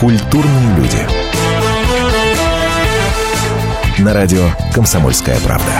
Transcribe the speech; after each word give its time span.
Культурные 0.00 0.76
люди. 0.76 0.98
На 3.98 4.14
радио 4.14 4.44
«Комсомольская 4.72 5.36
правда». 5.40 5.72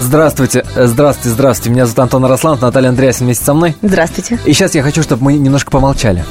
Здравствуйте, 0.00 0.64
здравствуйте, 0.74 1.28
здравствуйте. 1.28 1.70
Меня 1.70 1.84
зовут 1.84 1.98
Антон 1.98 2.24
Росланов, 2.24 2.62
Наталья 2.62 2.88
Андреасин 2.88 3.26
вместе 3.26 3.44
со 3.44 3.52
мной. 3.52 3.76
Здравствуйте. 3.82 4.38
И 4.46 4.54
сейчас 4.54 4.74
я 4.74 4.82
хочу, 4.82 5.02
чтобы 5.02 5.24
мы 5.24 5.34
немножко 5.34 5.70
помолчали. 5.70 6.24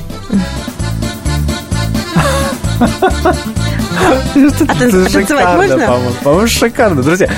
А 4.05 4.75
танцевать 4.75 5.29
можно? 5.55 5.77
По-моему, 6.23 6.47
шикарно, 6.47 7.01
друзья. 7.03 7.29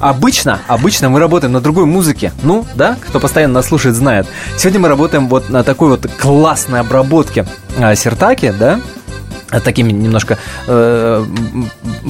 Обычно, 0.00 0.60
обычно 0.66 1.08
мы 1.08 1.18
работаем 1.20 1.52
на 1.52 1.60
другой 1.60 1.86
музыке. 1.86 2.32
Ну, 2.42 2.66
да, 2.74 2.96
кто 3.00 3.20
постоянно 3.20 3.54
нас 3.54 3.66
слушает, 3.66 3.96
знает. 3.96 4.26
Сегодня 4.56 4.80
мы 4.80 4.88
работаем 4.88 5.28
вот 5.28 5.50
на 5.50 5.62
такой 5.64 5.90
вот 5.90 6.06
классной 6.18 6.80
обработке 6.80 7.46
а, 7.78 7.94
сертаки, 7.94 8.52
да, 8.58 8.80
такими 9.60 9.92
немножко 9.92 10.38
э, 10.66 11.24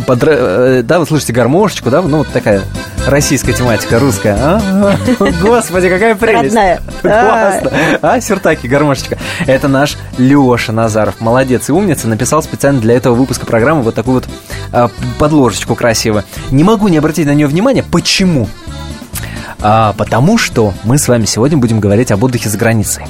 подра- 0.07 0.37
э, 0.79 0.83
да, 0.83 0.99
вы 0.99 1.07
слышите 1.07 1.33
гармошечку, 1.33 1.91
да, 1.91 2.03
ну 2.03 2.19
вот 2.19 2.29
такая 2.29 2.63
российская 3.07 3.53
тематика, 3.53 3.99
русская. 3.99 4.37
А? 4.41 4.97
Господи, 5.43 5.89
какая 5.89 6.15
прелесть. 6.15 6.55
Родная. 6.55 6.81
Классно. 7.01 7.73
А, 8.03 8.21
сертаки, 8.21 8.67
гармошечка. 8.67 9.19
Это 9.47 9.69
наш 9.69 9.97
Леша 10.19 10.73
Назаров. 10.73 11.21
Молодец 11.21 11.69
и 11.69 11.73
умница. 11.73 12.09
Написал 12.09 12.43
специально 12.43 12.81
для 12.81 12.95
этого 12.95 13.15
выпуска 13.15 13.47
программы 13.47 13.83
вот 13.83 13.95
такую 13.95 14.15
вот 14.17 14.29
а, 14.73 14.91
подложечку 15.19 15.75
красивую. 15.75 16.25
Не 16.51 16.65
могу 16.65 16.89
не 16.89 16.99
обратить 16.99 17.27
на 17.27 17.35
нее 17.35 17.47
внимание. 17.47 17.83
Почему? 17.83 18.49
А, 19.63 19.95
потому 19.97 20.39
что 20.39 20.73
мы 20.85 20.99
с 20.99 21.09
вами 21.09 21.25
сегодня 21.25 21.57
будем 21.57 21.81
говорить 21.81 22.11
об 22.11 22.23
отдыхе 22.25 22.49
за 22.49 22.59
границей. 22.59 23.05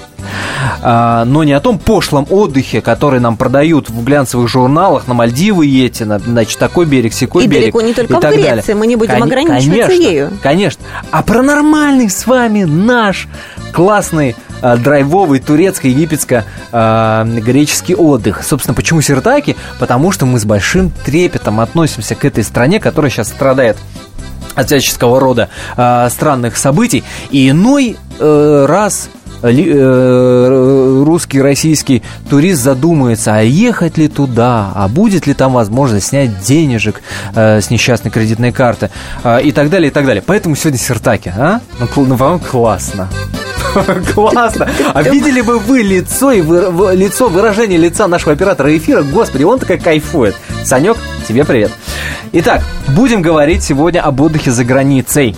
А, 0.83 1.25
но 1.25 1.45
не 1.45 1.53
о 1.53 1.61
том 1.61 1.79
пошлом 1.79 2.27
отдыхе, 2.29 2.81
который 2.81 3.21
нам 3.21 3.37
продают 3.37 3.89
в 3.89 4.05
глянцевых 4.05 4.49
журналах, 4.49 5.07
на 5.09 5.15
Мальдивы 5.15 5.65
едете, 5.67 6.05
на, 6.05 6.19
значит, 6.19 6.59
такой 6.59 6.85
берег, 6.87 7.13
секой 7.15 7.45
И 7.45 7.47
берег. 7.47 7.73
далеко 7.73 7.81
не 7.81 7.95
только 7.95 8.13
и 8.13 8.17
в 8.17 8.21
Греции, 8.21 8.43
далее. 8.43 8.75
мы 8.75 8.87
не 8.87 8.97
будем 8.97 9.15
Кон- 9.15 9.23
ограничиваться 9.25 9.87
конечно, 9.89 9.93
ею. 9.93 10.31
Конечно. 10.43 10.83
А 11.11 11.23
про 11.23 11.43
нормальный 11.43 12.11
с 12.11 12.27
вами 12.27 12.65
наш 12.65 13.29
классный 13.73 14.37
а, 14.61 14.77
драйвовый 14.77 15.41
турецко-египетско-греческий 15.41 17.95
отдых. 17.95 18.43
Собственно, 18.45 18.75
почему 18.75 19.01
Сиртаки? 19.01 19.57
Потому 19.79 20.13
что 20.13 20.27
мы 20.27 20.39
с 20.39 20.45
большим 20.45 20.91
трепетом 21.05 21.61
относимся 21.61 22.15
к 22.15 22.25
этой 22.25 22.45
стране, 22.45 22.79
которая 22.79 23.11
сейчас 23.11 23.29
страдает 23.29 23.77
всяческого 24.67 25.21
рода 25.21 25.49
а, 25.77 26.09
странных 26.11 26.57
событий. 26.57 27.05
И 27.31 27.49
иной 27.51 27.97
э, 28.19 28.67
раз 28.69 29.09
ли- 29.43 29.73
э, 29.75 31.03
русский, 31.05 31.41
российский 31.43 32.03
турист 32.31 32.63
задумается, 32.63 33.35
а 33.37 33.41
ехать 33.41 33.99
ли 33.99 34.09
туда, 34.09 34.71
а 34.75 34.87
будет 34.89 35.27
ли 35.27 35.35
там 35.35 35.53
возможность 35.55 36.07
снять 36.09 36.41
денежек 36.41 37.03
э, 37.35 37.61
с 37.61 37.71
несчастной 37.71 38.11
кредитной 38.11 38.53
карты 38.53 38.91
э, 39.25 39.43
и 39.43 39.53
так 39.53 39.69
далее, 39.71 39.91
и 39.91 39.93
так 39.93 40.07
далее. 40.07 40.23
Поэтому 40.25 40.55
сегодня 40.55 40.79
Сертаки, 40.79 41.33
а? 41.37 41.61
Ну, 41.81 41.87
кл- 41.89 42.07
ну, 42.07 42.17
по-моему, 42.17 42.41
классно. 42.41 43.09
Классно. 44.15 44.69
А 44.95 45.03
видели 45.03 45.41
бы 45.41 45.59
вы 45.59 45.83
лицо 45.83 46.33
и 46.33 46.41
вы- 46.41 46.95
лицо, 46.95 47.29
выражение 47.29 47.79
лица 47.79 48.07
нашего 48.07 48.33
оператора 48.33 48.77
эфира? 48.77 49.03
Господи, 49.03 49.45
он 49.45 49.59
такой 49.59 49.79
кайфует. 49.79 50.35
Санек, 50.65 50.97
тебе 51.27 51.45
привет. 51.45 51.71
Итак, 52.33 52.63
будем 52.89 53.23
говорить 53.23 53.63
сегодня 53.63 54.01
об 54.01 54.21
отдыхе 54.21 54.51
за 54.51 54.65
границей. 54.65 55.37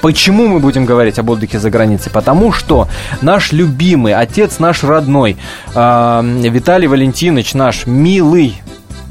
Почему 0.00 0.48
мы 0.48 0.58
будем 0.58 0.84
говорить 0.84 1.18
об 1.18 1.30
отдыхе 1.30 1.60
за 1.60 1.70
границей? 1.70 2.10
Потому 2.10 2.52
что 2.52 2.88
наш 3.20 3.52
любимый, 3.52 4.14
отец 4.14 4.58
наш 4.58 4.82
родной, 4.82 5.36
э, 5.74 6.20
Виталий 6.50 6.88
Валентинович 6.88 7.54
наш 7.54 7.86
милый, 7.86 8.60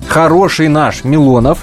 хороший 0.09 0.67
наш 0.67 1.05
Милонов, 1.05 1.59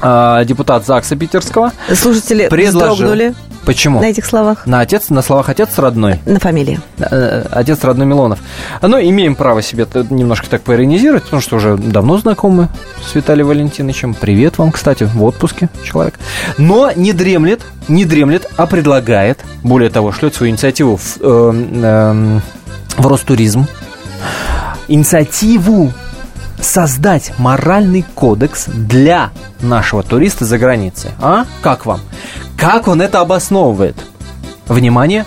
э, 0.00 0.44
депутат 0.46 0.86
ЗАГСа 0.86 1.16
Питерского, 1.16 1.72
Слушатели 1.94 2.48
предложил... 2.48 2.94
вздрогнули 2.94 3.34
Почему? 3.70 4.00
на 4.00 4.06
этих 4.06 4.26
словах. 4.26 4.66
На 4.66 4.80
отец, 4.80 5.10
на 5.10 5.22
словах 5.22 5.48
отец 5.48 5.78
родной. 5.78 6.18
На 6.26 6.40
фамилии. 6.40 6.80
Э, 6.98 7.44
Отец 7.52 7.84
родной 7.84 8.04
Милонов. 8.04 8.40
Но 8.82 8.98
имеем 8.98 9.36
право 9.36 9.62
себе 9.62 9.86
немножко 10.10 10.50
так 10.50 10.62
поиронизировать, 10.62 11.22
потому 11.22 11.40
что 11.40 11.54
уже 11.54 11.76
давно 11.76 12.18
знакомы 12.18 12.68
с 13.06 13.14
Виталием 13.14 13.46
Валентиновичем. 13.46 14.14
Привет 14.14 14.58
вам, 14.58 14.72
кстати, 14.72 15.04
в 15.04 15.22
отпуске 15.22 15.68
человек. 15.84 16.18
Но 16.58 16.90
не 16.96 17.12
дремлет, 17.12 17.60
не 17.86 18.04
дремлет, 18.04 18.50
а 18.56 18.66
предлагает, 18.66 19.38
более 19.62 19.88
того, 19.88 20.10
шлет 20.10 20.34
свою 20.34 20.50
инициативу 20.50 20.96
в, 20.96 21.18
э, 21.20 21.52
эм, 21.84 22.42
в 22.96 23.06
Ростуризм. 23.06 23.68
Инициативу 24.88 25.92
создать 26.60 27.32
моральный 27.38 28.04
кодекс 28.16 28.66
для 28.66 29.30
нашего 29.60 30.02
туриста 30.02 30.44
за 30.44 30.58
границей. 30.58 31.10
А? 31.20 31.44
Как 31.62 31.86
вам? 31.86 32.00
Как 32.60 32.88
он 32.88 33.00
это 33.00 33.20
обосновывает? 33.20 33.96
Внимание, 34.68 35.24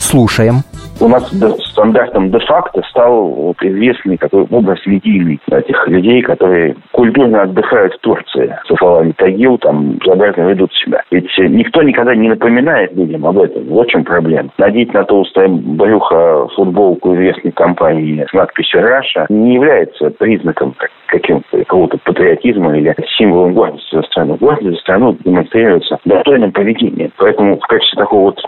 слушаем. 0.00 0.64
У 1.00 1.08
нас 1.08 1.28
стандартом 1.70 2.30
де-факто 2.30 2.82
стал 2.88 3.28
вот 3.28 3.56
известный 3.62 4.16
такой 4.16 4.46
образ 4.50 4.78
медийный 4.86 5.40
этих 5.50 5.88
людей, 5.88 6.22
которые 6.22 6.76
культурно 6.92 7.42
отдыхают 7.42 7.94
в 7.94 7.98
Турции. 8.00 8.56
Со 8.66 8.76
словами 8.76 9.12
Тагил, 9.12 9.58
там, 9.58 9.92
безобразно 9.92 10.42
ведут 10.42 10.72
себя. 10.74 11.02
Ведь 11.10 11.30
никто 11.38 11.82
никогда 11.82 12.14
не 12.14 12.28
напоминает 12.28 12.94
людям 12.94 13.26
об 13.26 13.38
этом. 13.38 13.64
Вот 13.64 13.88
в 13.88 13.90
чем 13.90 14.04
проблема. 14.04 14.50
Надеть 14.58 14.92
на 14.94 15.04
толстое 15.04 15.48
брюхо 15.48 16.48
футболку 16.54 17.14
известной 17.14 17.52
компании 17.52 18.24
с 18.28 18.32
надписью 18.32 18.82
«Раша» 18.82 19.26
не 19.28 19.54
является 19.54 20.10
признаком 20.10 20.74
как- 20.76 20.90
каким-то 21.06 21.58
какого-то 21.58 21.98
патриотизма 21.98 22.76
или 22.76 22.94
символом 23.16 23.54
гордости 23.54 23.94
за 23.94 24.02
страну. 24.02 24.36
Гордость 24.40 24.76
за 24.76 24.80
страну 24.80 25.16
демонстрируется 25.24 25.98
достойным 26.04 26.52
поведением. 26.52 27.12
Поэтому 27.16 27.56
в 27.56 27.66
качестве 27.66 27.98
такого 27.98 28.22
вот 28.22 28.42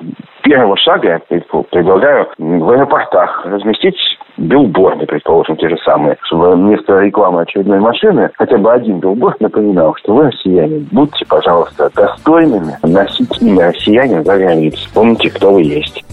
первого 0.44 0.77
шага 0.77 1.21
я 1.31 1.41
предлагаю 1.71 2.28
в 2.38 2.71
аэропортах 2.71 3.44
разместить 3.47 3.97
билборды, 4.37 5.06
предположим, 5.06 5.56
те 5.56 5.69
же 5.69 5.77
самые, 5.78 6.16
чтобы 6.22 6.55
вместо 6.55 7.00
рекламы 7.00 7.43
очередной 7.43 7.81
машины 7.81 8.31
хотя 8.34 8.59
бы 8.59 8.72
один 8.72 9.00
билборд 9.00 9.41
напоминал, 9.41 9.94
что 9.97 10.15
вы 10.15 10.25
россияне, 10.25 10.87
будьте, 10.93 11.25
пожалуйста, 11.27 11.91
достойными 11.94 12.77
носить 12.82 13.41
имя 13.43 13.69
россиянин 13.69 14.22
за 14.22 14.37
границей. 14.37 14.88
Помните, 14.94 15.31
кто 15.31 15.53
вы 15.53 15.62
есть. 15.62 16.05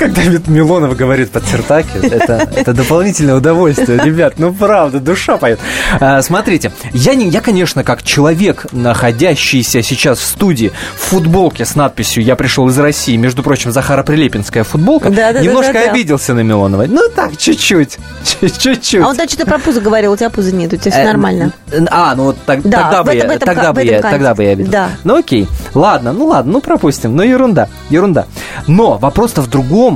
Как 0.00 0.14
Давид 0.14 0.48
Милонов 0.48 0.96
говорит 0.96 1.30
под 1.30 1.46
Сертаки, 1.46 1.88
это, 2.02 2.48
это 2.56 2.72
дополнительное 2.72 3.34
удовольствие, 3.34 3.98
ребят, 4.02 4.34
ну 4.38 4.50
правда, 4.50 4.98
душа 4.98 5.36
поет. 5.36 5.60
А, 6.00 6.22
смотрите, 6.22 6.72
я, 6.94 7.14
не, 7.14 7.28
я, 7.28 7.42
конечно, 7.42 7.84
как 7.84 8.02
человек, 8.02 8.64
находящийся 8.72 9.82
сейчас 9.82 10.18
в 10.18 10.24
студии 10.24 10.72
в 10.96 11.00
футболке 11.00 11.66
с 11.66 11.74
надписью 11.74 12.22
«Я 12.24 12.34
пришел 12.34 12.66
из 12.70 12.78
России», 12.78 13.16
между 13.16 13.42
прочим, 13.42 13.72
Захара 13.72 14.02
Прилепинская 14.02 14.64
футболка, 14.64 15.10
Да-да-да-да-да. 15.10 15.44
немножко 15.44 15.90
обиделся 15.90 16.32
на 16.32 16.40
Милонова. 16.40 16.86
Ну 16.88 17.02
так, 17.14 17.36
чуть-чуть, 17.36 17.98
чуть-чуть. 18.40 19.02
А 19.02 19.06
он 19.08 19.16
там 19.16 19.28
что-то 19.28 19.44
про 19.44 19.58
пузо 19.58 19.82
говорил, 19.82 20.12
у 20.12 20.16
тебя 20.16 20.30
пуза 20.30 20.54
нет, 20.54 20.72
у 20.72 20.76
тебя 20.76 20.92
все 20.92 21.00
Э, 21.00 21.04
нормально. 21.04 21.52
А, 21.90 22.14
ну 22.14 22.24
вот 22.24 22.38
так- 22.46 22.62
Да, 22.62 22.84
тогда, 22.84 23.04
бы 23.04 23.12
этом- 23.12 23.30
я, 23.32 23.38
тогда, 23.38 23.72
бы 23.74 23.82
я, 23.82 24.00
тогда 24.00 24.34
бы 24.34 24.44
я 24.44 24.50
обиделся. 24.52 24.72
Да. 24.72 24.88
Ну 25.04 25.18
окей, 25.18 25.46
ладно, 25.74 26.12
ну 26.14 26.24
ладно, 26.24 26.52
ну 26.52 26.60
пропустим, 26.62 27.14
ну 27.14 27.22
ерунда, 27.22 27.68
ерунда. 27.90 28.24
Но 28.66 28.96
вопрос-то 28.96 29.42
в 29.42 29.48
другом. 29.50 29.89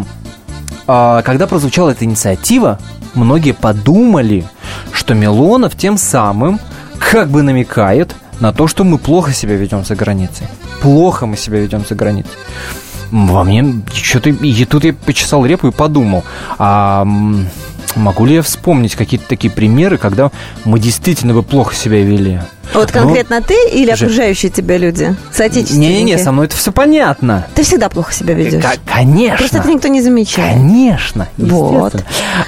А, 0.86 1.22
Когда 1.22 1.46
прозвучала 1.46 1.90
эта 1.90 2.04
инициатива, 2.04 2.78
многие 3.14 3.52
подумали, 3.52 4.44
что 4.92 5.14
Милонов 5.14 5.76
тем 5.76 5.96
самым 5.96 6.60
как 6.98 7.28
бы 7.28 7.42
намекает 7.42 8.14
на 8.40 8.52
то, 8.52 8.66
что 8.66 8.84
мы 8.84 8.98
плохо 8.98 9.32
себя 9.32 9.56
ведем 9.56 9.84
за 9.84 9.94
границей. 9.94 10.46
Плохо 10.82 11.26
мы 11.26 11.36
себя 11.36 11.60
ведем 11.60 11.84
за 11.88 11.94
границей. 11.94 12.32
Во 13.10 13.44
мне 13.44 13.82
что-то... 13.92 14.30
И 14.30 14.64
тут 14.64 14.84
я 14.84 14.92
почесал 14.92 15.46
репу 15.46 15.68
и 15.68 15.70
подумал, 15.70 16.24
а 16.58 17.06
могу 17.96 18.26
ли 18.26 18.36
я 18.36 18.42
вспомнить 18.42 18.94
какие-то 18.96 19.26
такие 19.28 19.50
примеры, 19.52 19.98
когда 19.98 20.30
мы 20.64 20.78
действительно 20.78 21.34
бы 21.34 21.42
плохо 21.42 21.74
себя 21.74 22.02
вели? 22.02 22.40
Вот 22.72 22.90
Ну, 22.94 23.00
конкретно 23.02 23.42
ты 23.42 23.54
или 23.72 23.94
же- 23.94 24.04
окружающие 24.06 24.50
тебя 24.50 24.78
люди? 24.78 25.14
Соотечественники? 25.32 25.90
Не-не-не, 25.92 26.18
со 26.18 26.32
мной 26.32 26.46
это 26.46 26.56
все 26.56 26.72
понятно. 26.72 27.46
Ты 27.54 27.62
всегда 27.62 27.88
плохо 27.88 28.12
себя 28.12 28.34
ведешь. 28.34 28.62
Ка- 28.62 28.72
Конечно. 28.86 29.36
Просто 29.38 29.58
это 29.58 29.68
никто 29.68 29.88
не 29.88 30.00
замечает. 30.02 30.54
Конечно. 30.56 31.28
Вот. 31.36 31.94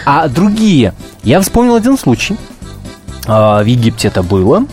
А 0.05 0.29
другие? 0.29 0.95
Я 1.23 1.41
вспомнил 1.41 1.75
один 1.75 1.99
случай. 1.99 2.37
А, 3.27 3.63
В 3.63 3.67
Египте 3.67 4.09
это 4.09 4.23
было. 4.23 4.65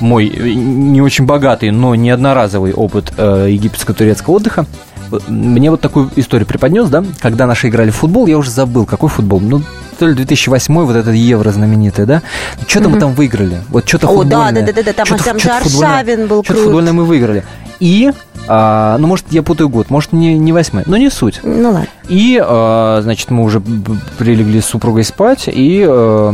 Мой 0.00 0.26
э, 0.28 0.52
не 0.52 1.00
очень 1.00 1.24
богатый, 1.24 1.70
но 1.70 1.94
не 1.94 2.10
одноразовый 2.10 2.72
опыт 2.74 3.12
э, 3.16 3.46
египетско-турецкого 3.50 4.34
отдыха. 4.34 4.66
Э, 5.10 5.18
Мне 5.28 5.70
вот 5.70 5.80
такую 5.80 6.10
историю 6.16 6.46
преподнес, 6.46 6.88
да, 6.90 7.02
когда 7.20 7.46
наши 7.46 7.68
играли 7.68 7.90
в 7.90 7.96
футбол, 7.96 8.26
я 8.26 8.36
уже 8.36 8.50
забыл, 8.50 8.84
какой 8.84 9.08
футбол. 9.08 9.40
Ну, 9.40 9.62
то 9.98 10.06
ли 10.06 10.14
2008 10.14 10.84
вот 10.84 10.96
этот 10.96 11.14
евро 11.14 11.50
знаменитый, 11.50 12.06
да? 12.06 12.22
Что-то 12.66 12.88
мы 12.88 12.98
там 13.00 13.14
выиграли. 13.14 13.62
Вот 13.68 13.88
что-то 13.88 14.06
футбольное. 14.08 14.52
да, 14.52 14.60
да, 14.62 14.72
да, 14.72 14.82
да, 14.82 14.92
там- 14.92 15.06
Чё-то- 15.06 15.24
там 15.24 15.38
футбольное- 15.38 15.56
Аршавин 15.98 16.26
был 16.26 16.44
Что-то 16.44 16.62
футбольное 16.62 16.92
мы 16.92 17.04
выиграли. 17.04 17.44
И 17.80 18.10
а, 18.48 18.96
ну, 18.98 19.06
может, 19.08 19.26
я 19.30 19.42
путаю 19.42 19.68
год, 19.68 19.90
может, 19.90 20.12
не, 20.12 20.38
не 20.38 20.52
восьмой, 20.52 20.84
но 20.86 20.96
не 20.96 21.10
суть. 21.10 21.40
Ну 21.42 21.70
ладно. 21.70 21.86
И, 22.08 22.40
а, 22.42 23.00
значит, 23.02 23.30
мы 23.30 23.42
уже 23.42 23.60
прилегли 24.18 24.60
с 24.60 24.66
супругой 24.66 25.02
спать, 25.04 25.44
и 25.48 25.84
а, 25.86 26.32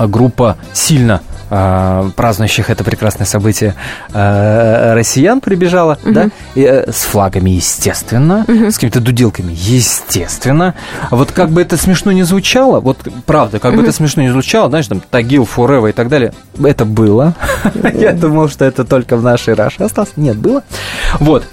группа 0.00 0.56
сильно 0.72 1.20
празднующих 1.48 2.70
это 2.70 2.84
прекрасное 2.84 3.26
событие 3.26 3.74
а, 4.12 4.94
россиян 4.94 5.40
прибежала, 5.40 5.98
да, 6.04 6.28
и, 6.54 6.62
э, 6.62 6.90
с 6.90 7.02
флагами, 7.04 7.50
естественно, 7.50 8.44
с 8.46 8.74
какими-то 8.74 9.00
дуделками, 9.00 9.52
естественно. 9.54 10.74
А 11.10 11.16
Вот 11.16 11.32
как 11.32 11.50
бы 11.50 11.62
это 11.62 11.76
смешно 11.76 12.12
не 12.12 12.22
звучало, 12.22 12.80
вот 12.80 12.98
правда, 13.26 13.58
как 13.58 13.74
бы 13.74 13.82
это 13.82 13.92
смешно 13.92 14.22
не 14.22 14.30
звучало, 14.30 14.68
знаешь, 14.68 14.86
там 14.86 15.00
Тагил, 15.00 15.44
Форева 15.44 15.88
и 15.88 15.92
так 15.92 16.08
далее, 16.08 16.32
это 16.62 16.84
было. 16.84 17.34
Я 17.94 18.12
думал, 18.12 18.48
что 18.48 18.64
это 18.64 18.84
только 18.84 19.16
в 19.16 19.22
нашей 19.22 19.54
Раше 19.54 19.82
осталось. 19.82 20.12
Нет, 20.16 20.36
было. 20.36 20.62
Вот. 21.20 21.44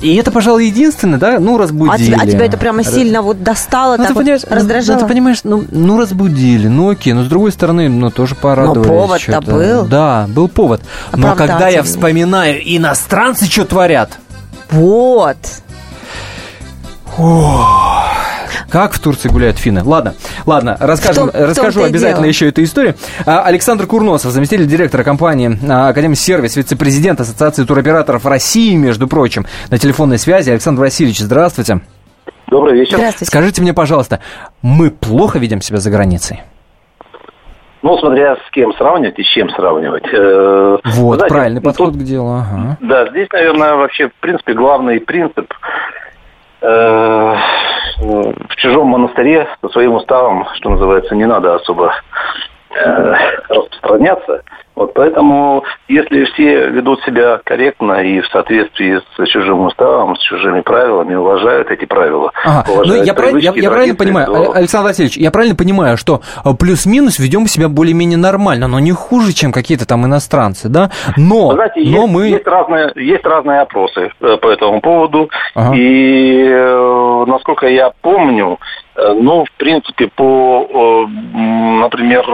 И 0.00 0.14
это, 0.14 0.30
пожалуй, 0.30 0.66
единственное, 0.66 1.18
да, 1.18 1.40
ну, 1.40 1.58
разбудили. 1.58 2.12
А 2.12 2.16
тебя, 2.16 2.18
а 2.22 2.26
тебя 2.26 2.44
это 2.46 2.56
прямо 2.56 2.84
сильно 2.84 3.20
вот 3.20 3.42
достало, 3.42 3.96
Ну, 3.96 4.04
так 4.04 4.08
ты 4.08 4.14
вот 4.14 4.20
понимаешь, 4.22 4.42
ну, 4.48 4.56
раздражало? 4.56 4.96
ну, 4.96 5.02
ты 5.02 5.08
понимаешь, 5.08 5.40
ну, 5.42 5.64
ну, 5.70 5.98
разбудили, 6.00 6.68
ну 6.68 6.90
окей, 6.90 7.14
но 7.14 7.24
с 7.24 7.26
другой 7.26 7.50
стороны, 7.50 7.88
ну 7.88 8.10
тоже 8.10 8.36
порадовались. 8.36 8.86
повод-то 8.86 9.18
что-то. 9.18 9.50
был. 9.50 9.84
Да, 9.86 10.26
был 10.28 10.48
повод. 10.48 10.82
Но 11.12 11.34
когда 11.34 11.68
я 11.68 11.82
вспоминаю, 11.82 12.60
иностранцы 12.64 13.46
что 13.46 13.64
творят, 13.64 14.12
Вот. 14.70 15.36
Как 18.70 18.92
в 18.92 18.98
Турции 19.00 19.28
гуляют 19.28 19.58
финны. 19.58 19.82
Ладно, 19.84 20.14
ладно, 20.46 20.76
расскажем, 20.80 21.28
В 21.28 21.32
том- 21.32 21.40
в 21.42 21.48
расскажу 21.48 21.72
том-то 21.80 21.86
и 21.88 21.90
обязательно 21.90 22.22
дело. 22.22 22.28
еще 22.28 22.48
эту 22.48 22.62
историю. 22.62 22.94
А, 23.26 23.42
Александр 23.42 23.86
Курносов, 23.86 24.30
заместитель 24.32 24.66
директора 24.66 25.02
компании 25.04 25.58
а, 25.68 25.88
Академия 25.88 26.16
Сервис, 26.16 26.56
вице-президент 26.56 27.20
Ассоциации 27.20 27.64
туроператоров 27.64 28.26
России, 28.26 28.74
между 28.76 29.08
прочим, 29.08 29.46
на 29.70 29.78
телефонной 29.78 30.18
связи. 30.18 30.50
Александр 30.50 30.82
Васильевич, 30.82 31.18
здравствуйте. 31.18 31.80
Добрый 32.48 32.78
вечер. 32.78 32.96
Здравствуйте. 32.96 33.26
Скажите 33.26 33.62
мне, 33.62 33.74
пожалуйста, 33.74 34.20
мы 34.62 34.90
плохо 34.90 35.38
ведем 35.38 35.60
себя 35.60 35.78
за 35.78 35.90
границей? 35.90 36.42
Ну, 37.82 37.96
смотря 37.98 38.34
с 38.36 38.50
кем 38.52 38.72
сравнивать 38.74 39.18
и 39.18 39.22
с 39.22 39.26
чем 39.26 39.50
сравнивать. 39.50 40.02
Э, 40.12 40.78
Вот, 40.96 41.16
знаете, 41.18 41.32
правильный 41.34 41.60
ну, 41.60 41.64
подход 41.70 41.92
тут- 41.92 42.02
к 42.02 42.04
делу, 42.04 42.32
ага. 42.32 42.76
Да, 42.80 43.08
здесь, 43.10 43.28
наверное, 43.32 43.74
вообще, 43.76 44.08
в 44.08 44.14
принципе, 44.20 44.54
главный 44.54 44.98
принцип 45.00 45.46
э, 46.60 47.34
чужом 48.58 48.88
монастыре 48.88 49.48
со 49.60 49.68
своим 49.70 49.94
уставом, 49.94 50.46
что 50.54 50.70
называется, 50.70 51.14
не 51.14 51.26
надо 51.26 51.54
особо 51.54 51.94
э, 52.74 53.14
распространяться. 53.48 54.42
Вот 54.78 54.94
поэтому, 54.94 55.64
если 55.88 56.24
все 56.26 56.68
ведут 56.68 57.02
себя 57.02 57.40
корректно 57.44 57.94
и 57.94 58.20
в 58.20 58.28
соответствии 58.28 59.00
с 59.00 59.28
чужим 59.28 59.62
уставом, 59.62 60.14
с 60.14 60.20
чужими 60.22 60.60
правилами, 60.60 61.16
уважают 61.16 61.68
эти 61.72 61.84
правила, 61.84 62.30
Ага, 62.44 62.64
ну 62.68 62.74
уважают 62.74 63.06
я, 63.08 63.14
правильно, 63.14 63.38
я, 63.38 63.52
я 63.56 63.70
правильно 63.70 63.96
понимаю, 63.96 64.26
то- 64.28 64.52
Александр 64.52 64.86
Васильевич, 64.86 65.16
я 65.16 65.32
правильно 65.32 65.56
понимаю, 65.56 65.96
что 65.96 66.20
э, 66.44 66.50
плюс-минус 66.56 67.18
ведем 67.18 67.48
себя 67.48 67.68
более-менее 67.68 68.18
нормально, 68.18 68.68
но 68.68 68.78
не 68.78 68.92
хуже, 68.92 69.32
чем 69.32 69.50
какие-то 69.50 69.84
там 69.84 70.06
иностранцы, 70.06 70.68
да? 70.68 70.90
Но, 71.16 71.48
Вы 71.48 71.54
знаете, 71.54 71.80
но 71.80 72.02
есть, 72.02 72.12
мы... 72.12 72.26
есть, 72.28 72.46
разные, 72.46 72.92
есть 72.94 73.24
разные 73.24 73.60
опросы 73.62 74.12
э, 74.20 74.36
по 74.36 74.46
этому 74.48 74.80
поводу. 74.80 75.28
Ага. 75.56 75.74
И, 75.74 76.46
э, 76.48 77.24
насколько 77.26 77.66
я 77.66 77.90
помню, 78.00 78.60
ну, 78.96 79.44
в 79.44 79.52
принципе, 79.58 80.08
по, 80.08 81.06
например, 81.06 82.24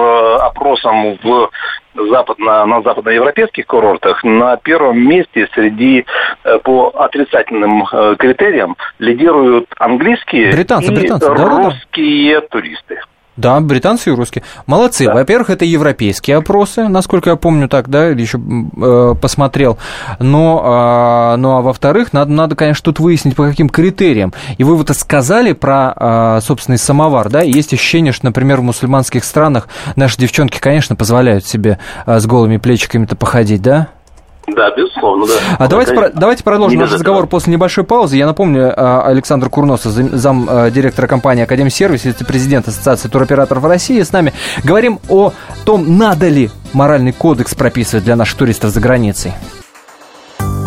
опросам 0.41 1.19
в 1.23 1.51
западно, 1.95 2.67
на 2.67 2.83
западноевропейских 2.83 3.67
курортах 3.67 4.23
на 4.25 4.57
первом 4.57 4.99
месте 4.99 5.49
среди 5.55 6.05
э, 6.45 6.59
по 6.59 6.89
отрицательным 6.89 7.87
э, 7.91 8.17
критериям 8.19 8.77
лидируют 8.99 9.67
английские 9.79 10.53
Британцы, 10.53 10.93
и 10.93 10.95
британцы, 10.95 11.29
русские 11.29 12.41
туристы. 12.43 13.01
Да, 13.37 13.59
британцы 13.61 14.11
и 14.11 14.13
русские. 14.13 14.45
Молодцы. 14.67 15.07
Да. 15.07 15.15
Во-первых, 15.15 15.51
это 15.51 15.65
европейские 15.65 16.37
опросы, 16.37 16.87
насколько 16.87 17.31
я 17.31 17.37
помню 17.37 17.69
так, 17.69 17.89
да, 17.89 18.11
или 18.11 18.23
еще 18.23 18.39
э, 18.39 19.15
посмотрел. 19.21 19.77
Но, 20.21 20.63
а, 20.65 21.37
ну, 21.37 21.57
а 21.57 21.61
во-вторых, 21.63 22.13
надо, 22.13 22.31
надо, 22.31 22.55
конечно, 22.55 22.85
тут 22.85 23.01
выяснить, 23.01 23.35
по 23.35 23.49
каким 23.49 23.69
критериям. 23.69 24.33
И 24.57 24.63
вы 24.63 24.77
вот 24.77 24.89
сказали 24.97 25.53
про 25.53 25.93
а, 25.97 26.41
собственный 26.43 26.79
самовар, 26.79 27.29
да, 27.29 27.43
и 27.43 27.51
есть 27.51 27.73
ощущение, 27.73 28.13
что, 28.13 28.27
например, 28.27 28.61
в 28.61 28.63
мусульманских 28.63 29.25
странах 29.25 29.69
наши 29.97 30.17
девчонки, 30.17 30.61
конечно, 30.61 30.95
позволяют 30.95 31.45
себе 31.45 31.79
а, 32.07 32.21
с 32.21 32.27
голыми 32.27 32.59
плечиками-то 32.59 33.17
походить, 33.17 33.63
да? 33.63 33.89
Да, 34.47 34.71
безусловно, 34.77 35.27
да. 35.27 35.33
А 35.59 35.69
давайте, 35.69 35.95
про- 35.95 36.11
давайте 36.11 36.45
продолжим 36.45 36.81
наш 36.81 36.93
разговор 36.93 37.21
этого. 37.21 37.31
после 37.31 37.53
небольшой 37.53 37.85
паузы. 37.85 38.17
Я 38.17 38.27
напомню, 38.27 38.73
а, 38.77 39.03
Александр 39.07 39.49
Курносов, 39.49 39.93
зам, 39.93 40.47
а, 40.51 40.71
директора 40.71 41.07
компании 41.07 41.45
Академ 41.45 41.71
Сервис, 41.71 42.05
вице-президент 42.05 42.69
Ассоциации 42.69 43.09
туроператоров 43.09 43.65
России, 43.65 44.03
с 44.03 44.13
нами. 44.13 44.33
Говорим 44.63 45.01
о 45.09 45.33
том, 45.65 45.97
надо 45.97 46.29
ли 46.29 46.51
моральный 46.73 47.13
кодекс 47.13 47.55
прописывать 47.55 48.05
для 48.05 48.17
наших 48.17 48.37
туристов 48.37 48.71
за 48.71 48.81
границей. 48.81 49.33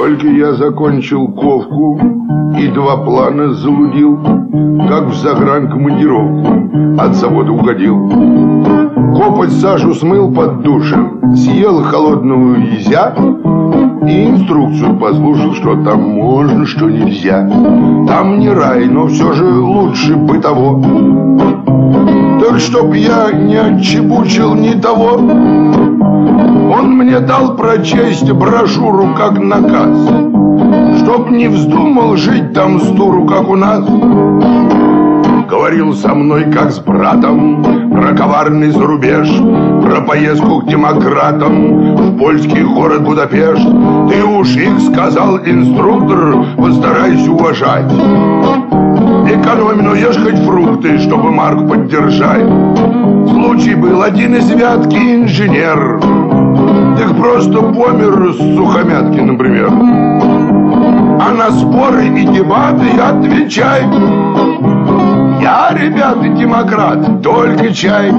Только 0.00 0.28
я 0.28 0.54
закончил 0.54 1.28
ковку 1.28 2.00
и 2.58 2.68
два 2.68 2.96
плана 3.04 3.52
залудил, 3.52 4.18
как 4.88 5.08
в 5.08 5.14
загранкомандировку 5.14 6.98
от 6.98 7.14
завода 7.16 7.52
угодил. 7.52 8.08
Копоть 9.14 9.52
сажу 9.52 9.92
смыл 9.92 10.32
под 10.32 10.62
душем, 10.62 11.34
съел 11.36 11.82
холодную 11.82 12.78
изя 12.78 13.14
и 14.08 14.30
инструкцию 14.30 14.96
послушал, 14.98 15.52
что 15.52 15.84
там 15.84 16.00
можно, 16.00 16.64
что 16.64 16.88
нельзя. 16.88 17.46
Там 18.08 18.38
не 18.38 18.48
рай, 18.48 18.86
но 18.86 19.06
все 19.06 19.34
же 19.34 19.44
лучше 19.44 20.16
бы 20.16 20.38
того. 20.38 20.82
Так 22.40 22.58
чтоб 22.58 22.94
я 22.94 23.32
не 23.32 23.56
отчебучил 23.56 24.54
ни 24.54 24.72
того, 24.80 25.18
он 26.70 26.92
мне 26.96 27.18
дал 27.20 27.56
прочесть 27.56 28.30
брошюру 28.30 29.14
как 29.16 29.38
наказ, 29.38 29.89
Чтоб 30.98 31.30
не 31.30 31.48
вздумал 31.48 32.16
жить 32.16 32.52
там 32.52 32.80
с 32.80 32.86
дуру, 32.88 33.26
как 33.26 33.48
у 33.48 33.56
нас. 33.56 33.84
Говорил 35.48 35.94
со 35.94 36.14
мной, 36.14 36.44
как 36.52 36.70
с 36.70 36.78
братом, 36.78 37.62
про 37.90 38.14
коварный 38.14 38.70
зарубеж, 38.70 39.28
Про 39.82 40.00
поездку 40.02 40.60
к 40.60 40.66
демократам 40.66 41.96
в 41.96 42.18
польский 42.18 42.62
город 42.62 43.02
Будапешт. 43.02 43.66
Ты 44.08 44.24
уж 44.24 44.56
их, 44.56 44.78
сказал 44.92 45.38
инструктор, 45.38 46.44
постарайся 46.56 47.30
уважать. 47.30 47.90
Экономь, 49.28 49.82
но 49.82 49.94
ешь 49.94 50.16
хоть 50.16 50.38
фрукты, 50.38 50.98
чтобы 50.98 51.30
марку 51.30 51.66
поддержать. 51.66 52.46
Случай 53.28 53.74
был 53.74 54.02
один 54.02 54.36
из 54.36 54.50
вятки 54.50 54.96
инженер, 54.96 56.00
Так 57.00 57.16
просто 57.16 57.62
помер 57.62 58.34
с 58.34 58.36
сухомятки, 58.36 59.20
например. 59.20 59.70
А 59.70 61.32
на 61.32 61.50
споры 61.50 62.08
и 62.08 62.26
дебаты 62.26 62.90
отвечай. 63.00 63.84
Я, 65.40 65.74
ребята, 65.74 66.28
демократ, 66.28 67.22
только 67.22 67.72
чай. 67.72 68.12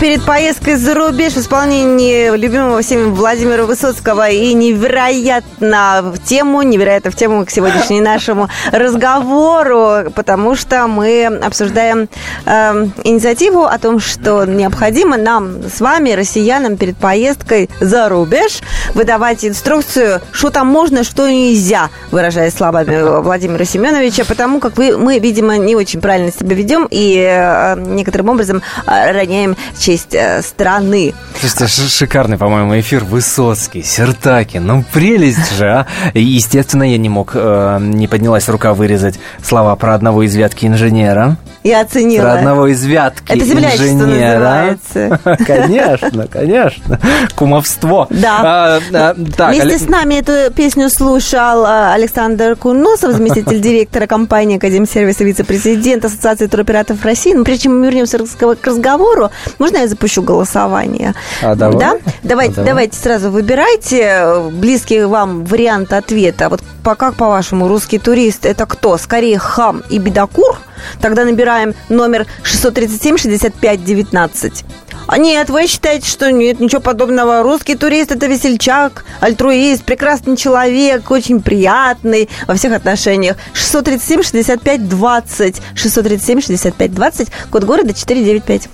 Перед 0.00 0.22
поездкой 0.22 0.76
за 0.76 0.94
рубеж 0.94 1.32
в 1.32 1.38
исполнении 1.38 2.36
любимого 2.36 2.82
всеми 2.82 3.10
Владимира 3.10 3.64
Высоцкого 3.64 4.28
и 4.28 4.52
невероятно 4.54 6.12
в 6.14 6.22
тему, 6.22 6.62
невероятно 6.62 7.10
в 7.10 7.16
тему 7.16 7.44
к 7.44 7.50
сегодняшнему 7.50 8.02
нашему 8.02 8.48
разговору, 8.70 10.10
потому 10.14 10.54
что 10.54 10.86
мы 10.86 11.26
обсуждаем 11.26 12.08
э, 12.46 12.86
инициативу 13.02 13.64
о 13.64 13.78
том, 13.78 13.98
что 13.98 14.44
необходимо 14.44 15.16
нам 15.16 15.64
с 15.64 15.80
вами, 15.80 16.12
россиянам, 16.12 16.76
перед 16.76 16.96
поездкой 16.96 17.68
за 17.80 18.08
рубеж 18.08 18.60
выдавать 18.94 19.44
инструкцию, 19.44 20.20
что 20.30 20.50
там 20.50 20.68
можно, 20.68 21.02
что 21.02 21.28
нельзя, 21.28 21.90
выражаясь 22.12 22.54
словами 22.54 23.20
Владимира 23.20 23.64
Семеновича, 23.64 24.24
потому 24.24 24.60
как 24.60 24.76
вы, 24.76 24.96
мы, 24.96 25.18
видимо, 25.18 25.56
не 25.56 25.74
очень 25.74 26.00
правильно 26.00 26.30
себя 26.30 26.54
ведем 26.54 26.86
и 26.88 27.16
э, 27.16 27.80
некоторым 27.80 28.28
образом 28.28 28.62
э, 28.86 29.12
роняем 29.12 29.56
честь 29.88 30.14
э, 30.14 30.42
страны. 30.42 31.14
Слушайте, 31.40 31.88
шикарный, 31.88 32.36
по-моему, 32.36 32.78
эфир 32.78 33.04
Высоцкий, 33.04 33.82
Сертаки. 33.82 34.58
Ну, 34.58 34.84
прелесть 34.92 35.56
же, 35.56 35.66
а! 35.66 35.86
Естественно, 36.12 36.82
я 36.82 36.98
не 36.98 37.08
мог, 37.08 37.30
э, 37.32 37.78
не 37.80 38.06
поднялась 38.06 38.50
рука 38.50 38.74
вырезать 38.74 39.18
слова 39.42 39.74
про 39.76 39.94
одного 39.94 40.24
из 40.24 40.36
вятки 40.36 40.66
инженера. 40.66 41.38
Я 41.64 41.80
оценила. 41.80 42.22
Про 42.22 42.32
одного 42.34 42.66
из 42.68 42.84
вятки 42.84 43.32
Это 43.32 43.44
землячество 43.44 43.84
инженера. 43.84 44.38
называется. 44.38 45.20
Конечно, 45.46 46.26
конечно. 46.28 47.00
Кумовство. 47.34 48.06
Да. 48.10 48.38
А, 48.42 48.80
а, 48.92 49.14
так, 49.36 49.48
Вместе 49.50 49.62
Олег- 49.68 49.80
с 49.82 49.88
нами 49.88 50.14
эту 50.16 50.52
песню 50.54 50.88
слушал 50.88 51.64
э, 51.64 51.92
Александр 51.94 52.56
Куносов, 52.56 53.12
заместитель 53.12 53.60
директора 53.60 54.06
компании 54.06 54.56
Академсервиса, 54.56 55.24
вице-президент 55.24 56.04
Ассоциации 56.04 56.46
туроператоров 56.46 57.04
России. 57.04 57.34
Но 57.34 57.44
прежде 57.44 57.64
чем 57.64 57.78
мы 57.80 57.86
вернемся 57.86 58.18
к 58.18 58.66
разговору, 58.66 59.30
можно 59.58 59.78
я 59.78 59.88
запущу 59.88 60.22
голосование? 60.22 61.14
А, 61.42 61.54
давай. 61.54 61.78
Да? 61.78 61.98
Давайте, 62.22 62.52
А, 62.52 62.54
давай. 62.56 62.66
давайте 62.70 62.98
сразу 62.98 63.30
выбирайте 63.30 64.48
близкий 64.52 65.02
вам 65.04 65.44
вариант 65.44 65.92
ответа. 65.92 66.48
Вот 66.48 66.60
по, 66.84 66.94
как 66.94 67.14
по-вашему, 67.14 67.68
русский 67.68 67.98
турист 67.98 68.46
это 68.46 68.66
кто? 68.66 68.96
Скорее 68.98 69.38
хам 69.38 69.82
и 69.90 69.98
бедокур? 69.98 70.58
Тогда 71.00 71.24
набираем 71.24 71.74
номер 71.88 72.26
637-65-19. 72.44 74.64
А 75.06 75.16
нет, 75.16 75.48
вы 75.48 75.66
считаете, 75.66 76.06
что 76.06 76.30
нет, 76.30 76.60
ничего 76.60 76.82
подобного. 76.82 77.42
Русский 77.42 77.76
турист– 77.76 78.12
это 78.14 78.26
весельчак, 78.26 79.06
альтруист, 79.20 79.84
прекрасный 79.84 80.36
человек, 80.36 81.10
очень 81.10 81.40
приятный 81.40 82.28
во 82.46 82.52
всех 82.54 82.74
отношениях. 82.74 83.38
637-65-20. 83.54 85.62
637-65-20, 85.74 87.28
код 87.50 87.64
города 87.64 87.94
495. 87.94 88.68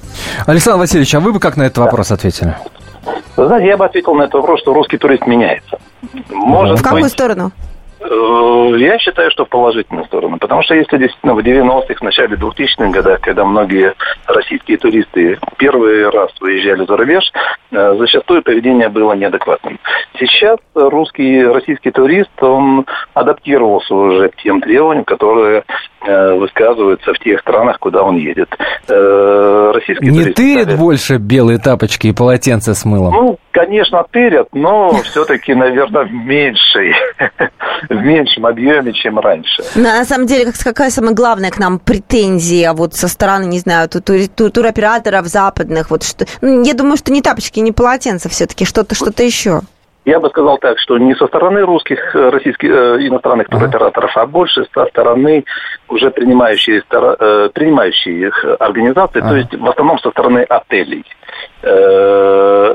Александр 0.46 0.80
Васильевич, 0.80 1.14
а 1.14 1.20
вы 1.20 1.32
бы 1.32 1.38
как 1.38 1.56
на 1.56 1.62
этот 1.62 1.78
вопрос 1.78 2.11
ответили? 2.11 2.56
Вы 3.37 3.46
знаете, 3.46 3.68
я 3.68 3.76
бы 3.76 3.84
ответил 3.84 4.14
на 4.14 4.23
этот 4.23 4.34
вопрос, 4.34 4.61
что 4.61 4.75
русский 4.75 4.99
турист 4.99 5.26
меняется. 5.26 5.78
Может 6.30 6.80
В 6.80 6.82
какую 6.82 7.04
быть, 7.04 7.12
сторону? 7.12 7.52
Э, 8.04 8.75
Я 8.76 8.99
считаю, 8.99 9.30
что 9.30 9.44
в 9.44 9.49
положительную 9.49 10.04
сторону. 10.06 10.38
Потому 10.38 10.62
что 10.62 10.75
если 10.75 10.99
действительно 10.99 11.34
в 11.34 11.38
90-х, 11.38 11.94
в 11.94 12.02
начале 12.02 12.37
2000-х 12.37 12.90
годах, 12.90 13.20
когда 13.20 13.44
многие 13.44 13.94
российские 14.26 14.76
туристы 14.76 15.38
первый 15.56 16.08
раз 16.11 16.30
выезжали 16.40 16.84
за 16.84 16.96
рубеж, 16.96 17.32
э, 17.70 17.94
зачастую 17.99 18.42
поведение 18.42 18.88
было 18.88 19.14
неадекватным. 19.14 19.78
Сейчас 20.18 20.58
русский, 20.75 21.44
российский 21.44 21.90
турист, 21.90 22.30
он 22.40 22.84
адаптировался 23.14 23.94
уже 23.94 24.28
к 24.28 24.37
тем 24.37 24.61
требованиям, 24.61 25.04
которые 25.04 25.64
э, 26.06 26.34
высказываются 26.34 27.12
в 27.14 27.18
тех 27.18 27.40
странах, 27.40 27.78
куда 27.78 28.02
он 28.02 28.16
едет. 28.16 28.49
Э, 28.88 29.73
Российские 29.75 30.11
Не 30.11 30.18
туристы 30.23 30.42
тырят 30.42 30.62
стали- 30.64 30.76
больше 30.76 31.16
белые 31.16 31.58
тапочки 31.58 32.08
и 32.08 32.12
полотенце 32.12 32.75
с 32.75 32.84
мылом? 32.84 33.12
ну, 33.12 33.38
конечно, 33.50 34.04
тырят, 34.11 34.49
но 34.52 34.92
все-таки, 35.04 35.54
наверное, 35.54 36.04
в 36.04 36.12
меньшей, 36.12 36.94
в 37.88 37.94
меньшем 37.94 38.46
объеме, 38.46 38.92
чем 38.92 39.18
раньше. 39.18 39.62
На, 39.75 40.04
самом 40.04 40.26
деле, 40.26 40.46
как- 40.46 40.61
какая 40.62 40.90
самая 40.90 41.14
главная 41.14 41.50
к 41.50 41.58
нам 41.58 41.78
претензия 41.78 42.73
вот 42.73 42.94
со 42.94 43.08
стороны, 43.08 43.44
не 43.46 43.58
знаю, 43.58 43.88
ту- 43.88 44.00
тури- 44.00 44.28
ту- 44.28 44.50
туроператоров 44.50 45.26
западных? 45.26 45.90
Вот 45.90 46.02
что, 46.02 46.26
ну, 46.40 46.62
я 46.64 46.75
думаю, 46.75 46.96
что 46.96 47.12
не 47.12 47.23
тапочки, 47.23 47.61
не 47.61 47.73
полотенца 47.73 48.28
все-таки, 48.28 48.64
что-то 48.64 48.94
что-то 48.94 49.23
еще. 49.23 49.61
Я 50.04 50.20
бы 50.20 50.28
сказал 50.28 50.58
так, 50.58 50.78
что 50.78 50.99
не 50.99 51.14
со 51.14 51.26
стороны 51.26 51.62
русских, 51.62 52.14
э, 52.14 52.28
российских, 52.28 52.70
э, 52.70 53.06
иностранных 53.08 53.49
туроператоров, 53.49 54.14
а 54.16 54.26
больше 54.26 54.66
со 54.75 54.84
стороны 54.87 55.44
уже 55.88 56.11
принимающей, 56.11 56.80
стора- 56.80 57.16
э, 57.18 57.49
принимающих 57.54 58.44
организаций, 58.61 59.23
то 59.23 59.28
Ага. 59.28 59.37
есть 59.38 59.54
в 59.54 59.66
основном 59.66 59.99
со 60.00 60.11
стороны 60.11 60.40
отелей. 60.42 61.04
Э, 61.62 62.75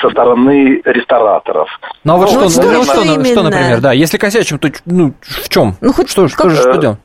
со 0.00 0.10
стороны 0.10 0.80
рестораторов. 0.84 1.68
Ну 2.02 2.14
а 2.14 2.16
вот 2.16 2.32
Ну, 2.32 2.48
что, 2.48 2.48
что- 2.48 2.62
ну, 2.62 2.82
что 2.82 2.94
что, 2.94 3.04
ну, 3.18 3.24
что, 3.24 3.42
например, 3.42 3.80
да, 3.80 3.92
если 3.92 4.16
косячим, 4.16 4.58
то 4.58 4.68
ну, 4.86 5.12
в 5.20 5.48
чем? 5.50 5.74
Ну, 5.82 5.92
хоть 5.92 6.08
что, 6.10 6.26
что, 6.28 6.36
как- 6.44 6.50
же- 6.50 6.56
что 6.56 6.70
Э, 6.70 6.78
делать? 6.80 6.98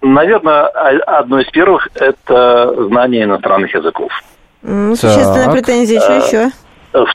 Наверное, 0.00 0.66
о- 0.68 1.18
одно 1.18 1.40
из 1.40 1.50
первых– 1.50 1.88
это 1.96 2.72
знание 2.88 3.24
иностранных 3.24 3.74
языков. 3.74 4.10
М, 4.62 4.94
Существенная 4.94 5.46
Так. 5.46 5.52
претензия, 5.54 6.00
что 6.00 6.12
еще? 6.14 6.50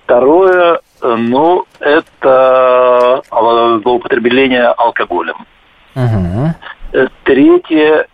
Второе, 0.04 0.80
ну, 1.02 1.66
это 1.80 3.22
э, 3.32 3.80
злоупотребление 3.84 4.68
алкоголем. 4.68 5.46
Э, 5.96 7.08
Третье, 7.24 8.08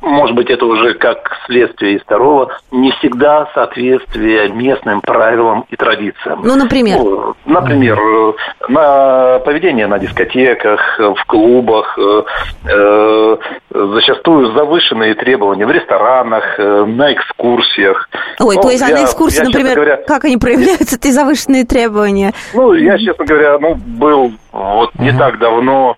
может 0.00 0.34
быть, 0.36 0.50
это 0.50 0.64
уже 0.66 0.94
как 0.94 1.30
следствие 1.46 1.96
из 1.96 2.02
второго, 2.02 2.50
не 2.70 2.90
всегда 2.92 3.48
соответствие 3.54 4.48
местным 4.48 5.00
правилам 5.00 5.64
и 5.68 5.76
традициям. 5.76 6.40
Ну, 6.44 6.56
например? 6.56 6.98
Ну, 6.98 7.34
Например, 7.46 7.98
э, 7.98 8.32
на 8.68 9.38
поведение 9.40 9.86
на 9.86 9.98
дискотеках, 9.98 10.98
в 10.98 11.24
клубах, 11.26 11.98
э, 11.98 12.22
э, 12.66 13.36
зачастую 13.70 14.52
завышенные 14.52 15.14
требования 15.14 15.66
в 15.66 15.70
ресторанах, 15.70 16.58
э, 16.58 16.84
на 16.84 17.12
экскурсиях. 17.12 18.08
Ой, 18.40 18.56
Ну, 18.56 18.62
то 18.62 18.70
есть, 18.70 18.86
я- 18.86 18.94
на 18.94 19.04
экскурсии, 19.04 19.38
я, 19.38 19.44
например, 19.44 19.74
говоря, 19.74 19.96
как 19.96 20.24
они 20.24 20.36
проявляются, 20.36 20.96
эти 20.96 21.08
завышенные 21.10 21.64
требования? 21.64 22.32
ну, 22.54 22.72
я, 22.74 22.98
честно 22.98 23.24
говоря, 23.24 23.58
ну, 23.58 23.74
был 23.74 24.32
вот 24.52 24.94
не 24.98 25.12
так 25.12 25.38
давно 25.38 25.96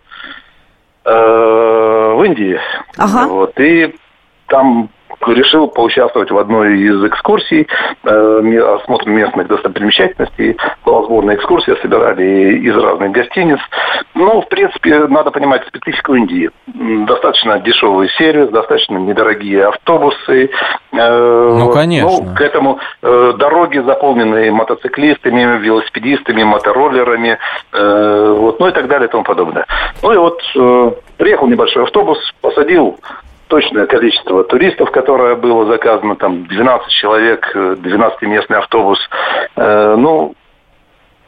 в 1.10 2.22
Индии. 2.24 2.58
Ага. 2.96 3.26
Вот, 3.26 3.58
и 3.60 3.94
там 4.46 4.90
решил 5.26 5.68
поучаствовать 5.68 6.30
в 6.30 6.38
одной 6.38 6.78
из 6.78 7.04
экскурсий, 7.04 7.66
э, 8.04 8.58
осмотр 8.76 9.08
местных 9.08 9.48
достопримечательностей. 9.48 10.56
Была 10.84 11.02
сборная 11.04 11.36
экскурсия, 11.36 11.76
собирали 11.76 12.58
из 12.58 12.76
разных 12.76 13.12
гостиниц. 13.12 13.58
Ну, 14.14 14.42
в 14.42 14.48
принципе, 14.48 15.06
надо 15.08 15.30
понимать 15.30 15.66
специфику 15.66 16.14
Индии. 16.14 16.50
Достаточно 17.06 17.58
дешевый 17.60 18.08
сервис, 18.18 18.48
достаточно 18.50 18.96
недорогие 18.98 19.66
автобусы. 19.68 20.50
Э, 20.92 21.48
Ну, 21.58 21.66
вот. 21.66 21.74
конечно. 21.74 22.10
Ну, 22.10 22.34
к 22.34 22.40
этому 22.40 22.78
э, 23.02 23.32
дороги 23.38 23.78
заполнены 23.78 24.50
мотоциклистами, 24.50 25.58
велосипедистами, 25.58 26.42
мотороллерами, 26.42 27.38
э, 27.72 28.34
вот, 28.38 28.60
ну 28.60 28.68
и 28.68 28.72
так 28.72 28.88
далее 28.88 29.08
и 29.08 29.10
тому 29.10 29.24
подобное. 29.24 29.66
Ну 30.02 30.12
и 30.12 30.16
вот 30.16 30.40
э, 30.56 30.90
приехал 31.18 31.46
небольшой 31.46 31.84
автобус, 31.84 32.18
посадил 32.40 32.98
точное 33.50 33.86
количество 33.86 34.44
туристов, 34.44 34.90
которое 34.92 35.34
было 35.34 35.66
заказано, 35.66 36.16
там 36.16 36.46
12 36.46 36.88
человек, 36.88 37.50
э, 37.54 37.74
12-местный 37.78 38.58
автобус. 38.58 38.98
Э, 39.56 39.96
ну, 39.98 40.34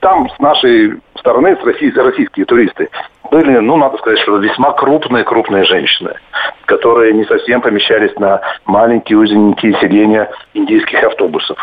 там 0.00 0.30
с 0.30 0.38
нашей 0.38 1.00
стороны, 1.18 1.56
с 1.56 1.64
россий- 1.64 1.92
российские 1.94 2.46
туристы, 2.46 2.88
были, 3.30 3.58
ну, 3.58 3.76
надо 3.76 3.98
сказать, 3.98 4.20
что 4.20 4.36
весьма 4.36 4.72
крупные-крупные 4.72 5.64
женщины, 5.64 6.14
которые 6.66 7.12
не 7.12 7.24
совсем 7.24 7.60
помещались 7.60 8.14
на 8.16 8.40
маленькие 8.66 9.18
узенькие 9.18 9.74
сиденья 9.80 10.30
индийских 10.54 11.02
автобусов. 11.02 11.58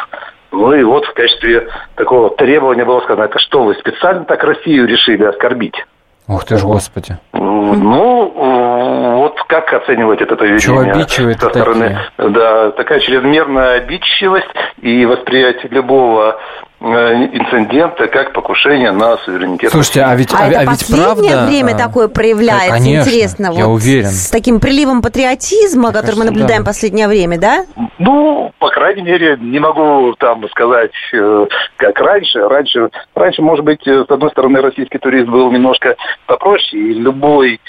Ну 0.52 0.74
и 0.74 0.84
вот 0.84 1.06
в 1.06 1.14
качестве 1.14 1.70
такого 1.96 2.32
требования 2.32 2.84
было 2.84 3.00
сказано, 3.02 3.30
что, 3.38 3.64
вы 3.64 3.76
специально 3.76 4.26
так 4.26 4.44
Россию 4.44 4.88
решили 4.88 5.24
оскорбить? 5.24 5.86
Ух 6.30 6.46
ты 6.46 6.58
ж, 6.58 6.64
господи. 6.64 7.18
Ну, 7.34 8.32
вот 9.18 9.42
как 9.48 9.74
оценивать 9.74 10.22
это 10.22 10.36
поведение? 10.36 10.62
Чего 10.62 10.80
обидчивые-то 10.82 11.46
со 11.48 11.50
стороны? 11.50 12.00
Да, 12.20 12.72
такая 12.72 13.00
чрезмерная 13.00 13.78
обидчивость 13.78 14.48
и 14.80 15.06
восприятие 15.08 15.72
любого 15.72 16.40
э, 16.80 16.86
инцидента 16.86 18.08
как 18.08 18.34
покушение 18.34 18.92
на 18.92 19.18
суверенитет. 19.18 19.72
Слушайте, 19.72 20.02
а 20.02 20.16
ведь, 20.16 20.34
А, 20.34 20.48
это 20.48 20.60
ведь 20.60 20.70
последнее 20.70 21.32
правда... 21.34 21.48
время 21.48 21.76
а, 21.76 21.78
такое 21.78 22.08
проявляется, 22.08 22.70
конечно, 22.70 23.10
интересно. 23.10 23.52
я 23.54 23.66
вот 23.66 23.74
уверен. 23.76 24.10
С 24.10 24.30
таким 24.30 24.60
приливом 24.60 25.02
патриотизма, 25.02 25.92
который 25.92 26.00
мы 26.00 26.06
кажется, 26.06 26.26
наблюдаем 26.26 26.64
да. 26.64 26.68
последнее 26.68 27.08
время, 27.08 27.38
да? 27.38 27.66
Ну, 27.98 28.52
по 28.60 28.70
крайней 28.70 29.02
мере, 29.02 29.38
не 29.40 29.60
могу 29.60 30.14
там 30.18 30.48
сказать, 30.50 30.92
э, 31.14 31.48
как 31.78 32.00
раньше. 32.00 32.40
Раньше, 32.40 32.90
раньше, 33.16 33.42
может 33.42 33.66
быть, 33.66 33.86
э, 33.88 34.06
с 34.08 34.12
одной 34.12 34.30
стороны, 34.32 34.62
российский 34.62 34.98
турист 34.98 35.28
был 35.28 35.52
немножко 35.52 35.96
попроще, 36.26 36.82
и 36.82 36.94
любой 36.94 37.60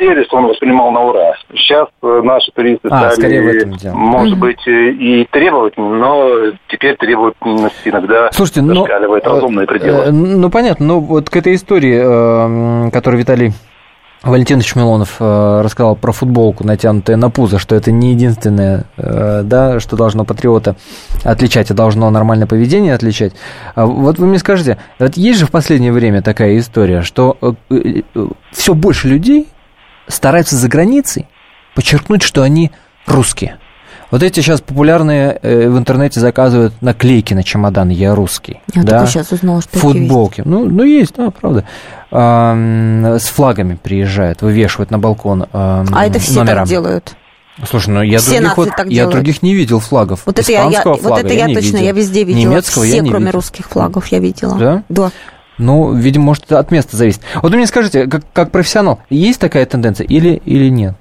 сервис 0.00 0.26
он 0.32 0.46
воспринимал 0.46 0.90
на 0.90 1.00
ура. 1.02 1.34
Сейчас 1.54 1.86
э, 2.02 2.20
наши 2.24 2.50
туристы 2.52 2.88
А, 2.90 3.10
стали, 3.10 3.14
скорее 3.14 3.42
в 3.42 3.46
этом 3.48 3.72
дело. 3.74 3.94
может 3.94 4.38
быть, 4.38 4.66
э, 4.66 4.90
и 4.90 5.26
требовательны, 5.30 5.96
но 5.98 6.28
теперь 6.68 6.96
требовательность 6.96 7.76
иногда 7.84 8.30
Слушайте, 8.32 8.62
ну... 8.62 8.74
зашкаливает 8.80 9.26
разумные 9.26 9.64
э, 9.64 9.66
пределы. 9.68 9.98
э, 10.04 10.10
Ну, 10.10 10.50
понятно, 10.50 10.86
но 10.86 11.00
вот 11.00 11.28
к 11.30 11.36
этой 11.36 11.54
истории, 11.54 12.00
э, 12.02 12.90
которую 12.90 13.20
Виталий 13.20 13.52
Валентинович 14.22 14.74
Милонов 14.76 15.16
э, 15.20 15.60
рассказал 15.62 15.96
про 15.96 16.12
футболку, 16.12 16.62
натянутую 16.66 17.16
на 17.18 17.30
пузо, 17.30 17.58
что 17.58 17.74
это 17.74 17.90
не 17.92 18.10
единственное, 18.12 18.84
э, 18.98 19.42
да, 19.44 19.80
что 19.80 19.96
должно 19.96 20.24
патриота 20.24 20.76
отличать, 21.24 21.70
а 21.70 21.74
должно 21.74 22.10
нормальное 22.10 22.46
поведение 22.46 22.94
отличать. 22.94 23.32
А 23.74 23.86
вот 23.86 24.18
вы 24.18 24.26
мне 24.26 24.38
скажите, 24.38 24.78
вот 24.98 25.16
есть 25.16 25.38
же 25.40 25.46
в 25.46 25.50
последнее 25.50 25.92
время 25.92 26.20
такая 26.22 26.58
история, 26.58 27.02
что 27.02 27.36
все 28.50 28.74
больше 28.74 29.08
людей 29.08 29.48
стараются 30.10 30.56
за 30.56 30.68
границей 30.68 31.26
подчеркнуть, 31.74 32.22
что 32.22 32.42
они 32.42 32.70
русские. 33.06 33.58
Вот 34.10 34.24
эти 34.24 34.40
сейчас 34.40 34.60
популярные 34.60 35.38
э, 35.40 35.68
в 35.68 35.78
интернете 35.78 36.18
заказывают 36.18 36.74
наклейки 36.82 37.32
на 37.32 37.44
чемодан 37.44 37.90
«Я 37.90 38.14
русский». 38.16 38.60
Я 38.74 38.82
да? 38.82 38.98
только 38.98 39.10
сейчас 39.12 39.30
узнала, 39.30 39.62
что 39.62 39.78
Футболки. 39.78 40.42
Ну, 40.44 40.68
ну, 40.68 40.82
есть, 40.82 41.14
да, 41.16 41.30
правда. 41.30 41.64
Ам, 42.10 43.04
с 43.04 43.26
флагами 43.28 43.78
приезжают, 43.80 44.42
вывешивают 44.42 44.90
на 44.90 44.98
балкон 44.98 45.46
ам, 45.52 45.86
А 45.92 46.06
это 46.06 46.18
все 46.18 46.40
номера. 46.40 46.56
так 46.60 46.66
делают. 46.68 47.14
Слушай, 47.68 47.90
ну 47.90 48.02
я 48.02 48.18
Все 48.18 48.38
других, 48.40 48.56
вот, 48.56 48.68
я 48.78 48.84
делают. 48.84 49.14
других 49.14 49.42
не 49.42 49.54
видел 49.54 49.80
флагов. 49.80 50.22
Вот 50.24 50.38
это 50.38 50.50
я, 50.50 50.62
я, 50.62 50.70
Испанского 50.70 50.92
вот 50.94 51.02
флага 51.02 51.20
это 51.26 51.34
я, 51.34 51.46
не 51.46 51.54
точно, 51.54 51.66
видел. 51.76 51.84
я 51.84 51.92
везде 51.92 52.24
видела. 52.24 52.50
Немецкого 52.50 52.84
все, 52.84 52.96
я 52.96 53.02
не 53.02 53.10
кроме 53.10 53.26
видел. 53.26 53.38
русских 53.38 53.68
флагов, 53.68 54.06
я 54.08 54.18
видела. 54.18 54.58
Да? 54.58 54.82
Да. 54.88 55.10
Ну, 55.60 55.92
видимо, 55.92 56.24
может, 56.24 56.44
это 56.44 56.58
от 56.58 56.70
места 56.70 56.96
зависит. 56.96 57.20
Вот 57.42 57.50
вы 57.50 57.58
мне 57.58 57.66
скажите, 57.66 58.06
как, 58.06 58.22
как 58.32 58.50
профессионал, 58.50 59.00
есть 59.10 59.40
такая 59.40 59.66
тенденция 59.66 60.06
или, 60.06 60.40
или 60.46 60.70
нет? 60.70 60.94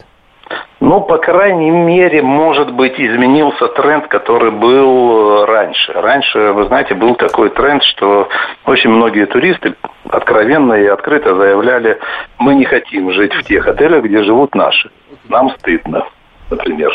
Ну, 0.82 1.02
по 1.02 1.18
крайней 1.18 1.72
мере, 1.72 2.22
может 2.22 2.72
быть, 2.74 3.00
изменился 3.00 3.68
тренд, 3.70 4.08
который 4.08 4.52
был 4.52 5.44
э, 5.44 5.46
раньше. 5.46 5.94
Раньше, 5.94 6.52
вы 6.54 6.66
знаете, 6.66 6.94
был 6.94 7.16
такой 7.16 7.50
тренд, 7.50 7.84
что 7.84 8.30
очень 8.66 8.90
многие 8.90 9.26
туристы 9.26 9.76
откровенно 10.10 10.74
и 10.74 10.88
открыто 10.88 11.36
заявляли, 11.36 12.00
мы 12.38 12.56
не 12.56 12.66
хотим 12.66 13.12
жить 13.12 13.34
в 13.34 13.44
тех 13.44 13.68
отелях, 13.68 14.04
где 14.04 14.24
живут 14.24 14.56
наши. 14.56 14.90
Нам 15.28 15.52
стыдно, 15.60 16.06
например. 16.50 16.92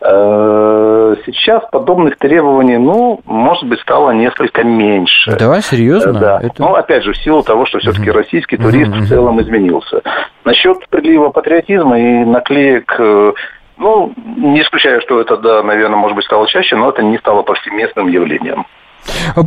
Э, 0.00 1.14
Сейчас 1.26 1.62
подобных 1.70 2.16
требований, 2.18 2.78
ну, 2.78 3.20
может 3.26 3.64
быть, 3.64 3.80
стало 3.80 4.10
несколько 4.12 4.64
меньше. 4.64 5.36
Да, 5.38 5.60
серьезно? 5.60 6.12
Да. 6.18 6.40
Это- 6.42 6.54
Ну, 6.58 6.74
опять 6.74 7.04
же, 7.04 7.12
в 7.12 7.18
силу 7.18 7.42
того, 7.42 7.66
что 7.66 7.78
все-таки 7.78 8.10
российский 8.10 8.56
турист 8.56 8.90
Мгм, 8.90 9.00
в 9.02 9.08
целом 9.08 9.40
изменился. 9.42 10.00
Насчет 10.44 10.88
прилива 10.88 11.28
патриотизма 11.28 11.98
и 12.00 12.24
наклеек, 12.24 12.94
э, 12.98 13.32
ну, 13.76 14.12
не 14.36 14.62
исключаю, 14.62 15.00
что 15.02 15.20
это, 15.20 15.36
да, 15.36 15.62
наверное, 15.62 15.96
может 15.96 16.16
быть, 16.16 16.24
стало 16.24 16.46
чаще, 16.48 16.76
но 16.76 16.88
это 16.88 17.02
не 17.02 17.18
стало 17.18 17.42
повсеместным 17.42 18.08
явлением. 18.08 18.64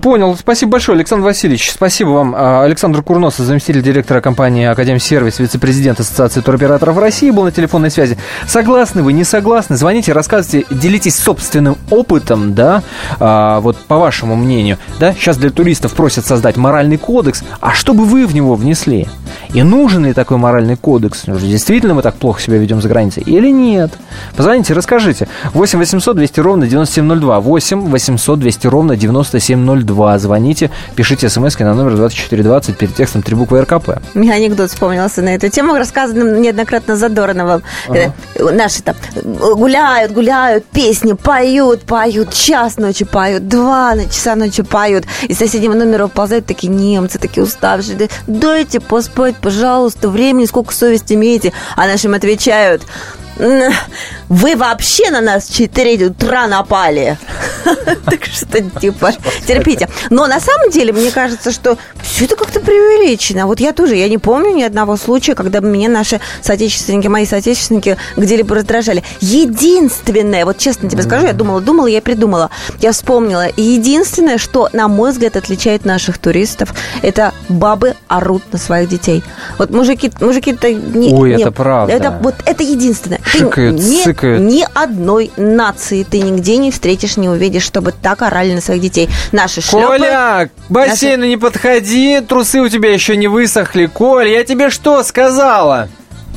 Понял. 0.02 0.36
Спасибо 0.36 0.74
большое, 0.74 0.96
Александр 0.96 1.26
Васильевич. 1.26 1.72
Спасибо 1.72 2.10
вам. 2.10 2.34
А, 2.36 2.64
Александр 2.64 3.04
Курносов, 3.04 3.46
заместитель 3.46 3.82
директора 3.82 4.22
компании 4.22 4.66
Академ 4.66 5.00
Сервис, 5.00 5.40
вице-президент 5.40 6.00
Ассоциации 6.00 6.42
туроператоров 6.42 6.98
России, 6.98 7.30
был 7.30 7.44
на 7.44 7.52
телефонной 7.52 7.92
связи. 7.92 8.18
Согласны 8.48 9.04
вы, 9.04 9.14
не 9.14 9.24
согласны? 9.24 9.76
Звоните, 9.78 10.14
рассказывайте, 10.14 10.66
делитесь 10.74 11.16
собственным 11.16 11.78
опытом, 11.90 12.54
да, 12.54 12.84
а, 13.20 13.60
вот 13.60 13.78
по 13.78 13.98
вашему 13.98 14.36
мнению, 14.36 14.78
да, 15.00 15.14
сейчас 15.14 15.38
для 15.38 15.50
туристов 15.50 15.94
просят 15.94 16.26
создать 16.26 16.58
моральный 16.58 16.98
кодекс, 16.98 17.44
а 17.62 17.74
что 17.74 17.94
бы 17.94 18.06
вы 18.06 18.26
в 18.26 18.34
него 18.34 18.56
внесли? 18.56 19.08
И 19.54 19.64
нужен 19.64 20.06
ли 20.06 20.14
такой 20.14 20.38
моральный 20.38 20.76
кодекс? 20.76 21.24
Действительно 21.26 21.94
мы 21.94 22.02
так 22.02 22.16
плохо 22.16 22.42
себя 22.42 22.58
ведем 22.58 22.82
за 22.82 22.90
границей 22.90 23.24
или 23.24 23.50
нет? 23.50 23.92
Позвоните, 24.36 24.74
расскажите. 24.74 25.28
8 25.54 25.80
800 25.80 26.16
200 26.16 26.40
ровно 26.40 26.68
9702. 26.68 27.40
8 27.40 27.90
800 27.90 28.40
200 28.40 28.68
ровно 28.68 28.96
9702. 28.96 30.20
Звоните, 30.20 30.72
пишите 30.96 31.30
смс 31.30 31.58
на 31.60 31.74
номер 31.74 31.96
2420 31.96 32.78
перед 32.78 32.96
текстом 32.96 33.24
три 33.24 33.36
буквы 33.36 33.62
РКП. 33.62 34.00
Мне 34.14 34.34
анекдот 34.34 34.70
вспомнился 34.70 35.22
на 35.22 35.36
эту 35.36 35.50
тему, 35.50 35.76
рассказанным 35.76 36.42
неоднократно 36.42 36.96
Задорновым. 36.96 37.64
Э, 37.90 38.10
Наши 38.40 38.84
там 38.84 38.96
гуляют, 39.24 40.12
гуляют, 40.12 40.66
песни 40.66 41.14
поют, 41.14 41.82
поют, 41.82 42.34
час 42.34 42.78
ночи 42.78 43.06
поют, 43.06 43.48
два 43.48 43.96
часа 44.06 44.36
ночи 44.36 44.64
поют. 44.64 45.06
Из 45.24 45.38
соседнего 45.38 45.74
номера 45.74 46.08
ползают 46.08 46.46
такие 46.46 46.72
немцы, 46.72 47.18
такие 47.18 47.44
уставшие. 47.44 47.98
Да, 47.98 48.06
Дайте 48.28 48.80
поспать, 48.80 49.25
пожалуйста, 49.34 50.10
времени, 50.10 50.46
сколько 50.46 50.74
совести 50.74 51.14
имеете. 51.14 51.54
А 51.76 51.88
нашим 51.88 52.14
отвечают, 52.14 52.84
«М, 52.84 53.25
вы 53.38 54.56
вообще 54.56 55.12
на 55.12 55.22
нас 55.22 55.48
в 55.48 55.56
4 55.56 56.08
утра 56.08 56.48
напали. 56.48 57.18
Так 58.06 58.26
что 58.26 58.62
типа 58.80 59.12
терпите. 59.48 59.90
Но 60.12 60.28
на 60.28 60.40
самом 60.40 60.70
деле, 60.70 60.94
мне 60.94 61.10
кажется, 61.10 61.52
что 61.52 61.78
все 62.04 62.26
это 62.26 62.36
как-то 62.36 62.60
преувеличено. 62.60 63.48
Вот 63.48 63.60
я 63.60 63.74
тоже, 63.74 63.96
я 63.96 64.08
не 64.08 64.20
помню 64.20 64.54
ни 64.54 64.62
одного 64.62 64.98
случая, 64.98 65.34
когда 65.34 65.62
бы 65.62 65.68
меня 65.68 65.90
наши 65.90 66.22
соотечественники, 66.42 67.08
мои 67.08 67.26
соотечественники 67.26 67.98
где-либо 68.16 68.56
раздражали. 68.56 69.04
Единственное, 69.20 70.46
вот 70.46 70.60
честно 70.60 70.90
тебе 70.90 71.02
скажу, 71.02 71.26
я 71.26 71.34
думала, 71.34 71.60
думала, 71.60 71.88
я 71.88 72.02
придумала. 72.02 72.52
Я 72.80 72.92
вспомнила. 72.92 73.48
Единственное, 73.58 74.38
что, 74.38 74.70
на 74.72 74.88
мой 74.88 75.12
взгляд, 75.12 75.36
отличает 75.36 75.86
наших 75.86 76.20
туристов, 76.20 76.74
это 77.02 77.34
бабы 77.50 77.96
орут 78.08 78.44
на 78.52 78.60
своих 78.60 78.90
детей. 78.90 79.24
Вот 79.58 79.72
мужики, 79.72 80.12
мужики-то 80.22 80.72
не... 80.72 81.14
Ой, 81.14 81.42
это 81.42 81.52
правда. 81.52 81.94
Это 81.94 82.20
вот 82.22 82.36
это 82.46 82.64
единственное. 82.64 83.22
Ты 83.32 83.40
Шикают, 83.40 83.76
ни, 83.80 84.04
сыкают. 84.04 84.42
ни 84.42 84.66
одной 84.74 85.32
нации 85.36 86.04
ты 86.04 86.20
нигде 86.22 86.58
не 86.58 86.72
встретишь, 86.72 87.18
не 87.18 87.28
увидишь, 87.28 87.64
чтобы 87.64 87.92
так 87.92 88.22
орали 88.22 88.54
на 88.54 88.62
своих 88.62 88.82
детей. 88.82 89.10
Наши 89.32 89.62
шлепы... 89.62 89.88
Коля, 89.88 90.50
к 90.68 90.72
бассейну 90.72 91.26
не 91.26 91.38
подходи, 91.38 92.22
трусы 92.22 92.62
у 92.62 92.70
тебя 92.70 92.92
еще 92.94 93.18
не 93.18 93.28
высохли. 93.28 93.88
Коля, 93.88 94.30
я 94.30 94.44
тебе 94.44 94.70
что 94.70 95.04
сказала? 95.04 95.90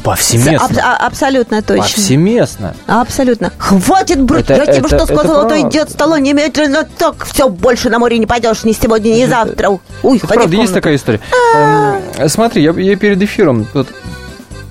Повсеместно. 0.05 0.64
Аб- 0.64 0.79
а- 0.83 1.07
абсолютно 1.07 1.61
точно. 1.61 1.83
Повсеместно. 1.83 2.74
Абсолютно. 2.87 3.53
Хватит 3.59 4.22
брать, 4.22 4.44
Это- 4.48 4.55
я 4.55 4.66
тебе 4.66 4.87
это- 4.87 4.88
что 4.96 5.07
сказала, 5.07 5.42
то 5.42 5.48
правда. 5.48 5.68
иди 5.68 5.79
от 5.79 5.90
стола 5.90 6.18
немедленно 6.20 6.87
так. 6.98 7.27
Все, 7.27 7.48
больше 7.48 7.90
на 7.90 7.98
море 7.98 8.18
не 8.18 8.27
пойдешь 8.27 8.64
ни 8.64 8.72
сегодня, 8.72 9.11
ни 9.11 9.27
завтра. 9.27 9.70
Уй, 10.03 10.16
Это 10.18 10.27
ходи 10.29 10.38
правда, 10.38 10.57
есть 10.57 10.72
такая 10.72 10.94
история. 10.96 11.20
Эм, 11.57 12.29
Смотри, 12.29 12.62
я, 12.62 12.70
я 12.72 12.96
перед 12.96 13.20
эфиром 13.22 13.66
тут 13.72 13.88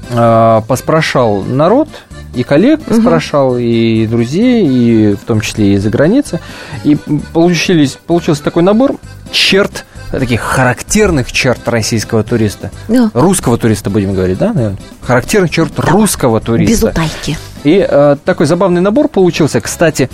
э, 0.09 0.61
поспрашал 0.67 1.43
народ, 1.43 1.89
и 2.33 2.43
коллег 2.43 2.81
спрашал, 2.91 3.57
и 3.57 4.05
друзей, 4.05 4.67
и 4.67 5.15
в 5.15 5.25
том 5.25 5.41
числе 5.41 5.73
и 5.73 5.77
за 5.77 5.89
границы. 5.89 6.39
И 6.83 6.95
получились, 7.33 7.97
получился 8.05 8.43
такой 8.43 8.63
набор 8.63 8.95
черт, 9.31 9.85
таких 10.11 10.41
характерных 10.41 11.31
черт 11.31 11.67
российского 11.67 12.23
туриста. 12.23 12.71
Да. 12.87 13.09
Русского 13.13 13.57
туриста, 13.57 13.89
будем 13.89 14.13
говорить, 14.13 14.37
да, 14.37 14.53
наверное? 14.53 14.77
Характерных 15.01 15.49
черт 15.49 15.79
русского 15.79 16.37
Без 16.39 16.45
туриста. 16.45 16.87
утайки. 16.89 17.37
И 17.63 17.85
э, 17.89 18.17
такой 18.23 18.45
забавный 18.45 18.81
набор 18.81 19.07
получился. 19.07 19.59
Кстати, 19.59 20.09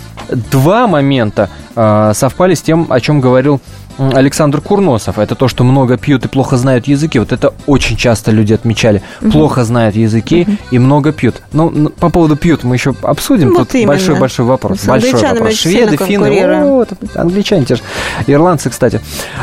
два 0.50 0.86
момента 0.86 1.50
э, 1.76 2.12
совпали 2.14 2.54
с 2.54 2.62
тем, 2.62 2.86
о 2.90 3.00
чем 3.00 3.20
говорил 3.20 3.60
Александр 3.98 4.60
Курносов. 4.60 5.18
Это 5.18 5.34
то, 5.34 5.48
что 5.48 5.64
много 5.64 5.96
пьют 5.96 6.24
и 6.24 6.28
плохо 6.28 6.56
знают 6.56 6.86
языки. 6.86 7.18
Вот 7.18 7.32
это 7.32 7.54
очень 7.66 7.96
часто 7.96 8.30
люди 8.30 8.52
отмечали. 8.52 9.02
Плохо 9.32 9.64
знают 9.64 9.96
языки 9.96 10.46
и 10.70 10.78
много 10.78 11.12
пьют. 11.12 11.36
Ну, 11.52 11.90
по 11.90 12.10
поводу 12.10 12.36
пьют 12.36 12.64
мы 12.64 12.76
еще 12.76 12.94
обсудим. 13.02 13.54
Вот 13.54 13.68
Тут 13.68 13.86
большой-большой 13.86 14.46
вопрос. 14.46 14.80
С 14.80 14.86
большой 14.86 15.20
вопрос. 15.20 15.54
Шведы, 15.54 15.96
финны, 15.96 16.64
вот, 16.64 16.88
англичане 17.14 17.64
те 17.64 17.76
же. 17.76 17.82
Ирландцы, 18.26 18.70
кстати. 18.70 19.00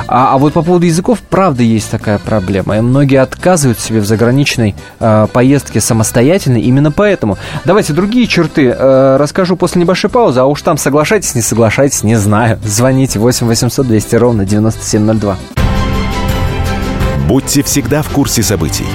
А, 0.08 0.34
а 0.34 0.38
вот 0.38 0.54
по 0.54 0.62
поводу 0.62 0.86
языков, 0.86 1.20
правда, 1.30 1.64
есть 1.64 1.90
такая 1.90 2.20
проблема. 2.20 2.78
И 2.78 2.82
многие 2.82 3.22
отказывают 3.22 3.80
себе 3.80 4.00
в 4.00 4.06
заграничной 4.06 4.76
э, 5.00 5.28
поездке 5.32 5.80
самостоятельно 5.82 6.58
именно 6.58 6.92
поэтому. 6.92 7.38
Давайте 7.66 7.94
другие 7.94 8.28
черты 8.28 8.68
э, 8.68 9.18
расскажу 9.18 9.56
после 9.56 9.82
небольшой 9.82 10.10
паузы, 10.10 10.40
а 10.40 10.46
уж 10.46 10.62
там 10.62 10.78
соглашайтесь, 10.78 11.36
не 11.36 11.42
соглашайтесь, 11.42 12.04
не 12.04 12.16
знаю. 12.16 12.60
Звоните 12.64 13.20
8 13.20 13.48
800 13.48 13.88
200 13.88 14.16
ровно 14.16 14.41
9702. 14.46 15.38
Будьте 17.28 17.64
всегда 17.64 18.02
в 18.02 18.10
курсе 18.10 18.44
событий. 18.44 18.88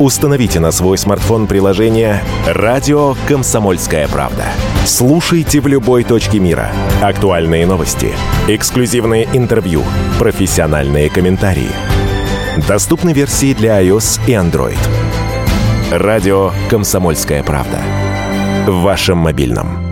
Установите 0.00 0.60
на 0.60 0.70
свой 0.70 0.96
смартфон 0.96 1.46
приложение 1.46 2.22
«Радио 2.46 3.14
Комсомольская 3.28 4.08
правда». 4.08 4.44
Слушайте 4.86 5.60
в 5.60 5.66
любой 5.66 6.02
точке 6.02 6.38
мира. 6.38 6.72
Актуальные 7.02 7.66
новости, 7.66 8.12
эксклюзивные 8.48 9.28
интервью, 9.32 9.82
профессиональные 10.18 11.10
комментарии. 11.10 11.70
Доступны 12.66 13.12
версии 13.12 13.52
для 13.52 13.82
iOS 13.82 14.20
и 14.26 14.32
Android. 14.32 14.78
«Радио 15.90 16.52
Комсомольская 16.70 17.42
правда». 17.42 17.78
В 18.66 18.80
вашем 18.82 19.18
мобильном. 19.18 19.91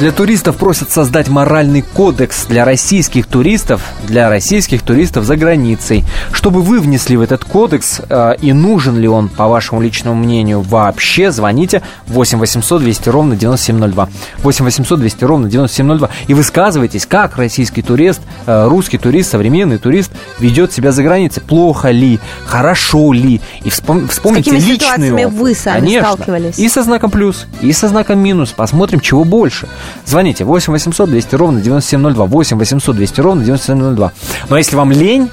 Для 0.00 0.12
туристов 0.12 0.56
просят 0.56 0.90
создать 0.90 1.28
моральный 1.28 1.82
кодекс 1.82 2.46
для 2.46 2.64
российских 2.64 3.26
туристов, 3.26 3.82
для 4.08 4.30
российских 4.30 4.80
туристов 4.80 5.26
за 5.26 5.36
границей. 5.36 6.04
Чтобы 6.32 6.62
вы 6.62 6.80
внесли 6.80 7.18
в 7.18 7.20
этот 7.20 7.44
кодекс, 7.44 8.00
э, 8.08 8.36
и 8.40 8.54
нужен 8.54 8.96
ли 8.96 9.06
он, 9.06 9.28
по 9.28 9.46
вашему 9.46 9.82
личному 9.82 10.16
мнению, 10.16 10.62
вообще, 10.62 11.30
звоните 11.30 11.82
8 12.06 12.38
800 12.38 12.80
200 12.80 13.08
ровно 13.10 13.36
9702. 13.36 14.08
8 14.38 14.64
800 14.64 15.00
200 15.00 15.24
ровно 15.24 15.50
9702. 15.50 16.08
И 16.28 16.32
высказывайтесь, 16.32 17.04
как 17.04 17.36
российский 17.36 17.82
турист, 17.82 18.22
э, 18.46 18.68
русский 18.68 18.96
турист, 18.96 19.32
современный 19.32 19.76
турист 19.76 20.12
ведет 20.38 20.72
себя 20.72 20.92
за 20.92 21.02
границей. 21.02 21.42
Плохо 21.42 21.90
ли, 21.90 22.20
хорошо 22.46 23.12
ли. 23.12 23.42
И 23.64 23.68
вспом- 23.68 24.08
вспомните 24.08 24.50
какими 24.50 24.64
личный 24.64 24.86
ситуациями 24.86 25.24
опыт. 25.26 25.38
вы 25.38 25.54
сами 25.54 25.80
Конечно. 25.80 26.12
сталкивались? 26.12 26.58
И 26.58 26.70
со 26.70 26.82
знаком 26.84 27.10
плюс, 27.10 27.46
и 27.60 27.70
со 27.74 27.88
знаком 27.88 28.18
минус. 28.18 28.54
Посмотрим, 28.56 29.00
чего 29.00 29.24
больше. 29.24 29.68
Звоните 30.06 30.44
8 30.44 30.72
800 30.72 31.10
200 31.10 31.34
ровно 31.34 31.60
9702. 31.60 32.26
8 32.26 32.58
800 32.58 32.96
200 32.96 33.20
ровно 33.20 33.44
9702. 33.44 34.12
Но 34.48 34.58
если 34.58 34.76
вам 34.76 34.92
лень, 34.92 35.30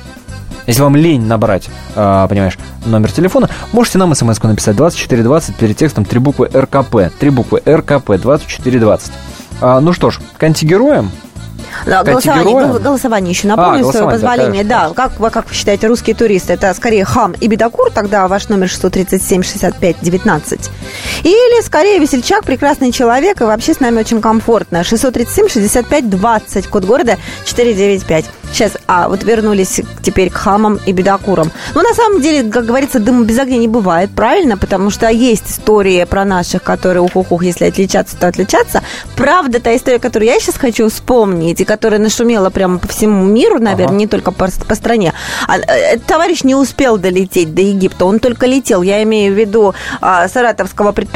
если 0.66 0.82
вам 0.82 0.96
лень 0.96 1.26
набрать, 1.26 1.70
а, 1.96 2.28
понимаешь, 2.28 2.58
номер 2.86 3.12
телефона, 3.12 3.50
можете 3.72 3.98
нам 3.98 4.14
смс 4.14 4.42
написать 4.44 4.76
2420 4.76 5.56
перед 5.56 5.78
текстом 5.78 6.06
три 6.06 6.20
буквы 6.20 6.50
РКП. 6.54 7.12
Три 7.20 7.30
буквы 7.30 7.62
РКП 7.66 8.18
2420. 8.18 9.12
А, 9.62 9.80
ну 9.80 9.94
что 9.94 10.12
ж, 10.12 10.20
к 10.38 10.44
антигероям. 10.44 11.12
Да, 11.86 12.04
голосование, 12.04 12.80
голосование 12.80 13.32
еще 13.32 13.48
напомню, 13.48 13.88
А, 13.88 13.90
с 13.90 13.92
твоего 13.92 14.10
голосование, 14.10 14.10
да, 14.10 14.28
позволения. 14.38 14.64
Да, 14.64 14.80
конечно, 14.80 14.96
как, 14.96 15.20
вы, 15.20 15.30
как 15.30 15.50
вы 15.50 15.54
считаете, 15.54 15.88
русские 15.88 16.16
туристы, 16.16 16.54
это 16.54 16.74
скорее 16.74 17.06
хам 17.06 17.34
и 17.34 17.48
бедокур, 17.48 17.92
тогда 17.92 18.28
ваш 18.28 18.50
номер 18.50 18.68
637 18.70 19.44
65 19.44 19.98
19. 20.02 20.72
Или 21.24 21.62
скорее 21.62 22.00
весельчак, 22.00 22.44
прекрасный 22.44 22.92
человек, 22.92 23.42
и 23.42 23.44
вообще 23.44 23.74
с 23.74 23.80
нами 23.80 24.00
очень 24.00 24.22
комфортно. 24.22 24.84
637 24.84 25.50
65 25.50 26.10
20, 26.10 26.68
код 26.68 26.86
города 26.86 27.18
495. 27.46 28.26
Сейчас, 28.52 28.74
а 28.88 29.10
вот 29.10 29.24
вернулись 29.24 29.82
теперь 30.02 30.30
к 30.30 30.36
хамам 30.36 30.80
и 30.86 30.94
бедокурам. 30.94 31.52
Ну, 31.76 31.82
на 31.82 31.94
самом 31.94 32.22
деле, 32.22 32.50
как 32.50 32.66
говорится, 32.66 33.00
дыма 33.00 33.26
без 33.26 33.38
огня 33.38 33.58
не 33.58 33.68
бывает, 33.68 34.10
правильно? 34.16 34.58
Потому 34.58 34.90
что 34.90 35.10
есть 35.10 35.52
истории 35.52 36.04
про 36.06 36.24
наших, 36.24 36.64
которые 36.64 37.02
ух-ух-ух, 37.04 37.44
если 37.44 37.66
отличаться, 37.66 38.16
то 38.18 38.28
отличаться. 38.28 38.84
Правда, 39.18 39.60
та 39.60 39.76
история, 39.76 40.00
которую 40.00 40.30
я 40.30 40.40
сейчас 40.40 40.56
хочу 40.58 40.88
вспомнить, 40.90 41.60
и 41.60 41.66
которая 41.66 42.00
нашумела 42.00 42.50
прямо 42.50 42.80
по 42.80 42.88
всему 42.88 43.26
миру, 43.26 43.60
наверное, 43.60 43.88
Ага. 43.88 43.96
не 43.96 44.08
только 44.08 44.32
по, 44.32 44.48
по 44.66 44.76
стране. 44.76 45.14
А, 45.48 45.58
э, 45.58 45.98
товарищ 46.00 46.44
не 46.44 46.56
успел 46.56 46.98
долететь 46.98 47.54
до 47.54 47.62
Египта, 47.62 48.06
он 48.06 48.20
только 48.20 48.46
летел. 48.46 48.82
Я 48.82 49.04
имею 49.04 49.34
в 49.34 49.38
виду 49.38 49.76
а, 50.00 50.28
саратовского 50.30 50.94
предпринимателя 50.94 51.07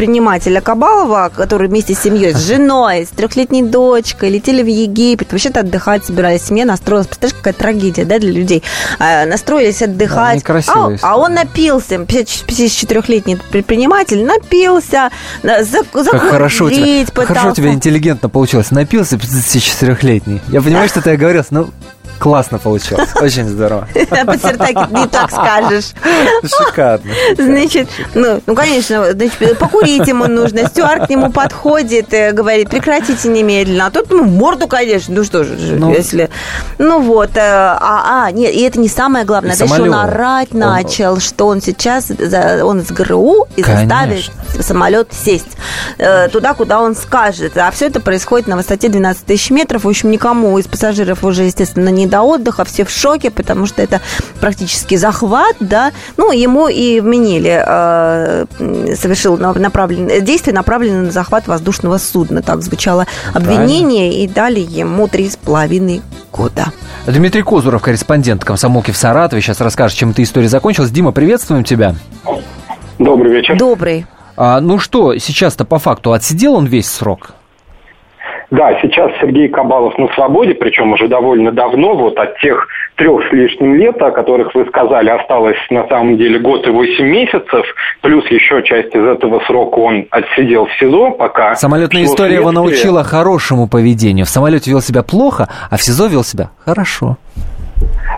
Кабалова, 0.61 1.31
который 1.35 1.67
вместе 1.67 1.93
с 1.93 1.99
семьей, 1.99 2.33
с 2.33 2.39
женой, 2.39 3.05
с 3.05 3.09
трехлетней 3.09 3.61
дочкой 3.61 4.29
летели 4.29 4.63
в 4.63 4.67
Египет. 4.67 5.31
Вообще-то 5.31 5.61
отдыхать 5.61 6.05
собирались. 6.05 6.43
Семья 6.43 6.65
настроилась. 6.65 7.07
Представляешь, 7.07 7.35
какая 7.37 7.53
трагедия, 7.53 8.05
да, 8.05 8.19
для 8.19 8.31
людей. 8.31 8.63
А, 8.99 9.25
настроились 9.25 9.81
отдыхать. 9.81 10.37
некрасивая 10.37 10.99
а, 11.01 11.13
а 11.13 11.17
он 11.17 11.33
напился. 11.33 11.95
54-летний 11.95 13.37
предприниматель 13.51 14.23
напился. 14.23 15.09
на- 15.43 15.63
За, 15.63 15.83
Как 15.83 16.21
хорошо 16.29 16.65
у 16.65 16.69
тебя, 16.69 17.05
хорошо 17.25 17.49
у 17.49 17.53
тебя 17.55 17.71
интеллигентно 17.73 18.29
получилось. 18.29 18.71
Напился 18.71 19.17
54-летний. 19.17 20.41
Я 20.47 20.61
понимаю, 20.61 20.87
что 20.89 21.01
ты 21.01 21.11
оговорился, 21.11 21.53
но 21.53 21.69
классно 22.21 22.59
получилось. 22.59 23.09
Очень 23.21 23.49
здорово. 23.49 23.87
По 23.93 24.37
Сертаке 24.37 24.87
не 24.91 25.07
так 25.07 25.31
скажешь. 25.31 25.91
Шикарно. 26.43 27.11
Значит, 27.35 27.89
ну, 28.13 28.41
ну, 28.45 28.55
конечно, 28.55 29.11
значит, 29.11 29.57
покурить 29.57 30.07
ему 30.07 30.27
нужно. 30.27 30.67
Стюарт 30.67 31.07
к 31.07 31.09
нему 31.09 31.31
подходит, 31.31 32.09
говорит, 32.33 32.69
прекратите 32.69 33.27
немедленно. 33.27 33.87
А 33.87 33.91
тот, 33.91 34.11
ну, 34.11 34.23
морду, 34.23 34.67
конечно, 34.67 35.15
ну 35.15 35.23
что 35.23 35.43
же, 35.43 35.55
Ну. 35.55 35.91
если... 35.91 36.29
Ну 36.77 37.01
вот, 37.01 37.31
э, 37.35 37.39
а, 37.41 38.25
а, 38.25 38.31
нет, 38.31 38.53
и 38.53 38.61
это 38.61 38.79
не 38.79 38.87
самое 38.87 39.25
главное. 39.25 39.55
И 39.55 39.57
Дальше 39.57 39.81
он 39.81 39.93
орать 39.93 40.53
начал, 40.53 41.19
что 41.19 41.47
он 41.47 41.61
сейчас, 41.61 42.11
он 42.11 42.81
из 42.81 42.91
ГРУ 42.91 43.47
и 43.55 43.63
заставит 43.63 44.31
самолет 44.59 45.09
сесть 45.11 45.57
э, 45.97 46.27
туда, 46.29 46.53
куда 46.53 46.81
он 46.81 46.95
скажет. 46.95 47.57
А 47.57 47.71
все 47.71 47.87
это 47.87 47.99
происходит 47.99 48.47
на 48.47 48.57
высоте 48.57 48.89
12 48.89 49.25
тысяч 49.25 49.49
метров. 49.49 49.85
В 49.85 49.89
общем, 49.89 50.11
никому 50.11 50.57
из 50.59 50.67
пассажиров 50.67 51.23
уже, 51.23 51.43
естественно, 51.43 51.89
не 51.89 52.10
до 52.11 52.21
отдыха, 52.21 52.63
все 52.65 52.85
в 52.85 52.91
шоке, 52.91 53.31
потому 53.31 53.65
что 53.65 53.81
это 53.81 54.01
практически 54.39 54.95
захват, 54.95 55.55
да. 55.59 55.91
Ну, 56.17 56.31
ему 56.31 56.67
и 56.67 56.99
вменили, 56.99 57.63
э, 57.65 58.45
совершил 58.95 59.37
на- 59.39 59.53
направлен- 59.53 60.21
действие, 60.21 60.53
направленное 60.53 61.05
на 61.05 61.11
захват 61.11 61.47
воздушного 61.47 61.97
судна. 61.97 62.43
Так 62.43 62.61
звучало 62.61 63.07
обвинение, 63.33 64.13
и 64.23 64.27
дали 64.27 64.59
ему 64.59 65.07
три 65.07 65.29
с 65.29 65.37
половиной 65.37 66.01
года. 66.31 66.67
Дмитрий 67.07 67.41
Козуров, 67.41 67.81
корреспондент 67.81 68.43
комсомолки 68.45 68.91
в 68.91 68.97
Саратове, 68.97 69.41
сейчас 69.41 69.59
расскажет, 69.61 69.97
чем 69.97 70.11
эта 70.11 70.21
история 70.21 70.49
закончилась. 70.49 70.91
Дима, 70.91 71.11
приветствуем 71.11 71.63
тебя. 71.63 71.95
Добрый 72.99 73.31
вечер. 73.33 73.57
Добрый. 73.57 74.05
А, 74.37 74.59
ну 74.59 74.77
что, 74.79 75.17
сейчас-то 75.17 75.65
по 75.65 75.79
факту 75.79 76.13
отсидел 76.13 76.53
он 76.53 76.65
весь 76.65 76.89
срок? 76.89 77.33
Да, 78.51 78.77
сейчас 78.81 79.11
Сергей 79.21 79.47
Кабалов 79.47 79.97
на 79.97 80.09
свободе, 80.09 80.53
причем 80.53 80.91
уже 80.91 81.07
довольно 81.07 81.53
давно, 81.53 81.95
вот 81.95 82.17
от 82.17 82.37
тех 82.39 82.67
трех 82.95 83.25
с 83.29 83.31
лишним 83.31 83.75
лет, 83.75 84.01
о 84.01 84.11
которых 84.11 84.53
вы 84.53 84.65
сказали, 84.65 85.09
осталось 85.09 85.57
на 85.69 85.87
самом 85.87 86.17
деле 86.17 86.37
год 86.37 86.67
и 86.67 86.69
восемь 86.69 87.05
месяцев, 87.05 87.65
плюс 88.01 88.29
еще 88.29 88.61
часть 88.63 88.93
из 88.93 89.05
этого 89.05 89.41
срока 89.47 89.79
он 89.79 90.05
отсидел 90.11 90.65
в 90.65 90.73
СИЗО, 90.73 91.11
пока... 91.11 91.55
Самолетная 91.55 92.03
история 92.03 92.35
его 92.35 92.51
научила 92.51 93.05
хорошему 93.05 93.69
поведению. 93.69 94.25
В 94.25 94.29
самолете 94.29 94.69
вел 94.69 94.81
себя 94.81 95.01
плохо, 95.01 95.47
а 95.69 95.77
в 95.77 95.81
СИЗО 95.81 96.07
вел 96.07 96.23
себя 96.25 96.49
хорошо. 96.65 97.17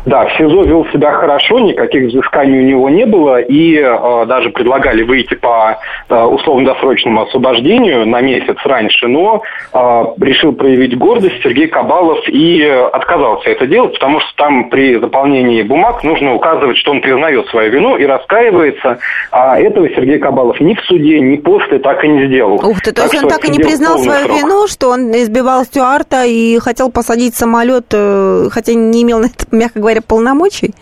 Да, 0.06 0.26
в 0.26 0.38
СИЗО 0.38 0.64
вел 0.64 0.86
себя 0.88 1.14
хорошо, 1.14 1.60
никаких 1.60 2.10
взысканий 2.10 2.60
у 2.60 2.64
него 2.64 2.90
не 2.90 3.06
было, 3.06 3.40
и 3.40 3.78
э, 3.78 4.26
даже 4.28 4.50
предлагали 4.50 5.04
выйти 5.04 5.36
по 5.36 5.78
э, 6.10 6.24
условно-досрочному 6.24 7.24
освобождению 7.24 8.06
на 8.06 8.20
месяц 8.20 8.58
раньше, 8.66 9.08
но 9.08 9.44
э, 9.74 10.04
решил 10.20 10.52
проявить 10.54 10.98
гордость 10.98 11.42
Сергей 11.42 11.68
Кабалов 11.68 12.20
и 12.28 12.64
отказался 12.64 13.50
это 13.50 13.66
делать, 13.66 13.94
потому 13.94 14.20
что 14.20 14.30
там 14.36 14.70
при 14.70 15.00
заполнении 15.00 15.62
бумаг 15.62 16.04
нужно 16.04 16.34
указывать, 16.34 16.78
что 16.78 16.92
он 16.92 17.02
признает 17.02 17.48
свою 17.48 17.72
вину 17.72 17.96
и 17.96 18.06
раскаивается, 18.06 19.00
а 19.32 19.58
этого 19.58 19.88
Сергей 19.90 20.20
Кабалов 20.20 20.60
ни 20.60 20.74
в 20.74 20.82
суде, 20.82 21.22
ни 21.22 21.38
после 21.38 21.80
так 21.80 22.04
и 22.04 22.10
не 22.10 22.28
сделал. 22.28 22.56
Ух 22.56 22.82
ты, 22.82 22.92
то 22.92 23.04
есть 23.04 23.24
он 23.24 23.30
так 23.30 23.46
и 23.46 23.52
не 23.52 23.60
признал 23.60 23.98
свою 24.00 24.26
срок. 24.26 24.38
вину, 24.38 24.68
что 24.68 24.90
он 24.90 25.12
избивал 25.12 25.64
Стюарта 25.64 26.26
и 26.26 26.60
хотел 26.60 26.92
посадить 26.92 27.36
самолет, 27.36 27.86
э, 27.94 28.50
хотя 28.52 28.74
не 28.74 29.04
имел 29.04 29.20
на 29.20 29.28
это, 29.28 29.46
мягко 29.56 29.80
говоря, 29.80 30.02
полномочий? 30.02 30.74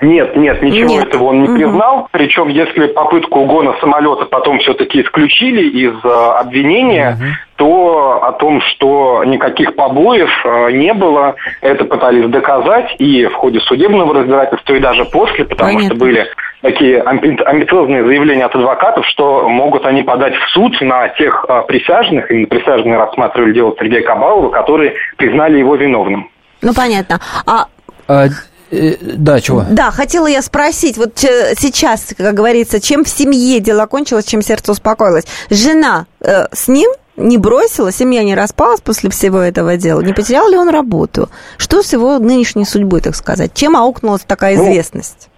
Нет, 0.00 0.34
нет, 0.34 0.62
ничего 0.62 0.88
Нет. 0.88 1.08
этого 1.08 1.24
он 1.24 1.42
не 1.42 1.48
признал. 1.58 2.08
Причем, 2.10 2.48
если 2.48 2.86
попытку 2.86 3.40
угона 3.40 3.74
самолета 3.80 4.24
потом 4.24 4.58
все-таки 4.60 5.02
исключили 5.02 5.68
из 5.68 5.92
э, 6.02 6.08
обвинения, 6.38 7.18
то 7.56 8.20
о 8.22 8.32
том, 8.32 8.62
что 8.62 9.22
никаких 9.24 9.74
побоев 9.76 10.30
э, 10.46 10.72
не 10.72 10.94
было, 10.94 11.34
это 11.60 11.84
пытались 11.84 12.30
доказать 12.30 12.94
и 12.98 13.26
в 13.26 13.34
ходе 13.34 13.60
судебного 13.60 14.14
разбирательства, 14.14 14.74
и 14.74 14.80
даже 14.80 15.04
после, 15.04 15.44
потому 15.44 15.74
Понятно. 15.74 15.88
что 15.88 15.94
были 15.96 16.26
такие 16.62 17.02
амби- 17.02 17.42
амбициозные 17.42 18.02
заявления 18.02 18.46
от 18.46 18.54
адвокатов, 18.54 19.06
что 19.06 19.48
могут 19.50 19.84
они 19.84 20.02
подать 20.02 20.34
в 20.34 20.48
суд 20.48 20.80
на 20.80 21.08
тех 21.08 21.44
э, 21.46 21.62
присяжных, 21.68 22.30
именно 22.30 22.46
присяжные 22.46 22.96
рассматривали 22.96 23.52
дело 23.52 23.74
Сергея 23.78 24.02
Кабалова, 24.02 24.48
которые 24.48 24.94
признали 25.18 25.58
его 25.58 25.74
виновным. 25.74 26.30
Ну, 26.62 26.74
понятно. 26.74 27.20
А 27.46 27.66
А, 28.08 28.28
э, 28.70 28.96
да, 29.00 29.40
чего? 29.40 29.64
Да, 29.70 29.90
хотела 29.90 30.26
я 30.26 30.42
спросить, 30.42 30.96
вот 30.96 31.22
э, 31.24 31.54
сейчас, 31.58 32.08
как 32.16 32.34
говорится, 32.34 32.80
чем 32.80 33.04
в 33.04 33.08
семье 33.08 33.60
дело 33.60 33.86
кончилось, 33.86 34.24
чем 34.24 34.42
сердце 34.42 34.72
успокоилось? 34.72 35.24
Жена 35.48 36.06
э, 36.20 36.46
с 36.52 36.68
ним 36.68 36.90
не 37.16 37.38
бросила, 37.38 37.92
семья 37.92 38.22
не 38.24 38.34
распалась 38.34 38.80
после 38.80 39.10
всего 39.10 39.38
этого 39.38 39.76
дела? 39.76 40.00
Не 40.00 40.12
потерял 40.12 40.48
ли 40.48 40.56
он 40.56 40.68
работу? 40.68 41.28
Что 41.56 41.82
с 41.82 41.92
его 41.92 42.18
нынешней 42.18 42.64
судьбой, 42.64 43.00
так 43.00 43.14
сказать? 43.14 43.52
Чем 43.54 43.76
аукнулась 43.76 44.22
такая 44.26 44.56
Ну, 44.56 44.64
известность? 44.64 45.29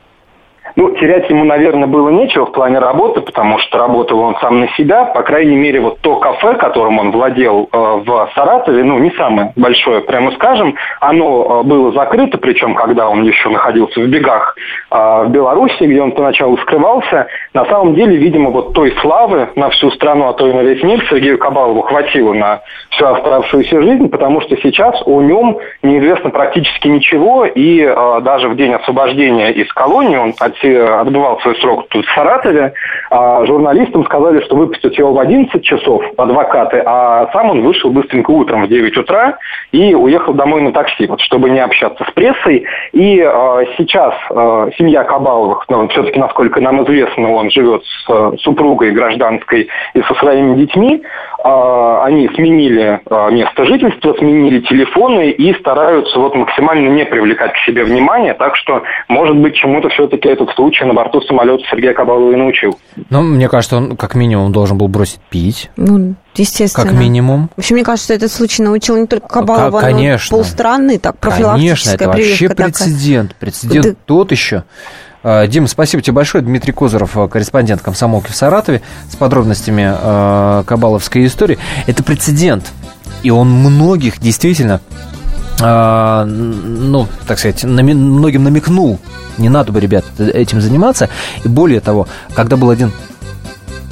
Ну, 0.77 0.91
терять 0.93 1.29
ему, 1.29 1.45
наверное, 1.45 1.87
было 1.87 2.09
нечего 2.09 2.47
в 2.47 2.53
плане 2.53 2.79
работы, 2.79 3.21
потому 3.21 3.59
что 3.59 3.79
работал 3.79 4.21
он 4.21 4.37
сам 4.41 4.61
на 4.61 4.69
себя. 4.69 5.05
По 5.05 5.23
крайней 5.23 5.57
мере, 5.57 5.81
вот 5.81 6.01
то 6.01 6.17
кафе, 6.17 6.55
которым 6.55 6.99
он 6.99 7.11
владел 7.11 7.69
э, 7.71 7.77
в 7.77 8.31
Саратове, 8.35 8.83
ну, 8.83 8.99
не 8.99 9.11
самое 9.13 9.53
большое, 9.57 10.01
прямо 10.01 10.33
скажем, 10.33 10.75
оно 11.01 11.63
э, 11.63 11.67
было 11.67 11.93
закрыто, 11.93 12.39
причем, 12.39 12.75
когда 12.75 13.09
он 13.09 13.23
еще 13.23 13.51
находился 13.51 14.01
в 14.01 14.07
бегах 14.07 14.57
э, 14.91 15.25
в 15.27 15.31
Беларуси, 15.31 15.83
где 15.83 16.01
он 16.01 16.13
поначалу 16.13 16.57
скрывался. 16.59 17.27
На 17.53 17.65
самом 17.67 17.95
деле, 17.95 18.17
видимо, 18.17 18.51
вот 18.51 18.73
той 18.73 18.93
славы 19.01 19.51
на 19.57 19.69
всю 19.71 19.91
страну, 19.91 20.29
а 20.29 20.33
то 20.33 20.47
и 20.47 20.53
на 20.53 20.61
весь 20.61 20.83
мир 20.83 21.05
Сергею 21.11 21.39
Кабалову 21.39 21.83
хватило 21.83 22.33
на 22.33 22.61
всю 22.91 23.07
оставшуюся 23.07 23.83
жизнь, 23.83 24.09
потому 24.09 24.41
что 24.41 24.57
сейчас 24.57 25.03
о 25.05 25.21
нем 25.21 25.59
неизвестно 25.83 26.31
практически 26.31 26.89
ничего, 26.89 27.45
и 27.45 27.81
э, 27.81 28.21
даже 28.23 28.49
в 28.49 28.57
день 28.57 28.73
освобождения 28.73 29.51
из 29.53 29.71
колонии 29.73 30.17
он 30.17 30.33
отсидел 30.63 31.01
отбывал 31.01 31.41
свой 31.41 31.57
срок 31.57 31.87
тут 31.89 32.07
в 32.07 32.15
Саратове, 32.15 32.73
а 33.11 33.45
журналистам 33.47 34.05
сказали, 34.05 34.41
что 34.43 34.57
выпустят 34.57 34.95
его 34.95 35.13
в 35.13 35.19
11 35.19 35.63
часов, 35.63 36.03
адвокаты, 36.17 36.83
а 36.85 37.29
сам 37.33 37.51
он 37.51 37.63
вышел 37.63 37.91
быстренько 37.91 38.31
утром 38.31 38.65
в 38.65 38.69
9 38.69 38.97
утра 38.99 39.39
и 39.73 39.95
уехал 39.95 40.35
домой 40.35 40.63
на 40.63 40.73
такси, 40.73 41.07
вот, 41.07 41.21
чтобы 41.21 41.51
не 41.51 41.61
общаться 41.61 42.05
с 42.09 42.13
прессой. 42.13 42.65
И 42.93 43.19
э, 43.19 43.65
сейчас 43.77 44.15
э, 44.31 44.71
семья 44.79 45.05
Кабаловых, 45.05 45.65
ну, 45.69 45.89
все-таки, 45.89 46.19
насколько 46.19 46.61
нам 46.61 46.85
известно, 46.85 47.33
он 47.33 47.51
живет 47.51 47.83
с 47.85 48.11
э, 48.11 48.33
супругой 48.41 48.93
гражданской 48.93 49.69
и 49.95 50.03
со 50.03 50.15
своими 50.15 50.57
детьми, 50.57 51.03
э, 51.45 51.99
они 52.03 52.29
сменили 52.35 53.01
э, 53.05 53.31
место 53.31 53.65
жительства, 53.65 54.15
сменили 54.15 54.61
телефоны 54.61 55.31
и 55.31 55.55
стараются 55.55 56.19
вот 56.19 56.35
максимально 56.35 56.89
не 56.89 57.05
привлекать 57.05 57.53
к 57.55 57.59
себе 57.59 57.85
внимание, 57.85 58.35
так 58.35 58.57
что, 58.57 58.83
может 59.09 59.37
быть, 59.37 59.55
чему-то 59.55 59.89
все-таки 59.91 60.29
этот 60.29 60.52
случай 60.55 60.85
на 60.85 60.95
борту 60.95 61.21
самолета 61.23 61.63
Сергея 61.71 61.95
Кабалова 61.95 62.33
и 62.33 62.37
научил. 62.37 62.79
Ну, 63.11 63.23
мне 63.23 63.49
кажется, 63.49 63.77
он 63.77 63.97
как 63.97 64.15
минимум 64.15 64.53
должен 64.53 64.79
был 64.79 64.89
бросить 64.89 65.21
пить. 65.31 65.71
Ну, 65.77 66.15
естественно. 66.35 66.87
Как 66.87 66.95
минимум. 66.99 67.51
Вообще, 67.57 67.75
мне 67.75 67.85
кажется, 67.85 68.15
этот 68.15 68.31
случай 68.33 68.63
научил 68.63 68.97
не 68.97 69.07
только 69.07 69.29
Кабалова, 69.29 69.79
К- 69.79 69.83
конечно. 69.83 70.37
но 70.37 70.41
и 70.41 70.45
полстраны, 70.45 70.99
так, 70.99 71.17
Конечно, 71.19 71.91
это 71.91 72.09
вообще 72.09 72.49
такая. 72.49 72.67
прецедент. 72.69 73.35
Прецедент 73.37 73.87
Да. 73.87 73.95
тот 74.07 74.31
еще. 74.33 74.65
А, 75.25 75.47
Дим, 75.47 75.69
спасибо 75.69 76.03
тебе 76.03 76.15
большое. 76.15 76.43
Дмитрий 76.43 76.73
Козыров, 76.73 77.17
э, 77.17 77.29
корреспондент 77.29 77.81
комсомолки 77.81 78.31
в 78.31 78.35
Саратове, 78.35 78.83
с 79.09 79.15
подробностями 79.15 79.93
э, 79.97 80.65
кабаловской 80.67 81.27
истории. 81.27 81.59
Это 81.87 82.03
прецедент. 82.03 82.73
И 83.23 83.31
он 83.31 83.49
многих 83.51 84.19
действительно, 84.19 84.81
ну, 85.63 87.07
так 87.27 87.39
сказать, 87.39 87.63
нами- 87.65 87.95
многим 87.95 88.45
намекнул. 88.45 88.99
Не 89.39 89.49
надо 89.49 89.73
бы, 89.73 89.81
ребят, 89.81 90.05
этим 90.19 90.61
заниматься. 90.61 91.09
И 91.45 91.49
более 91.49 91.81
того, 91.81 92.07
когда 92.35 92.57
был 92.57 92.71
один 92.71 92.93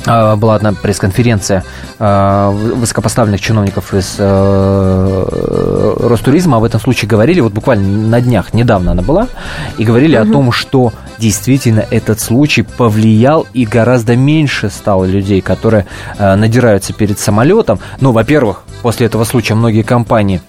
а, 0.07 0.37
была 0.37 0.55
одна 0.55 0.73
пресс-конференция 0.73 1.63
а, 1.99 2.51
высокопоставленных 2.51 3.41
чиновников 3.41 3.93
из 3.93 4.17
э, 4.19 5.97
Ростуризма, 6.01 6.57
а 6.57 6.61
в 6.61 6.65
этом 6.65 6.81
случае 6.81 7.09
говорили, 7.09 7.41
вот 7.41 7.53
буквально 7.53 8.09
на 8.09 8.21
днях, 8.21 8.55
недавно 8.55 8.93
она 8.93 9.03
была, 9.03 9.29
и 9.77 9.85
говорили 9.85 10.17
о 10.17 10.25
том, 10.25 10.53
что 10.53 10.93
действительно 11.19 11.85
этот 11.91 12.21
случай 12.21 12.63
повлиял 12.63 13.47
и 13.53 13.67
гораздо 13.67 14.17
меньше 14.17 14.71
стало 14.71 15.05
людей, 15.05 15.41
которые 15.43 15.87
э, 16.19 16.35
надираются 16.35 16.93
перед 16.93 17.19
самолетом. 17.19 17.79
Ну, 18.01 18.13
во-первых, 18.13 18.63
после 18.83 19.07
этого 19.07 19.25
случая 19.25 19.55
многие 19.55 19.83
компании 19.83 20.41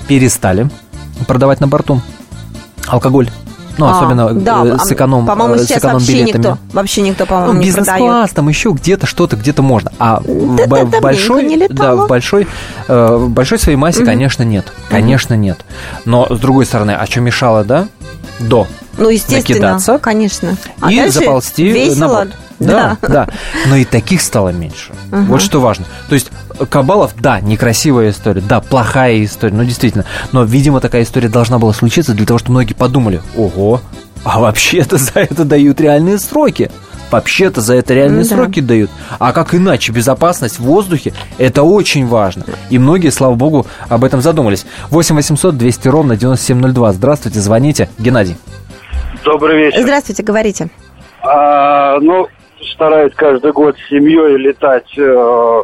перестали 0.00 0.68
продавать 1.26 1.60
на 1.60 1.68
борту 1.68 2.00
алкоголь. 2.86 3.30
Ну, 3.78 3.86
А, 3.86 3.96
особенно 3.96 4.34
да, 4.34 4.64
э, 4.66 4.78
с 4.78 4.92
эконом, 4.92 5.24
По-моему, 5.24 5.54
э, 5.54 5.58
сейчас 5.64 5.82
вообще 5.82 6.12
эконом-билетами. 6.12 6.42
никто, 6.42 6.58
вообще 6.72 7.00
никто, 7.00 7.24
по-моему, 7.26 7.52
Ну, 7.54 7.58
не 7.60 7.66
бизнес-класс, 7.66 8.30
там 8.32 8.48
еще 8.50 8.70
где-то 8.72 9.06
что-то, 9.06 9.36
где-то 9.36 9.62
можно. 9.62 9.90
А 9.98 10.20
в, 10.20 10.56
Да, 10.56 10.66
да, 10.66 10.84
в 10.84 10.90
да, 10.90 11.00
большой, 11.00 11.44
не 11.44 11.68
да, 11.68 11.96
в 11.96 12.06
большой, 12.06 12.46
э, 12.88 13.16
в 13.16 13.30
большой 13.30 13.58
своей 13.58 13.76
массе, 13.78 14.04
конечно, 14.04 14.42
нет. 14.42 14.70
Конечно, 14.90 15.34
нет. 15.34 15.64
Но 16.04 16.26
с 16.28 16.38
другой 16.38 16.66
стороны, 16.66 16.90
а 16.90 17.06
что 17.06 17.20
мешало, 17.20 17.64
да? 17.64 17.88
До. 18.40 18.66
Ну, 18.98 19.08
естественно, 19.08 19.38
накидаться 19.38 19.98
конечно. 19.98 20.56
А 20.80 20.92
и 20.92 21.08
заползти 21.08 21.68
весело. 21.68 22.00
на 22.00 22.08
борт. 22.08 22.30
Да, 22.58 22.96
да. 23.02 23.28
Но 23.66 23.76
и 23.76 23.84
таких 23.84 24.20
стало 24.20 24.50
меньше. 24.50 24.92
Ага. 25.10 25.24
Вот 25.28 25.42
что 25.42 25.60
важно. 25.60 25.86
То 26.08 26.14
есть 26.14 26.30
Кабалов, 26.66 27.14
да, 27.20 27.40
некрасивая 27.40 28.10
история, 28.10 28.40
да, 28.40 28.60
плохая 28.60 29.24
история, 29.24 29.54
ну 29.54 29.64
действительно. 29.64 30.04
Но, 30.32 30.44
видимо, 30.44 30.80
такая 30.80 31.02
история 31.02 31.28
должна 31.28 31.58
была 31.58 31.72
случиться 31.72 32.12
для 32.14 32.26
того, 32.26 32.38
чтобы 32.38 32.52
многие 32.52 32.74
подумали, 32.74 33.20
ого, 33.36 33.80
а 34.24 34.40
вообще-то 34.40 34.98
за 34.98 35.20
это 35.20 35.44
дают 35.44 35.80
реальные 35.80 36.18
сроки. 36.18 36.70
Вообще-то 37.10 37.60
за 37.60 37.74
это 37.74 37.92
реальные 37.92 38.22
Ну 38.22 38.28
да. 38.30 38.36
сроки 38.36 38.60
дают. 38.60 38.90
А 39.18 39.34
как 39.34 39.54
иначе? 39.54 39.92
Безопасность 39.92 40.58
в 40.58 40.62
воздухе– 40.62 41.12
это 41.38 41.62
очень 41.62 42.06
важно. 42.06 42.44
И 42.70 42.78
многие, 42.78 43.10
слава 43.10 43.34
богу, 43.34 43.66
об 43.90 44.02
этом 44.04 44.22
задумались. 44.22 44.64
8 44.88 45.16
800 45.16 45.58
200 45.58 45.88
ровно 45.88 46.16
9702. 46.16 46.92
Здравствуйте, 46.94 47.40
звоните. 47.40 47.90
Геннадий. 47.98 48.36
Добрый 49.24 49.58
вечер. 49.58 49.82
Здравствуйте, 49.82 50.22
говорите. 50.22 50.68
А, 51.22 51.98
ну, 52.00 52.28
стараюсь 52.72 53.12
каждый 53.14 53.52
год 53.52 53.76
с 53.76 53.88
семьей 53.90 54.38
летать. 54.38 54.88
э, 54.96 55.62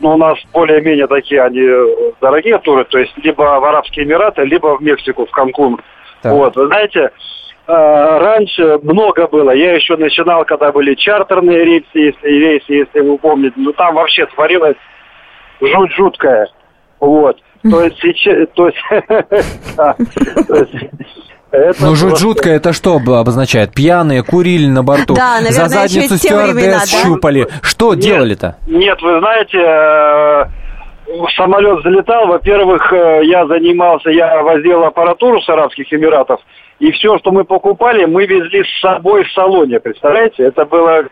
ну, 0.00 0.14
у 0.14 0.16
нас 0.16 0.38
более-менее 0.52 1.06
такие 1.06 1.42
они 1.42 1.60
э, 1.60 2.12
дорогие 2.20 2.58
туры, 2.58 2.84
то 2.84 2.98
есть 2.98 3.16
либо 3.18 3.42
в 3.42 3.64
Арабские 3.64 4.04
Эмираты, 4.04 4.42
либо 4.44 4.76
в 4.76 4.82
Мексику, 4.82 5.26
в 5.26 5.30
Канкун. 5.30 5.80
Так. 6.22 6.32
Вот, 6.32 6.56
вы 6.56 6.66
знаете, 6.66 7.00
э, 7.00 7.08
раньше 7.66 8.78
много 8.82 9.26
было. 9.26 9.50
Я 9.50 9.74
еще 9.74 9.96
начинал, 9.96 10.44
когда 10.44 10.72
были 10.72 10.94
чартерные 10.94 11.64
рейсы, 11.64 11.86
если, 11.94 12.28
рейсы, 12.28 12.72
если 12.72 13.00
вы 13.00 13.18
помните. 13.18 13.54
Ну, 13.56 13.72
там 13.72 13.94
вообще 13.94 14.26
творилось 14.26 14.76
жуть 15.60 15.92
жуткая. 15.92 16.48
Вот. 17.00 17.38
То 17.68 17.82
есть 17.82 17.98
сейчас... 18.00 18.48
То 18.54 18.66
есть, 18.66 18.78
да, 19.76 19.96
то 20.46 20.54
есть 20.54 20.74
это 21.50 21.84
Ну, 21.84 21.94
жуть 21.94 22.10
просто- 22.10 22.24
жутко, 22.26 22.50
это 22.50 22.72
что 22.72 22.96
об- 22.96 23.10
обозначает? 23.10 23.72
Пьяные, 23.74 24.22
курили 24.22 24.66
на 24.66 24.82
борту, 24.82 25.14
Да, 25.14 25.40
наверное, 25.40 25.68
за 25.68 25.68
задницу 25.68 26.18
те 26.18 26.34
времена, 26.36 26.80
стюардесс 26.80 26.92
да? 26.92 26.98
щупали. 27.08 27.48
Что 27.62 27.94
Нет. 27.94 28.04
делали-то? 28.04 28.56
Нет, 28.66 29.00
вы 29.02 29.18
знаете, 29.20 29.58
э, 29.58 30.44
самолет 31.36 31.82
залетал. 31.82 32.26
Во-первых, 32.26 32.92
э, 32.92 33.20
я 33.24 33.46
занимался, 33.46 34.10
я 34.10 34.42
возил 34.42 34.84
аппаратуру 34.84 35.40
с 35.40 35.48
Арабских 35.48 35.92
Эмиратов. 35.92 36.40
И 36.80 36.92
все, 36.92 37.18
что 37.18 37.32
мы 37.32 37.44
покупали, 37.44 38.04
мы 38.04 38.26
везли 38.26 38.62
с 38.62 38.80
собой 38.80 39.24
в 39.24 39.32
салоне. 39.32 39.80
Представляете? 39.80 40.44
Это 40.44 40.64
было... 40.64 41.04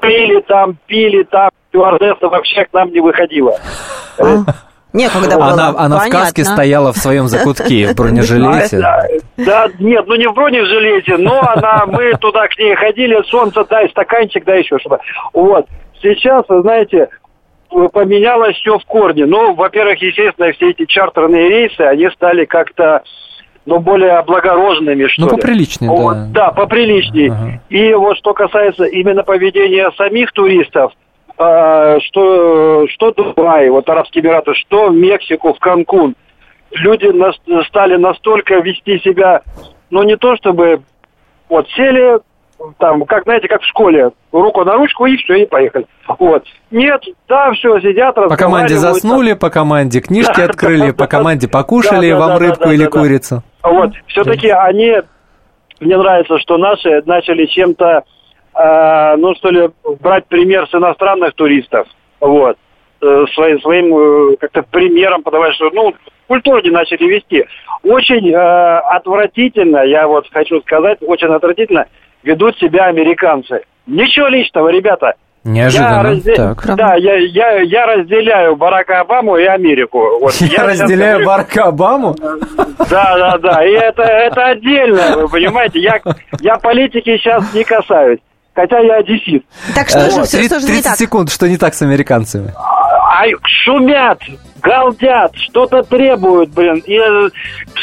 Пили 0.00 0.40
там, 0.42 0.76
пили 0.86 1.22
там. 1.24 1.50
Стюардесса 1.70 2.28
вообще 2.28 2.64
к 2.64 2.72
нам 2.72 2.90
не 2.92 3.00
выходила. 3.00 3.58
Некогда 4.92 5.36
было. 5.36 5.52
Она, 5.52 5.74
она 5.76 5.98
в 5.98 6.08
каске 6.08 6.44
стояла 6.44 6.92
в 6.92 6.96
своем 6.96 7.28
закутке, 7.28 7.88
в 7.88 7.94
бронежилете. 7.94 8.78
Да, 8.80 9.02
да, 9.36 9.66
нет, 9.78 10.04
ну 10.06 10.14
не 10.16 10.26
в 10.28 10.32
бронежилете, 10.34 11.16
но 11.18 11.40
она, 11.42 11.84
мы 11.86 12.14
туда 12.14 12.48
к 12.48 12.58
ней 12.58 12.74
ходили, 12.74 13.22
солнце, 13.28 13.64
дай 13.64 13.88
стаканчик, 13.90 14.44
дай 14.44 14.60
еще 14.62 14.78
что-то. 14.78 15.00
Вот. 15.34 15.66
Сейчас, 16.00 16.44
вы 16.48 16.62
знаете, 16.62 17.08
поменялось 17.92 18.56
все 18.56 18.78
в 18.78 18.84
корне. 18.86 19.26
Ну, 19.26 19.54
во-первых, 19.54 20.00
естественно, 20.00 20.52
все 20.52 20.70
эти 20.70 20.86
чартерные 20.86 21.48
рейсы, 21.48 21.80
они 21.82 22.08
стали 22.10 22.44
как-то, 22.44 23.02
ну, 23.66 23.80
более 23.80 24.12
облагороженными, 24.12 25.06
что 25.08 25.22
Ну, 25.22 25.26
ли. 25.28 25.36
поприличнее, 25.36 25.90
Вот, 25.90 26.32
да. 26.32 26.46
да, 26.46 26.50
поприличней. 26.52 27.30
Ага. 27.30 27.60
И 27.68 27.92
вот 27.94 28.16
что 28.16 28.32
касается 28.32 28.84
именно 28.84 29.22
поведения 29.22 29.90
самих 29.98 30.32
туристов, 30.32 30.92
что, 31.38 32.86
что 32.88 33.12
Дубай, 33.12 33.68
вот 33.70 33.88
Арабские 33.88 34.24
Эмираты, 34.24 34.54
что 34.54 34.88
в 34.88 34.94
Мексику, 34.94 35.54
в 35.54 35.58
Канкун, 35.58 36.14
люди 36.72 37.06
нас- 37.06 37.40
стали 37.68 37.96
настолько 37.96 38.56
вести 38.56 38.98
себя, 38.98 39.42
ну 39.90 40.02
не 40.02 40.16
то 40.16 40.36
чтобы, 40.36 40.82
вот 41.48 41.68
сели, 41.70 42.18
там, 42.78 43.04
как, 43.04 43.24
знаете, 43.24 43.48
как 43.48 43.62
в 43.62 43.66
школе, 43.66 44.10
руку 44.32 44.64
на 44.64 44.74
ручку 44.74 45.06
и 45.06 45.16
все, 45.16 45.42
и 45.42 45.46
поехали. 45.46 45.86
Вот. 46.18 46.44
Нет, 46.70 47.02
да, 47.28 47.52
все, 47.52 47.78
сидят, 47.80 48.14
По 48.16 48.36
команде 48.36 48.76
заснули, 48.76 49.34
по 49.34 49.50
команде 49.50 50.00
книжки 50.00 50.40
открыли, 50.40 50.90
по 50.90 51.06
команде 51.06 51.48
покушали 51.48 52.10
вам 52.12 52.38
рыбку 52.38 52.70
или 52.70 52.86
курицу. 52.86 53.42
Вот, 53.62 53.92
все-таки 54.08 54.48
они, 54.48 54.96
мне 55.80 55.96
нравится, 55.96 56.38
что 56.38 56.58
наши 56.58 57.02
начали 57.06 57.46
чем-то, 57.46 58.02
э, 58.58 59.16
ну 59.16 59.34
что 59.36 59.50
ли, 59.50 59.70
брать 60.00 60.26
пример 60.26 60.66
с 60.68 60.74
иностранных 60.74 61.34
туристов, 61.34 61.86
вот, 62.20 62.56
э, 63.02 63.24
своим, 63.34 63.60
своим 63.60 63.96
э, 64.32 64.36
как-то 64.40 64.62
примером 64.62 65.22
подавать, 65.22 65.54
что, 65.54 65.70
ну, 65.72 65.94
культуру 66.26 66.60
не 66.62 66.70
начали 66.70 67.04
вести. 67.06 67.44
Очень 67.82 68.32
э, 68.32 68.78
отвратительно, 68.78 69.78
я 69.84 70.06
вот 70.06 70.26
хочу 70.32 70.60
сказать, 70.62 70.98
очень 71.00 71.28
отвратительно 71.28 71.86
ведут 72.22 72.58
себя 72.58 72.86
американцы. 72.86 73.62
Ничего 73.86 74.26
личного, 74.28 74.68
ребята. 74.68 75.14
Я 75.44 75.52
Неожиданно. 75.52 76.02
разде- 76.02 76.34
Так. 76.34 76.76
Да, 76.76 76.94
я, 76.96 77.14
я, 77.14 77.60
я 77.62 77.86
разделяю 77.86 78.56
Барака 78.56 79.00
Обаму 79.00 79.36
и 79.38 79.44
Америку. 79.44 80.18
Вот, 80.20 80.32
Я 80.40 80.46
сейчас 80.48 80.80
разделяю 80.80 81.20
говорю- 81.20 81.26
Барака 81.26 81.64
Обаму. 81.68 82.14
да, 82.90 83.16
да, 83.16 83.38
да. 83.38 83.64
И 83.64 83.70
это, 83.72 84.02
это 84.02 84.44
отдельно, 84.46 85.16
вы 85.16 85.28
понимаете. 85.28 85.78
Я, 85.78 86.00
я 86.40 86.56
политики 86.58 87.16
сейчас 87.16 87.54
не 87.54 87.64
касаюсь. 87.64 88.18
Хотя 88.58 88.80
я 88.80 88.96
одессит. 88.96 89.44
Так 89.72 89.88
что 89.88 90.10
же, 90.10 90.24
все, 90.24 90.38
три- 90.38 90.46
что 90.48 90.58
же 90.58 90.66
не 90.66 90.72
30 90.72 90.84
так? 90.84 90.98
секунд, 90.98 91.30
что 91.30 91.46
не 91.48 91.56
так 91.58 91.74
с 91.76 91.82
американцами? 91.82 92.52
Ай, 93.20 93.32
шумят, 93.64 94.20
галдят, 94.62 95.34
что-то 95.36 95.82
требуют, 95.82 96.50
блин, 96.50 96.82
и 96.86 96.96
э, 96.96 97.30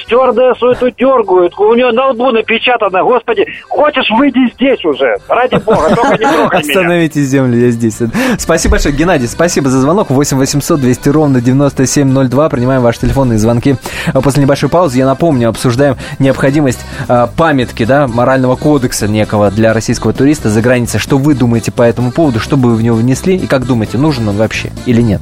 стюардессу 0.04 0.72
эту 0.72 0.92
дергают, 0.92 1.58
у 1.58 1.74
нее 1.74 1.92
на 1.92 2.10
лбу 2.10 2.32
напечатано, 2.32 3.04
господи, 3.04 3.46
хочешь, 3.70 4.10
выйди 4.12 4.52
здесь 4.54 4.84
уже, 4.86 5.16
ради 5.28 5.56
бога, 5.56 5.96
только 5.96 6.12
не 6.12 6.26
трогай 6.26 6.64
меня. 6.64 6.72
Остановите 6.72 7.22
землю, 7.22 7.58
я 7.58 7.72
здесь. 7.72 8.00
Спасибо 8.38 8.74
большое, 8.74 8.96
Геннадий, 8.96 9.28
спасибо 9.28 9.70
за 9.70 9.80
звонок. 9.80 10.10
8 10.10 10.38
800 10.38 10.80
200 10.80 11.10
ровно 11.10 11.42
9702. 11.42 12.50
Принимаем 12.50 12.82
ваши 12.82 13.02
телефонные 13.02 13.40
звонки. 13.40 13.76
А 14.14 14.22
После 14.22 14.44
небольшой 14.44 14.70
паузы, 14.70 14.98
я 14.98 15.06
напомню, 15.06 15.50
обсуждаем 15.50 15.98
необходимость 16.20 16.86
а, 17.08 17.28
памятки, 17.28 17.86
да, 17.86 18.08
морального 18.08 18.56
кодекса 18.56 19.08
некого 19.08 19.52
для 19.52 19.74
российского 19.74 20.14
туриста 20.14 20.50
за 20.50 20.62
границей. 20.62 21.00
Что 21.00 21.18
вы 21.18 21.36
думаете 21.36 21.72
по 21.72 21.84
этому 21.84 22.12
поводу, 22.12 22.40
что 22.40 22.58
бы 22.58 22.70
вы 22.70 22.76
в 22.76 22.84
него 22.84 22.96
внесли 22.96 23.36
и 23.36 23.48
как 23.48 23.66
думаете, 23.66 23.98
нужен 23.98 24.28
он 24.28 24.38
вообще 24.38 24.72
или 24.86 25.02
нет? 25.02 25.22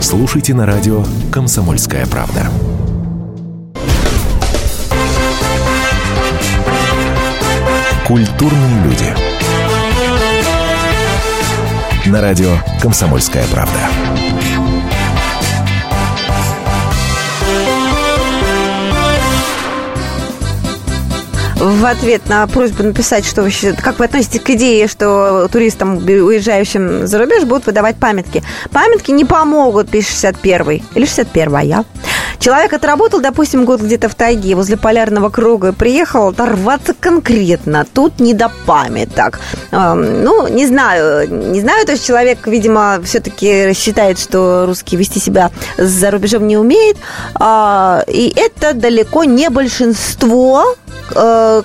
Слушайте 0.00 0.54
на 0.54 0.66
радио 0.66 1.04
«Комсомольская 1.32 2.06
правда». 2.06 2.50
Культурные 8.06 8.84
люди. 8.84 9.14
На 12.08 12.20
радио 12.20 12.56
«Комсомольская 12.80 13.44
правда». 13.52 14.55
В 21.58 21.86
ответ 21.86 22.28
на 22.28 22.46
просьбу 22.46 22.82
написать, 22.82 23.24
что 23.24 23.42
вы, 23.42 23.50
как 23.82 23.98
вы 23.98 24.04
относитесь 24.04 24.40
к 24.40 24.50
идее, 24.50 24.86
что 24.88 25.48
туристам, 25.50 25.96
уезжающим 25.96 27.06
за 27.06 27.18
рубеж, 27.18 27.44
будут 27.44 27.64
выдавать 27.64 27.96
памятки. 27.96 28.42
Памятки 28.72 29.10
не 29.10 29.24
помогут, 29.24 29.88
пишет 29.88 30.10
61 30.10 30.82
или 30.94 31.06
61-я. 31.06 31.84
Человек 32.38 32.72
отработал, 32.72 33.20
допустим, 33.20 33.64
год 33.64 33.80
где-то 33.80 34.08
в 34.08 34.14
тайге, 34.14 34.54
возле 34.54 34.76
полярного 34.76 35.30
круга, 35.30 35.68
и 35.68 35.72
приехал 35.72 36.28
оторваться 36.28 36.94
конкретно. 36.98 37.84
Тут 37.92 38.20
не 38.20 38.34
до 38.34 38.50
памяток. 38.66 39.40
Эм, 39.72 40.22
ну, 40.22 40.46
не 40.48 40.66
знаю. 40.66 41.28
Не 41.28 41.60
знаю, 41.60 41.86
то 41.86 41.92
есть 41.92 42.06
человек, 42.06 42.46
видимо, 42.46 43.00
все-таки 43.04 43.72
считает, 43.74 44.18
что 44.18 44.64
русский 44.66 44.96
вести 44.96 45.20
себя 45.20 45.50
за 45.78 46.10
рубежом 46.10 46.46
не 46.46 46.56
умеет. 46.56 46.96
А, 47.34 48.02
и 48.06 48.32
это 48.36 48.74
далеко 48.74 49.24
не 49.24 49.48
большинство, 49.50 50.74
э, 51.14 51.62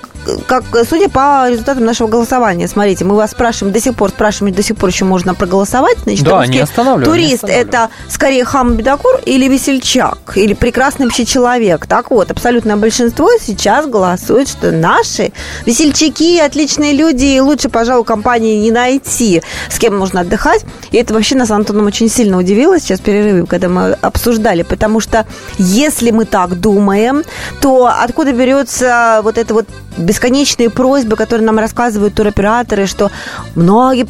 как, 0.48 0.64
судя 0.88 1.10
по 1.10 1.48
результатам 1.50 1.86
нашего 1.86 2.08
голосования, 2.08 2.68
смотрите, 2.68 3.06
мы 3.06 3.16
вас 3.16 3.32
спрашиваем, 3.32 3.74
до 3.74 3.80
сих 3.82 3.96
пор 3.96 4.10
спрашиваем, 4.10 4.54
до 4.54 4.62
сих 4.64 4.78
пор 4.78 4.90
еще 4.90 5.06
можно 5.06 5.34
проголосовать. 5.34 5.98
Значит, 6.04 6.24
Да, 6.24 6.46
не 6.46 6.60
останавливаем, 6.60 7.02
не 7.02 7.06
Турист 7.06 7.44
останавливаем. 7.44 7.68
это 7.68 7.90
скорее 8.10 8.46
хам 8.46 8.76
бедокур 8.76 9.20
или 9.26 9.48
весельчак, 9.48 10.34
или 10.36 10.54
прекрасный 10.62 11.08
вообще 11.08 11.26
человек. 11.26 11.88
Так 11.88 12.12
вот, 12.12 12.30
абсолютное 12.30 12.78
большинство 12.78 13.28
сейчас 13.42 13.88
голосует, 13.88 14.48
что 14.48 14.72
наши 14.72 15.34
весельчаки, 15.66 16.40
отличные 16.40 16.94
люди, 16.94 17.26
и 17.26 17.40
лучше, 17.40 17.68
пожалуй, 17.68 18.06
компании 18.06 18.60
не 18.60 18.70
найти, 18.70 19.42
с 19.70 19.80
кем 19.80 19.98
можно 19.98 20.22
отдыхать. 20.22 20.64
И 20.92 20.98
это 20.98 21.16
вообще 21.16 21.36
нас 21.36 21.50
Антоном 21.50 21.88
очень 21.88 22.10
сильно 22.10 22.38
удивило 22.38 22.80
сейчас 22.80 23.00
в 23.00 23.04
перерыве, 23.04 23.48
когда 23.48 23.70
мы 23.70 23.94
обсуждали, 24.02 24.62
потому 24.62 25.00
что 25.00 25.26
если 25.58 26.12
мы 26.12 26.26
так 26.26 26.60
думаем, 26.60 27.24
то 27.60 27.88
откуда 27.88 28.32
берется 28.32 29.22
вот 29.24 29.40
это 29.40 29.56
вот 29.56 29.66
бесконечные 29.98 30.70
просьбы, 30.70 31.16
которые 31.16 31.46
нам 31.46 31.58
рассказывают 31.60 32.14
туроператоры, 32.14 32.86
что 32.86 33.12
многие 33.56 34.06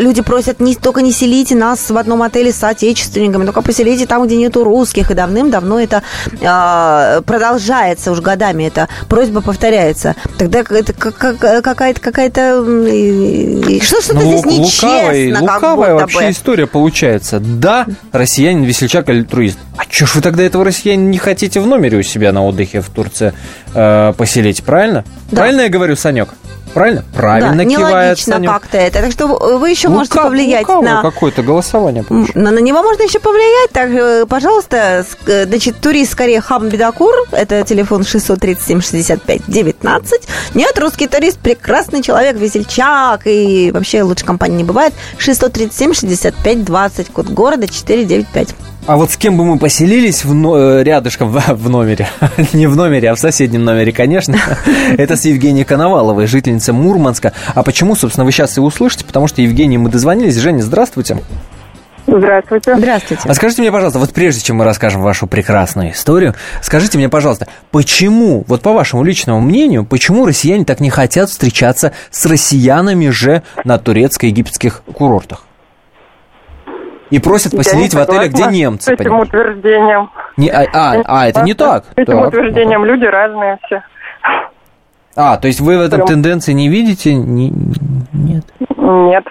люди 0.00 0.22
просят 0.22 0.60
не 0.60 0.74
только 0.74 1.02
не 1.02 1.12
селите 1.12 1.54
нас 1.54 1.90
в 1.90 1.96
одном 1.96 2.22
отеле 2.22 2.52
с 2.52 2.56
соотечественниками, 2.56 3.44
только 3.44 3.62
поселите 3.62 4.06
там, 4.06 4.26
где 4.26 4.36
нету 4.36 4.64
русских. 4.64 5.10
И 5.10 5.14
давным-давно 5.14 5.80
это 5.80 5.87
а, 6.42 7.20
продолжается 7.22 8.12
уж 8.12 8.20
годами, 8.20 8.64
эта 8.64 8.88
просьба 9.08 9.40
повторяется. 9.40 10.14
Тогда 10.38 10.60
это 10.60 10.92
как- 10.92 11.16
как- 11.16 11.62
какая-то 11.62 12.00
какая-то 12.00 12.62
что 13.82 14.00
что-то 14.02 14.14
Ну, 14.20 14.38
здесь 14.38 14.44
нечестно, 14.58 15.40
лукавая, 15.40 15.94
вообще 15.94 16.18
бы. 16.26 16.30
история 16.30 16.66
получается. 16.66 17.40
Да, 17.40 17.86
россиянин, 18.12 18.64
весельчак 18.64 19.08
или 19.08 19.22
турист. 19.22 19.58
А 19.76 19.84
чё 19.86 20.06
ж 20.06 20.16
вы 20.16 20.20
тогда 20.22 20.42
этого 20.42 20.64
россиянина 20.64 21.08
не 21.10 21.18
хотите 21.18 21.60
в 21.60 21.66
номере 21.66 21.98
у 21.98 22.02
себя 22.02 22.32
на 22.32 22.44
отдыхе 22.44 22.80
в 22.80 22.88
Турции 22.90 23.32
э, 23.74 24.12
поселить, 24.16 24.62
правильно? 24.64 25.04
Да. 25.30 25.36
Правильно 25.38 25.62
я 25.62 25.68
говорю, 25.68 25.96
Санек? 25.96 26.30
Правильно? 26.74 27.04
Правильно 27.14 27.56
да, 27.56 27.64
кивает 27.64 28.18
нелогично 28.18 28.40
как-то 28.44 28.78
это. 28.78 29.02
Так 29.02 29.12
что 29.12 29.26
вы 29.26 29.70
еще 29.70 29.88
можете 29.88 30.14
Лука- 30.18 30.24
повлиять 30.24 30.68
лукавое 30.68 30.94
на 30.94 31.02
какое-то 31.02 31.42
голосование. 31.42 32.04
Но 32.08 32.50
на 32.50 32.58
него 32.58 32.82
можно 32.82 33.02
еще 33.02 33.18
повлиять. 33.18 33.70
Так, 33.72 33.90
э, 33.90 34.26
пожалуйста, 34.26 35.04
э, 35.26 35.46
значит, 35.46 35.80
турист 35.80 36.12
скорее 36.12 36.40
хам 36.40 36.68
бедокур. 36.68 37.12
Это 37.32 37.62
телефон 37.62 38.04
637 38.04 38.80
65 38.80 39.42
19. 39.46 40.22
Нет, 40.54 40.78
русский 40.78 41.06
турист 41.08 41.38
прекрасный 41.38 42.02
человек, 42.02 42.36
весельчак. 42.36 43.22
И 43.26 43.70
вообще 43.72 44.02
лучше 44.02 44.24
компании 44.24 44.58
не 44.58 44.64
бывает. 44.64 44.92
637 45.18 45.94
65 45.94 46.64
20. 46.64 47.08
Код 47.12 47.28
города 47.28 47.66
495. 47.66 48.54
А 48.88 48.96
вот 48.96 49.10
с 49.10 49.18
кем 49.18 49.36
бы 49.36 49.44
мы 49.44 49.58
поселились 49.58 50.24
в 50.24 50.32
но- 50.32 50.56
э, 50.56 50.82
рядышком 50.82 51.28
в, 51.32 51.38
в 51.54 51.68
номере? 51.68 52.08
Не 52.54 52.66
в 52.66 52.74
номере, 52.74 53.10
а 53.10 53.14
в 53.14 53.18
соседнем 53.18 53.62
номере, 53.62 53.92
конечно. 53.92 54.36
Это 54.96 55.14
с 55.14 55.26
Евгенией 55.26 55.66
Коноваловой, 55.66 56.26
жительницей 56.26 56.72
Мурманска. 56.72 57.34
А 57.54 57.62
почему, 57.62 57.94
собственно, 57.94 58.24
вы 58.24 58.32
сейчас 58.32 58.56
и 58.56 58.62
услышите? 58.62 59.04
Потому 59.04 59.26
что 59.26 59.42
Евгений, 59.42 59.76
мы 59.76 59.90
дозвонились. 59.90 60.36
Женя, 60.36 60.62
здравствуйте. 60.62 61.18
Здравствуйте. 62.06 62.76
Здравствуйте. 62.78 63.28
А 63.28 63.34
скажите 63.34 63.60
мне, 63.60 63.70
пожалуйста, 63.70 63.98
вот 63.98 64.14
прежде 64.14 64.40
чем 64.40 64.56
мы 64.56 64.64
расскажем 64.64 65.02
вашу 65.02 65.26
прекрасную 65.26 65.92
историю, 65.92 66.34
скажите 66.62 66.96
мне, 66.96 67.10
пожалуйста, 67.10 67.46
почему, 67.70 68.46
вот 68.48 68.62
по 68.62 68.72
вашему 68.72 69.04
личному 69.04 69.42
мнению, 69.42 69.84
почему 69.84 70.24
россияне 70.24 70.64
так 70.64 70.80
не 70.80 70.88
хотят 70.88 71.28
встречаться 71.28 71.92
с 72.10 72.24
россиянами 72.24 73.10
же 73.10 73.42
на 73.64 73.76
турецко-египетских 73.76 74.80
курортах? 74.94 75.44
И 77.10 77.18
просят 77.18 77.56
поселить 77.56 77.94
в 77.94 77.98
отелях, 77.98 78.30
где 78.30 78.46
немцы. 78.46 78.84
С 78.84 78.88
этим 78.88 79.04
понимаете? 79.04 79.28
утверждением. 79.28 80.10
Не- 80.36 80.50
а, 80.50 80.66
а, 80.72 81.02
а, 81.06 81.28
это 81.28 81.42
не 81.42 81.54
так. 81.54 81.84
С 81.84 81.92
этим 81.96 82.18
Так. 82.18 82.28
утверждением 82.28 82.84
люди 82.84 83.04
разные 83.04 83.58
все. 83.66 83.82
А, 85.16 85.36
то 85.36 85.48
есть 85.48 85.60
вы 85.60 85.78
в 85.78 85.80
этом 85.80 85.98
Прям. 86.00 86.06
тенденции 86.08 86.52
не 86.52 86.68
видите? 86.68 87.14
Не- 87.14 87.52
нет. 88.12 88.44
Нет. 88.76 89.24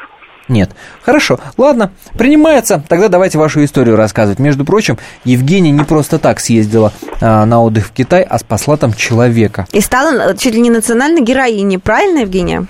Нет. 0.50 0.72
Хорошо. 1.04 1.40
Ладно, 1.58 1.92
принимается. 2.18 2.82
Тогда 2.88 3.10
давайте 3.10 3.38
вашу 3.38 3.64
историю 3.64 3.96
рассказывать. 3.98 4.40
Между 4.40 4.64
прочим, 4.66 4.98
Евгения 5.26 5.72
не 5.72 5.84
просто 5.84 6.20
так 6.20 6.40
съездила 6.40 6.94
а, 7.22 7.46
на 7.46 7.62
отдых 7.62 7.88
в 7.88 7.92
Китай, 7.92 8.24
а 8.24 8.38
спасла 8.40 8.78
там 8.78 8.94
человека. 8.94 9.66
И 9.74 9.82
стала 9.82 10.32
э, 10.32 10.38
чуть 10.38 10.54
ли 10.54 10.62
не 10.62 10.70
национальной 10.70 11.22
героиней. 11.22 11.78
Правильно, 11.80 12.20
Евгения? 12.20 12.66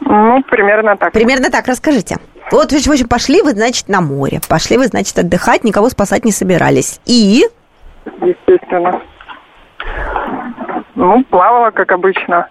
Ну, 0.00 0.42
примерно 0.42 0.96
так. 0.96 1.12
Примерно 1.12 1.50
так, 1.50 1.66
расскажите. 1.66 2.18
Вот, 2.52 2.70
в 2.70 2.74
общем, 2.74 3.08
пошли 3.08 3.40
вы, 3.40 3.52
значит, 3.52 3.88
на 3.88 4.02
море. 4.02 4.40
Пошли 4.46 4.76
вы, 4.76 4.86
значит, 4.86 5.18
отдыхать, 5.18 5.64
никого 5.64 5.88
спасать 5.88 6.26
не 6.26 6.32
собирались. 6.32 7.00
И... 7.06 7.44
Естественно. 8.20 9.00
Ну, 10.94 11.24
плавала, 11.24 11.70
как 11.70 11.90
обычно. 11.92 12.46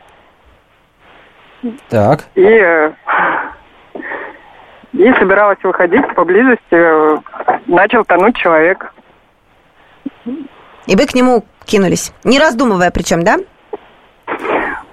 Так. 1.90 2.26
И, 2.34 2.42
э, 2.42 2.92
и 4.94 5.14
собиралась 5.20 5.60
выходить 5.62 6.16
поблизости. 6.16 6.60
э, 6.72 7.18
Начал 7.68 8.04
тонуть 8.04 8.36
человек. 8.38 8.92
И 10.26 10.96
вы 10.96 11.06
к 11.06 11.14
нему 11.14 11.46
кинулись. 11.66 12.12
Не 12.24 12.40
раздумывая 12.40 12.90
причем, 12.90 13.24
да? 13.24 13.38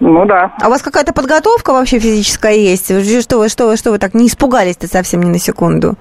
Ну 0.01 0.25
да. 0.27 0.53
А 0.63 0.69
у 0.69 0.71
вас 0.71 0.83
какая-то 0.83 1.13
подготовка 1.13 1.73
вообще 1.73 1.99
физическая 1.99 2.55
есть? 2.55 2.91
Вы 2.91 3.03
Что 3.21 3.39
вы, 3.39 3.49
что 3.49 3.67
вы, 3.67 3.77
что 3.77 3.91
вы 3.91 3.99
так 3.99 4.15
не 4.15 4.27
испугались-то 4.29 4.87
совсем 4.87 5.23
ни 5.23 5.29
на 5.31 5.39
секунду? 5.39 5.95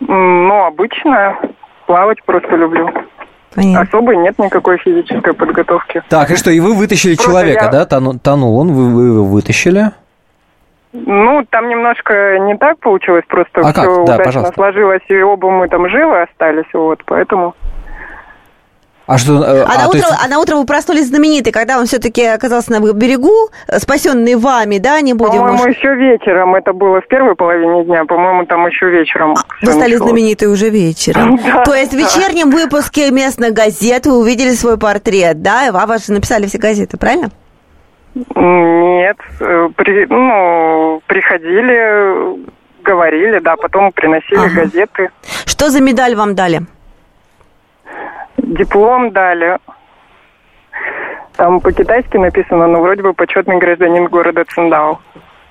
Ну, 0.00 0.64
обычно. 0.64 1.38
Плавать 1.86 2.22
просто 2.24 2.56
люблю. 2.56 2.88
Понятно. 3.54 3.80
Особой 3.82 4.16
нет 4.16 4.38
никакой 4.38 4.78
физической 4.78 5.34
подготовки. 5.34 6.02
Так, 6.08 6.30
и 6.30 6.36
что, 6.36 6.50
и 6.50 6.60
вы 6.60 6.74
вытащили 6.74 7.14
Просто 7.16 7.30
человека, 7.30 7.64
я- 7.66 7.70
да? 7.70 7.84
Тону- 7.86 8.18
тонул 8.18 8.58
он, 8.58 8.72
вы, 8.72 8.94
вы 8.94 9.04
его 9.06 9.24
вытащили. 9.24 9.90
Ну, 10.94 11.44
там 11.50 11.68
немножко 11.68 12.38
не 12.40 12.56
так 12.56 12.78
получилось, 12.78 13.24
просто 13.28 13.60
А 13.60 13.64
все 13.64 13.72
как? 13.72 13.84
Да, 13.84 14.02
удачно 14.02 14.24
пожалуйста. 14.24 14.54
сложилось, 14.54 15.02
и 15.08 15.20
оба 15.22 15.50
мы 15.50 15.68
там 15.68 15.88
живы 15.88 16.22
остались, 16.22 16.66
вот, 16.74 17.02
поэтому... 17.06 17.54
А 19.14 19.18
что? 19.18 19.44
э, 19.44 19.62
А, 19.62 19.68
на 19.68 19.82
то 19.84 19.88
утро, 19.88 19.98
есть- 19.98 20.24
а 20.24 20.28
на 20.28 20.38
утро 20.38 20.56
вы 20.56 20.64
проснулись 20.64 21.08
знаменитый, 21.08 21.52
когда 21.52 21.78
он 21.78 21.86
все-таки 21.86 22.24
оказался 22.24 22.72
на 22.72 22.80
берегу, 22.92 23.50
спасенный 23.78 24.36
вами, 24.36 24.78
да, 24.78 25.00
не 25.00 25.12
будем 25.14 25.38
По-моему, 25.40 25.62
уж- 25.64 25.76
еще 25.76 25.94
вечером. 25.94 26.54
Это 26.54 26.72
было 26.72 27.00
в 27.00 27.06
первой 27.08 27.34
половине 27.34 27.84
дня. 27.84 28.04
По-моему, 28.06 28.46
там 28.46 28.66
еще 28.66 28.88
вечером. 28.90 29.34
Вы 29.34 29.42
всё 29.68 29.72
стали 29.72 29.92
началось. 29.92 30.10
знаменитой 30.10 30.48
уже 30.48 30.70
вечером. 30.70 31.36
Да, 31.44 31.64
То 31.64 31.74
есть 31.74 31.92
в 31.92 31.96
да. 31.96 32.02
вечернем 32.02 32.50
выпуске 32.50 33.10
местных 33.10 33.52
газет 33.52 34.06
вы 34.06 34.18
увидели 34.18 34.50
свой 34.52 34.78
портрет, 34.78 35.42
да? 35.42 35.68
А 35.72 35.86
вас 35.86 36.06
же 36.06 36.12
написали 36.12 36.46
все 36.46 36.58
газеты, 36.58 36.96
правильно? 36.96 37.30
Нет. 38.14 39.16
э, 39.40 39.68
при- 39.76 40.06
ну, 40.06 41.00
приходили, 41.06 42.38
говорили, 42.84 43.38
да, 43.40 43.56
потом 43.56 43.92
приносили 43.92 44.38
Ага. 44.38 44.62
газеты. 44.62 45.10
Что 45.46 45.70
за 45.70 45.80
медаль 45.80 46.14
вам 46.14 46.34
дали? 46.34 46.62
Диплом 48.52 49.12
дали. 49.12 49.58
Там 51.36 51.60
по-китайски 51.60 52.16
написано, 52.18 52.66
но 52.66 52.80
вроде 52.80 53.02
бы 53.02 53.14
почетный 53.14 53.58
гражданин 53.58 54.06
города 54.06 54.44
Циндао. 54.54 55.00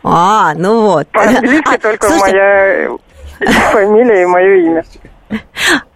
А, 0.03 0.53
ну 0.55 0.81
вот. 0.81 1.07
По-английски 1.09 1.75
А, 1.75 1.77
только 1.79 2.07
слушайте, 2.07 2.37
моя 3.39 3.59
фамилия 3.71 4.23
и 4.23 4.25
мое 4.25 4.55
имя. 4.65 4.83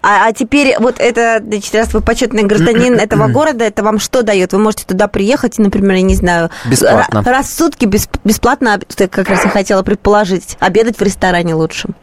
А, 0.01 0.27
а 0.27 0.33
теперь 0.33 0.75
вот 0.79 0.95
это, 0.99 1.39
значит, 1.43 1.75
раз 1.75 1.93
вы 1.93 2.01
почетный 2.01 2.43
гражданин 2.43 2.95
этого 2.99 3.27
города, 3.27 3.65
это 3.65 3.83
вам 3.83 3.99
что 3.99 4.23
дает? 4.23 4.53
Вы 4.53 4.59
можете 4.59 4.85
туда 4.85 5.07
приехать 5.07 5.59
и, 5.59 5.61
например, 5.61 5.95
я 5.97 6.01
не 6.03 6.15
знаю, 6.15 6.49
Бесплатно. 6.69 7.19
ра- 7.19 7.29
раз 7.29 7.47
в 7.47 7.57
сутки 7.57 7.85
бес- 7.85 8.09
бесплатно, 8.23 8.79
это 8.89 9.07
как 9.07 9.29
раз 9.29 9.43
я 9.43 9.49
хотела 9.51 9.83
предположить, 9.83 10.57
обедать 10.59 10.97
в 10.97 11.01
ресторане 11.01 11.53
лучшем. 11.55 11.95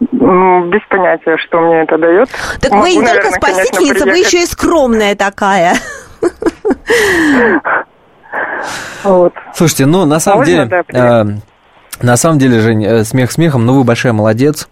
М, 0.00 0.70
Без 0.70 0.80
понятия, 0.88 1.36
что 1.38 1.60
мне 1.60 1.82
это 1.82 1.98
дает. 1.98 2.28
Так 2.60 2.70
Могу, 2.70 2.82
вы 2.84 2.90
не 2.90 2.96
только 3.00 3.14
наверное, 3.14 3.40
конечно, 3.40 3.64
спасительница, 3.64 4.04
вы 4.04 4.10
приехать. 4.12 4.32
еще 4.32 4.42
и 4.42 4.46
скромная 4.46 5.14
такая. 5.16 5.74
Вот. 9.04 9.32
Слушайте, 9.54 9.86
ну, 9.86 10.04
на 10.04 10.20
самом 10.20 10.38
Можно, 10.40 10.66
деле, 10.66 10.84
да, 10.88 11.22
э, 11.22 12.04
на 12.04 12.16
самом 12.16 12.38
деле, 12.38 12.60
Жень, 12.60 12.84
э, 12.84 13.04
смех 13.04 13.32
смехом, 13.32 13.64
но 13.64 13.74
вы 13.74 13.84
большая 13.84 14.12
молодец. 14.12 14.68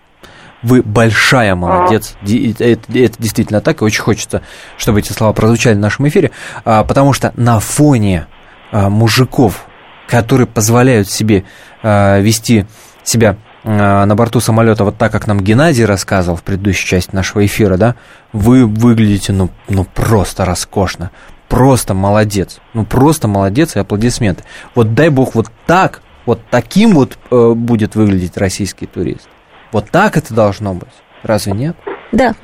Вы 0.62 0.82
большая 0.82 1.54
молодец. 1.54 2.16
Ди- 2.22 2.50
Это, 2.58 2.92
это 2.98 3.14
действительно 3.22 3.60
так, 3.60 3.80
и 3.80 3.84
очень 3.84 4.02
хочется, 4.02 4.42
чтобы 4.76 4.98
эти 5.00 5.12
слова 5.12 5.32
прозвучали 5.32 5.74
в 5.74 5.78
нашем 5.78 6.08
эфире, 6.08 6.30
а, 6.64 6.82
потому 6.82 7.12
что 7.12 7.32
на 7.36 7.60
фоне 7.60 8.26
а, 8.72 8.88
мужиков, 8.88 9.66
которые 10.08 10.46
позволяют 10.46 11.08
себе 11.08 11.44
а, 11.82 12.18
вести 12.20 12.66
себя 13.04 13.36
а, 13.36 13.36
на 13.66 14.14
борту 14.14 14.40
самолета 14.40 14.84
вот 14.84 14.96
так, 14.96 15.10
как 15.10 15.26
нам 15.26 15.40
Геннадий 15.40 15.84
рассказывал 15.84 16.36
в 16.36 16.42
предыдущей 16.42 16.86
части 16.86 17.14
нашего 17.14 17.44
эфира, 17.44 17.76
да, 17.76 17.96
вы 18.32 18.64
выглядите, 18.64 19.32
ну, 19.32 19.50
ну 19.68 19.84
просто 19.84 20.44
роскошно. 20.44 21.10
Просто 21.48 21.94
молодец. 21.94 22.60
Ну, 22.74 22.84
просто 22.84 23.28
молодец 23.28 23.76
и 23.76 23.78
аплодисменты. 23.78 24.44
Вот 24.74 24.94
дай 24.94 25.10
бог 25.10 25.34
вот 25.34 25.46
так, 25.66 26.00
вот 26.26 26.40
таким 26.50 26.92
вот 26.92 27.18
э, 27.30 27.52
будет 27.54 27.94
выглядеть 27.94 28.36
российский 28.36 28.86
турист. 28.86 29.28
Вот 29.72 29.90
так 29.90 30.16
это 30.16 30.34
должно 30.34 30.74
быть. 30.74 30.88
Разве 31.22 31.52
нет? 31.52 31.76
Да. 32.12 32.34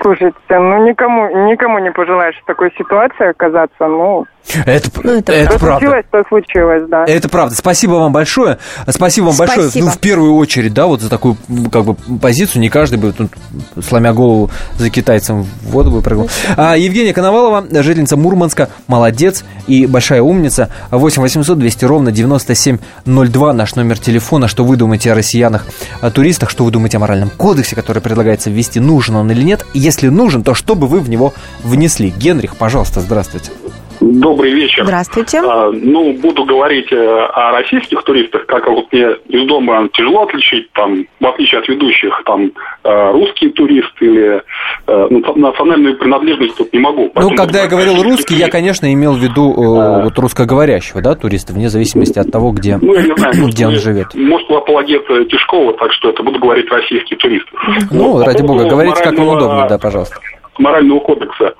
Слушайте, 0.00 0.36
ну 0.50 0.88
никому, 0.88 1.48
никому 1.48 1.78
не 1.78 1.92
пожелаешь 1.92 2.36
в 2.42 2.44
такой 2.44 2.72
ситуации 2.76 3.30
оказаться. 3.30 3.86
Ну, 3.86 4.26
Это, 4.66 4.90
Ну, 5.02 5.12
это 5.12 5.32
это 5.32 5.58
правда. 5.58 5.78
случилось, 5.86 6.04
то 6.10 6.22
случилось, 6.28 6.88
да. 6.88 7.04
Это 7.06 7.28
правда. 7.28 7.54
Спасибо 7.54 7.92
вам 7.92 8.12
большое. 8.12 8.58
Спасибо 8.88 9.26
вам 9.26 9.36
большое. 9.36 9.68
Спасибо. 9.68 9.86
Ну, 9.86 9.90
в 9.92 9.98
первую 9.98 10.34
очередь, 10.34 10.74
да, 10.74 10.86
вот 10.86 11.00
за 11.00 11.08
такую 11.08 11.36
как 11.70 11.84
бы 11.84 11.94
позицию. 11.94 12.60
Не 12.60 12.68
каждый 12.68 12.98
бы 12.98 13.12
тут, 13.12 13.30
сломя 13.82 14.12
голову 14.12 14.50
за 14.76 14.90
китайцем 14.90 15.42
в 15.44 15.70
воду 15.70 15.90
бы 15.90 16.02
прыгнул. 16.02 16.28
А, 16.56 16.76
Евгения 16.76 17.14
Коновалова, 17.14 17.64
жительница 17.82 18.16
Мурманска, 18.16 18.68
молодец 18.88 19.44
и 19.66 19.86
большая 19.86 20.22
умница. 20.22 20.68
8 20.90 21.22
800 21.22 21.58
200 21.58 21.84
ровно 21.84 22.12
9702 22.12 23.52
наш 23.52 23.74
номер 23.74 23.98
телефона. 23.98 24.48
Что 24.48 24.64
вы 24.64 24.76
думаете 24.76 25.12
о 25.12 25.14
россиянах, 25.14 25.66
о 26.00 26.10
туристах? 26.10 26.50
Что 26.50 26.64
вы 26.64 26.70
думаете 26.70 26.98
о 26.98 27.00
моральном 27.00 27.30
кодексе, 27.30 27.74
который 27.76 28.02
предлагается 28.02 28.50
ввести? 28.50 28.80
Нужен 28.80 29.16
он 29.16 29.30
или 29.30 29.42
нет? 29.42 29.64
Если 29.72 30.08
нужен, 30.08 30.42
то 30.42 30.54
что 30.54 30.74
бы 30.74 30.86
вы 30.86 31.00
в 31.00 31.08
него 31.08 31.32
внесли? 31.62 32.10
Генрих, 32.10 32.56
пожалуйста, 32.56 33.00
здравствуйте. 33.00 33.50
Добрый 34.02 34.50
вечер. 34.50 34.84
Здравствуйте. 34.84 35.40
А, 35.40 35.70
ну, 35.70 36.12
буду 36.14 36.44
говорить 36.44 36.90
э, 36.90 36.96
о 36.96 37.52
российских 37.52 38.02
туристах, 38.02 38.46
как 38.46 38.66
вот 38.66 38.92
мне 38.92 39.06
из 39.28 39.46
дома 39.46 39.88
тяжело 39.92 40.24
отличить, 40.24 40.72
там, 40.72 41.06
в 41.20 41.26
отличие 41.26 41.60
от 41.60 41.68
ведущих, 41.68 42.20
там, 42.26 42.50
э, 42.82 43.10
русский 43.12 43.50
турист 43.50 43.92
или 44.00 44.42
э, 44.88 45.06
ну, 45.08 45.36
национальную 45.36 45.96
принадлежность 45.96 46.56
тут 46.56 46.72
не 46.72 46.80
могу. 46.80 47.12
Ну, 47.14 47.30
когда 47.36 47.62
я 47.62 47.68
говорил 47.68 48.02
русский, 48.02 48.34
я, 48.34 48.48
конечно, 48.48 48.92
имел 48.92 49.12
в 49.14 49.18
виду 49.18 49.52
э, 49.52 50.02
вот 50.02 50.18
русскоговорящего, 50.18 51.00
да, 51.00 51.14
туриста, 51.14 51.52
вне 51.52 51.68
зависимости 51.68 52.18
от 52.18 52.30
того, 52.32 52.50
где, 52.50 52.78
Ну, 52.82 52.94
я 52.94 53.02
не 53.02 53.14
знаю, 53.16 53.46
где 53.46 53.66
он 53.68 53.74
живет. 53.76 54.14
Может, 54.14 54.48
вы 54.48 54.56
апологет 54.56 55.06
Тишкова, 55.28 55.74
так 55.74 55.92
что 55.92 56.10
это 56.10 56.24
буду 56.24 56.40
говорить 56.40 56.68
российский 56.70 57.14
турист. 57.14 57.46
Ну, 57.92 58.18
по 58.18 58.24
ради 58.24 58.42
бога, 58.42 58.68
говорите, 58.68 59.00
как 59.00 59.16
вам 59.16 59.28
удобно, 59.28 59.68
да, 59.68 59.78
пожалуйста. 59.78 60.16
морального 60.58 60.98
кодекса. 60.98 61.54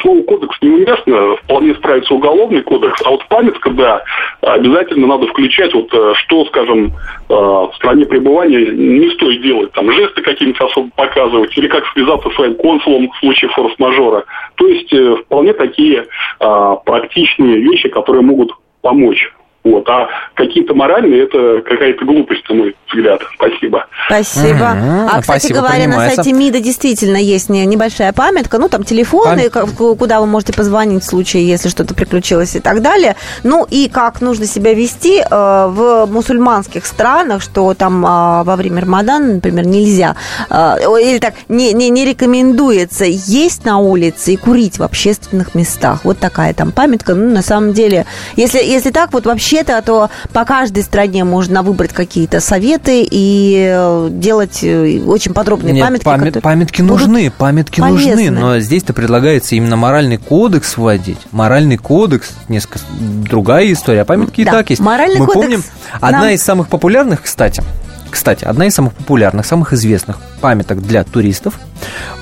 Слово 0.00 0.22
кодекс 0.22 0.56
неуместно, 0.62 1.36
вполне 1.36 1.74
справится 1.74 2.14
уголовный 2.14 2.62
кодекс, 2.62 3.00
а 3.04 3.10
вот 3.10 3.26
памятка, 3.28 3.70
да, 3.70 4.02
обязательно 4.40 5.06
надо 5.06 5.26
включать, 5.28 5.72
вот 5.74 5.92
э, 5.92 6.12
что, 6.14 6.44
скажем, 6.46 6.86
э, 6.86 7.34
в 7.34 7.72
стране 7.76 8.04
пребывания 8.04 8.66
не 8.66 9.10
стоит 9.10 9.42
делать, 9.42 9.72
там, 9.72 9.90
жесты 9.92 10.22
какие-нибудь 10.22 10.60
особо 10.60 10.90
показывать, 10.96 11.56
или 11.56 11.68
как 11.68 11.86
связаться 11.88 12.28
со 12.30 12.34
своим 12.34 12.54
консулом 12.56 13.10
в 13.10 13.18
случае 13.18 13.50
форс-мажора. 13.50 14.24
То 14.56 14.66
есть 14.66 14.92
э, 14.92 15.16
вполне 15.24 15.52
такие 15.52 16.06
практичные 16.38 17.60
вещи, 17.60 17.88
которые 17.88 18.22
могут 18.22 18.52
помочь. 18.82 19.32
Вот. 19.66 19.88
А 19.88 20.06
какие-то 20.34 20.74
моральные, 20.74 21.24
это 21.24 21.60
какая-то 21.68 22.04
глупость, 22.04 22.48
на 22.48 22.54
мой 22.54 22.76
взгляд. 22.88 23.20
Спасибо. 23.34 23.86
Спасибо. 24.06 24.68
Мгм. 24.74 25.06
А, 25.06 25.20
кстати 25.20 25.24
Спасибо, 25.40 25.58
говоря, 25.60 25.78
на 25.78 25.84
принимается. 25.84 26.22
сайте 26.22 26.32
МИДа 26.32 26.60
действительно 26.60 27.16
есть 27.16 27.48
не- 27.48 27.66
небольшая 27.66 28.12
памятка. 28.12 28.58
Ну, 28.58 28.68
там 28.68 28.84
телефоны, 28.84 29.50
ка- 29.50 29.66
куда 29.66 30.20
вы 30.20 30.26
можете 30.26 30.52
позвонить 30.52 31.02
в 31.02 31.06
случае, 31.06 31.48
если 31.48 31.68
что-то 31.68 31.94
приключилось 31.94 32.54
и 32.54 32.60
так 32.60 32.80
далее. 32.80 33.16
Ну, 33.42 33.66
и 33.68 33.88
как 33.88 34.20
нужно 34.20 34.46
себя 34.46 34.72
вести 34.72 35.18
э, 35.20 35.26
в 35.30 36.06
мусульманских 36.06 36.86
странах, 36.86 37.42
что 37.42 37.74
там 37.74 38.04
э, 38.06 38.44
во 38.44 38.54
время 38.56 38.82
Рамадана, 38.82 39.34
например, 39.34 39.66
нельзя. 39.66 40.14
э, 40.48 40.76
или 41.02 41.18
так, 41.18 41.34
не, 41.48 41.72
не, 41.72 41.90
не 41.90 42.04
рекомендуется 42.04 43.04
есть 43.04 43.64
на 43.64 43.78
улице 43.78 44.34
и 44.34 44.36
курить 44.36 44.78
в 44.78 44.82
общественных 44.84 45.54
местах. 45.56 46.00
Вот 46.04 46.18
такая 46.18 46.54
там 46.54 46.70
памятка. 46.70 47.14
Ну, 47.14 47.34
на 47.34 47.42
самом 47.42 47.72
деле, 47.72 48.06
если, 48.36 48.58
если 48.62 48.90
так, 48.90 49.12
вот 49.12 49.26
вообще-то, 49.56 49.82
то 49.84 50.10
по 50.32 50.44
каждой 50.44 50.82
стране 50.82 51.24
можно 51.24 51.62
выбрать 51.62 51.92
какие-то 51.92 52.40
советы 52.40 53.06
и 53.10 53.66
э, 53.68 54.08
делать 54.10 54.60
э, 54.62 55.00
очень 55.06 55.32
подробные 55.34 55.72
Нет, 55.74 55.84
памятки. 55.84 56.04
памя- 56.06 56.18
которые 56.18 56.42
памятки 56.42 56.82
нужны, 56.82 57.30
памятки 57.36 57.80
полезны. 57.80 58.30
нужны, 58.30 58.30
но 58.30 58.58
здесь-то 58.58 58.92
предлагается 58.92 59.54
именно 59.54 59.76
моральный 59.76 60.18
кодекс 60.18 60.76
вводить. 60.76 61.18
Моральный 61.32 61.76
кодекс, 61.76 62.30
несколько 62.48 62.80
другая 62.98 63.72
история, 63.72 64.02
а 64.02 64.04
памятки 64.04 64.44
Да, 64.44 64.50
и 64.50 64.54
так 64.54 64.70
есть. 64.70 64.82
моральный 64.82 65.18
Мы 65.20 65.26
кодекс 65.26 65.42
помним, 65.42 65.62
одна 66.00 66.20
нам- 66.22 66.30
из 66.30 66.42
самых 66.42 66.68
популярных, 66.68 67.22
кстати, 67.22 67.62
кстати, 68.10 68.44
одна 68.44 68.66
из 68.66 68.74
самых 68.74 68.94
популярных, 68.94 69.46
самых 69.46 69.72
известных 69.72 70.18
памяток 70.40 70.80
для 70.82 71.04
туристов 71.04 71.58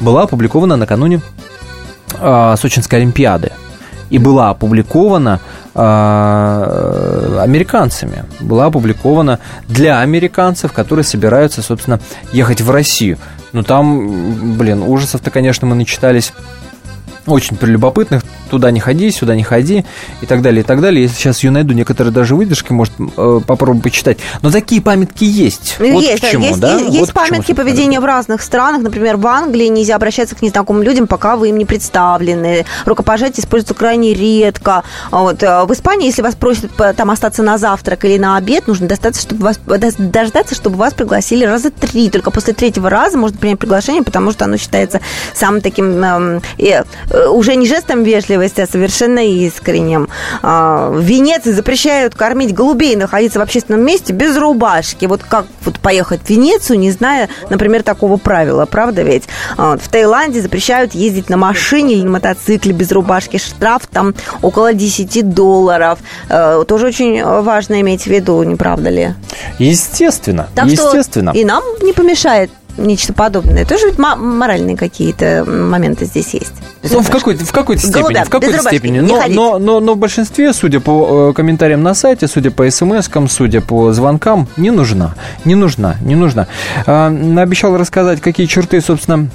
была 0.01 0.23
опубликована 0.23 0.77
накануне 0.77 1.21
э, 2.21 2.55
Сочинской 2.59 2.99
Олимпиады. 3.01 3.53
И 4.11 4.19
была 4.19 4.51
опубликована 4.51 5.41
американцами. 5.75 8.25
Была 8.41 8.67
опубликована 8.67 9.39
для 9.69 10.01
американцев, 10.01 10.73
которые 10.73 11.05
собираются, 11.05 11.63
собственно, 11.63 12.01
ехать 12.33 12.61
в 12.61 12.71
Россию. 12.71 13.19
Ну 13.53 13.63
там, 13.63 14.57
блин, 14.57 14.83
ужасов-то, 14.83 15.31
конечно, 15.31 15.67
мы 15.67 15.75
начитались 15.75 16.33
очень 17.27 17.57
прелюбопытных. 17.57 18.23
Туда 18.51 18.71
не 18.71 18.81
ходи, 18.81 19.11
сюда 19.11 19.35
не 19.35 19.43
ходи 19.43 19.85
и 20.21 20.27
так 20.27 20.43
далее, 20.43 20.61
и 20.61 20.65
так 20.65 20.81
далее. 20.81 21.03
Если 21.03 21.17
сейчас 21.17 21.43
ее 21.43 21.51
найду, 21.51 21.73
некоторые 21.75 22.13
даже 22.13 22.35
выдержки, 22.37 22.73
может, 22.73 22.93
э, 23.17 23.41
попробую 23.47 23.83
почитать. 23.83 24.19
Но 24.43 24.51
такие 24.51 24.81
памятки 24.83 25.25
есть. 25.25 25.77
Ну, 25.79 25.95
Вот 25.95 26.03
есть, 26.05 26.23
к 26.23 26.31
чему, 26.31 26.45
есть, 26.47 26.61
да? 26.61 26.73
есть, 26.75 26.85
Вот 26.87 26.93
есть 26.95 27.07
чему, 27.07 27.15
памятки 27.15 27.37
собственно, 27.37 27.57
поведения 27.57 28.01
в 28.01 28.05
разных 28.05 28.43
странах. 28.43 28.83
Например, 28.83 29.17
в 29.17 29.27
Англии 29.27 29.67
нельзя 29.67 29.97
обращаться 29.97 30.35
к 30.37 30.43
незнакомым 30.43 30.83
людям, 30.83 31.07
пока 31.07 31.37
вы 31.37 31.49
им 31.49 31.59
не 31.59 31.65
представлены. 31.65 32.65
Рукопожатие 32.85 33.43
используется 33.45 33.75
крайне 33.75 34.15
редко. 34.15 34.83
Вот. 35.11 35.43
э, 35.43 35.65
В 35.65 35.73
Испании, 35.73 36.07
если 36.07 36.23
вас 36.23 36.35
просят 36.35 36.71
по- 36.73 36.93
там 36.93 37.11
остаться 37.11 37.43
на 37.43 37.59
завтрак 37.59 38.05
или 38.05 38.19
на 38.19 38.37
обед, 38.37 38.67
нужно 38.69 38.87
достаточно, 38.89 39.23
чтобы 39.31 39.43
вас, 39.45 39.59
дож- 39.67 39.95
дождаться, 39.99 40.55
чтобы 40.55 40.77
вас 40.77 40.93
пригласили 40.95 41.45
раза 41.45 41.71
три. 41.71 42.11
Только 42.11 42.31
после 42.31 42.53
третьего 42.55 42.91
раза 42.91 43.17
можно 43.19 43.37
принять 43.39 43.59
приглашение, 43.59 44.03
потому 44.03 44.31
что 44.33 44.45
оно 44.45 44.57
считается 44.59 45.01
самым 45.35 45.61
таким 45.61 46.03
э, 46.05 46.41
э, 46.59 47.27
уже 47.29 47.57
не 47.57 47.67
жестом 47.67 48.03
вежливости, 48.03 48.34
вежливости, 48.35 48.61
а 48.61 48.67
совершенно 48.67 49.21
искренним. 49.27 50.09
А, 50.43 50.91
В 50.91 51.01
Венеции 51.01 51.53
запрещают 51.53 52.15
кормить 52.15 52.53
голубей, 52.55 52.97
находиться 52.97 53.39
в 53.39 53.43
общественном 53.43 53.83
месте 53.85 54.13
без 54.13 54.37
рубашки. 54.37 55.07
Вот 55.07 55.23
как 55.23 55.47
вот 55.65 55.79
поехать 55.81 56.21
в 56.25 56.31
Венецию, 56.31 56.79
не 56.79 56.91
зная, 56.91 57.29
например, 57.51 57.83
такого 57.83 58.17
правила, 58.17 58.67
правда 58.67 59.03
ведь? 59.03 59.25
А, 59.57 59.77
В 59.77 59.89
Таиланде 59.89 60.41
запрещают 60.43 60.95
ездить 60.95 61.29
на 61.31 61.37
машине 61.37 61.95
или 61.95 62.03
на 62.03 62.11
мотоцикле 62.11 62.73
без 62.73 62.91
рубашки. 62.93 63.39
Штраф 63.39 63.87
там 63.87 64.15
около 64.43 64.73
10 64.73 65.33
долларов. 65.35 65.99
Э, 66.29 66.65
Тоже 66.67 66.87
очень 66.87 67.23
важно 67.25 67.81
иметь 67.81 68.03
в 68.03 68.07
виду, 68.07 68.43
не 68.43 68.57
правда 68.57 68.91
ли? 68.91 69.15
Естественно, 69.59 70.49
Так 70.55 70.67
естественно. 70.67 71.31
и 71.31 71.45
нам 71.45 71.63
не 71.83 71.93
помешает 71.93 72.51
нечто 72.77 73.13
подобное. 73.13 73.65
Тоже 73.65 73.87
ведь 73.87 73.99
моральные 73.99 74.77
какие-то 74.77 75.45
моменты 75.47 76.05
здесь 76.05 76.35
есть. 76.35 76.53
Ну, 76.83 77.01
в 77.01 77.11
какой-то, 77.11 77.45
в 77.45 77.53
какой-то 77.53 77.83
степени, 77.83 78.01
Голубям, 78.01 78.25
в 78.25 78.31
какой-то 78.31 78.59
степени. 78.59 79.01
Но, 79.01 79.23
но, 79.29 79.59
но, 79.59 79.81
но 79.81 79.95
в 79.95 79.99
большинстве, 79.99 80.53
судя 80.53 80.81
по 80.81 81.31
э, 81.31 81.33
комментариям 81.33 81.83
на 81.83 81.95
сайте, 81.95 82.29
судя 82.29 82.51
по 82.51 82.69
смс-кам, 82.71 83.29
судя 83.29 83.61
по 83.61 83.93
звонкам, 83.93 84.49
не 84.57 84.71
нужна. 84.71 85.15
Не 85.45 85.55
нужна, 85.55 85.97
не 86.01 86.15
нужна. 86.15 86.47
А, 86.87 87.09
обещал 87.39 87.77
рассказать, 87.77 88.21
какие 88.21 88.47
черты, 88.47 88.81
собственно, 88.81 89.29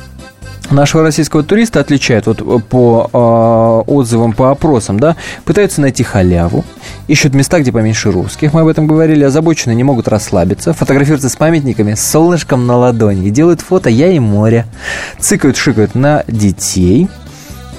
нашего 0.72 1.04
российского 1.04 1.44
туриста 1.44 1.80
отличают 1.80 2.28
вот 2.28 2.42
э, 2.42 2.60
по 2.70 3.10
э, 3.12 3.92
отзывам, 3.92 4.34
по 4.34 4.52
опросам, 4.52 5.00
да, 5.00 5.16
пытаются 5.46 5.82
найти 5.82 6.04
халяву, 6.04 6.64
ищут 7.08 7.34
места, 7.34 7.60
где 7.60 7.72
поменьше 7.72 8.12
русских, 8.12 8.54
мы 8.54 8.62
об 8.62 8.68
этом 8.68 8.88
говорили, 8.88 9.24
озабочены, 9.24 9.74
не 9.74 9.84
могут 9.84 10.08
расслабиться, 10.08 10.74
фотографируются 10.74 11.30
с 11.30 11.36
памятниками 11.36 11.94
с 11.94 12.02
солнышком 12.02 12.68
на 12.68 12.78
ладони, 12.78 13.30
делают 13.30 13.62
фото 13.62 13.90
«Я 13.90 14.12
и 14.12 14.20
море», 14.20 14.66
цикают, 15.20 15.58
шикают 15.58 15.96
на 15.96 16.24
детей, 16.28 17.10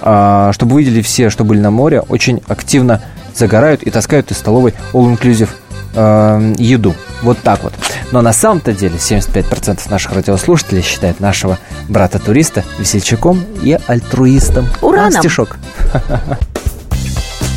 а, 0.03 0.53
чтобы 0.53 0.75
вы 0.75 0.83
видели 0.83 1.03
все, 1.03 1.31
что 1.31 1.45
были 1.45 1.61
на 1.61 1.71
море, 1.71 2.01
очень 2.01 2.41
активно 2.49 3.03
загорают 3.35 3.83
и 3.83 3.91
таскают 3.91 4.31
из 4.31 4.39
столовой 4.39 4.75
all-inclusive 4.93 5.51
э, 5.95 6.55
еду. 6.59 6.95
Вот 7.23 7.39
так 7.39 7.63
вот. 7.63 7.73
Но 8.13 8.23
на 8.23 8.33
самом-то 8.33 8.73
деле 8.73 8.97
75% 8.97 9.91
наших 9.91 10.13
радиослушателей 10.13 10.83
считают 10.83 11.21
нашего 11.21 11.59
брата-туриста 11.89 12.65
весельчаком 12.79 13.45
и 13.63 13.79
альтруистом. 13.87 14.67
Ура 14.81 15.11
нам! 15.11 15.23
стишок. 15.23 15.57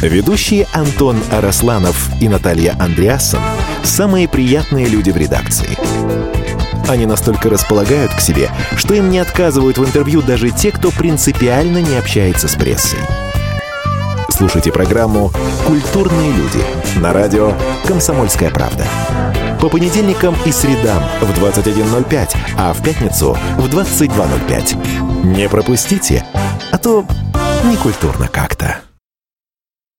Ведущие 0.01 0.67
Антон 0.73 1.17
Арасланов 1.31 2.09
и 2.19 2.27
Наталья 2.27 2.75
Андреасон– 2.77 3.39
самые 3.84 4.27
приятные 4.27 4.88
люди 4.88 5.11
в 5.11 5.17
редакции. 5.17 5.77
Они 6.89 7.05
настолько 7.05 7.49
располагают 7.49 8.13
к 8.13 8.19
себе, 8.19 8.49
что 8.75 8.93
им 8.93 9.09
не 9.09 9.19
отказывают 9.19 9.77
в 9.77 9.86
интервью 9.86 10.21
даже 10.21 10.49
те, 10.49 10.71
кто 10.71 10.91
принципиально 10.91 11.77
не 11.77 11.95
общается 11.95 12.49
с 12.49 12.55
прессой. 12.55 12.99
Слушайте 14.34 14.71
программу 14.71 15.31
«Культурные 15.67 16.31
люди» 16.31 16.65
на 16.99 17.13
радио 17.13 17.53
«Комсомольская 17.86 18.49
правда». 18.49 18.84
По 19.61 19.69
понедельникам 19.69 20.36
и 20.43 20.51
средам 20.51 21.03
в 21.21 21.39
21.05, 21.39 22.36
а 22.57 22.73
в 22.73 22.81
пятницу 22.81 23.38
в 23.59 23.67
22.05. 23.67 25.27
Не 25.38 25.47
пропустите, 25.47 26.25
а 26.71 26.79
то 26.79 27.05
некультурно 27.63 28.27
как-то. 28.27 28.77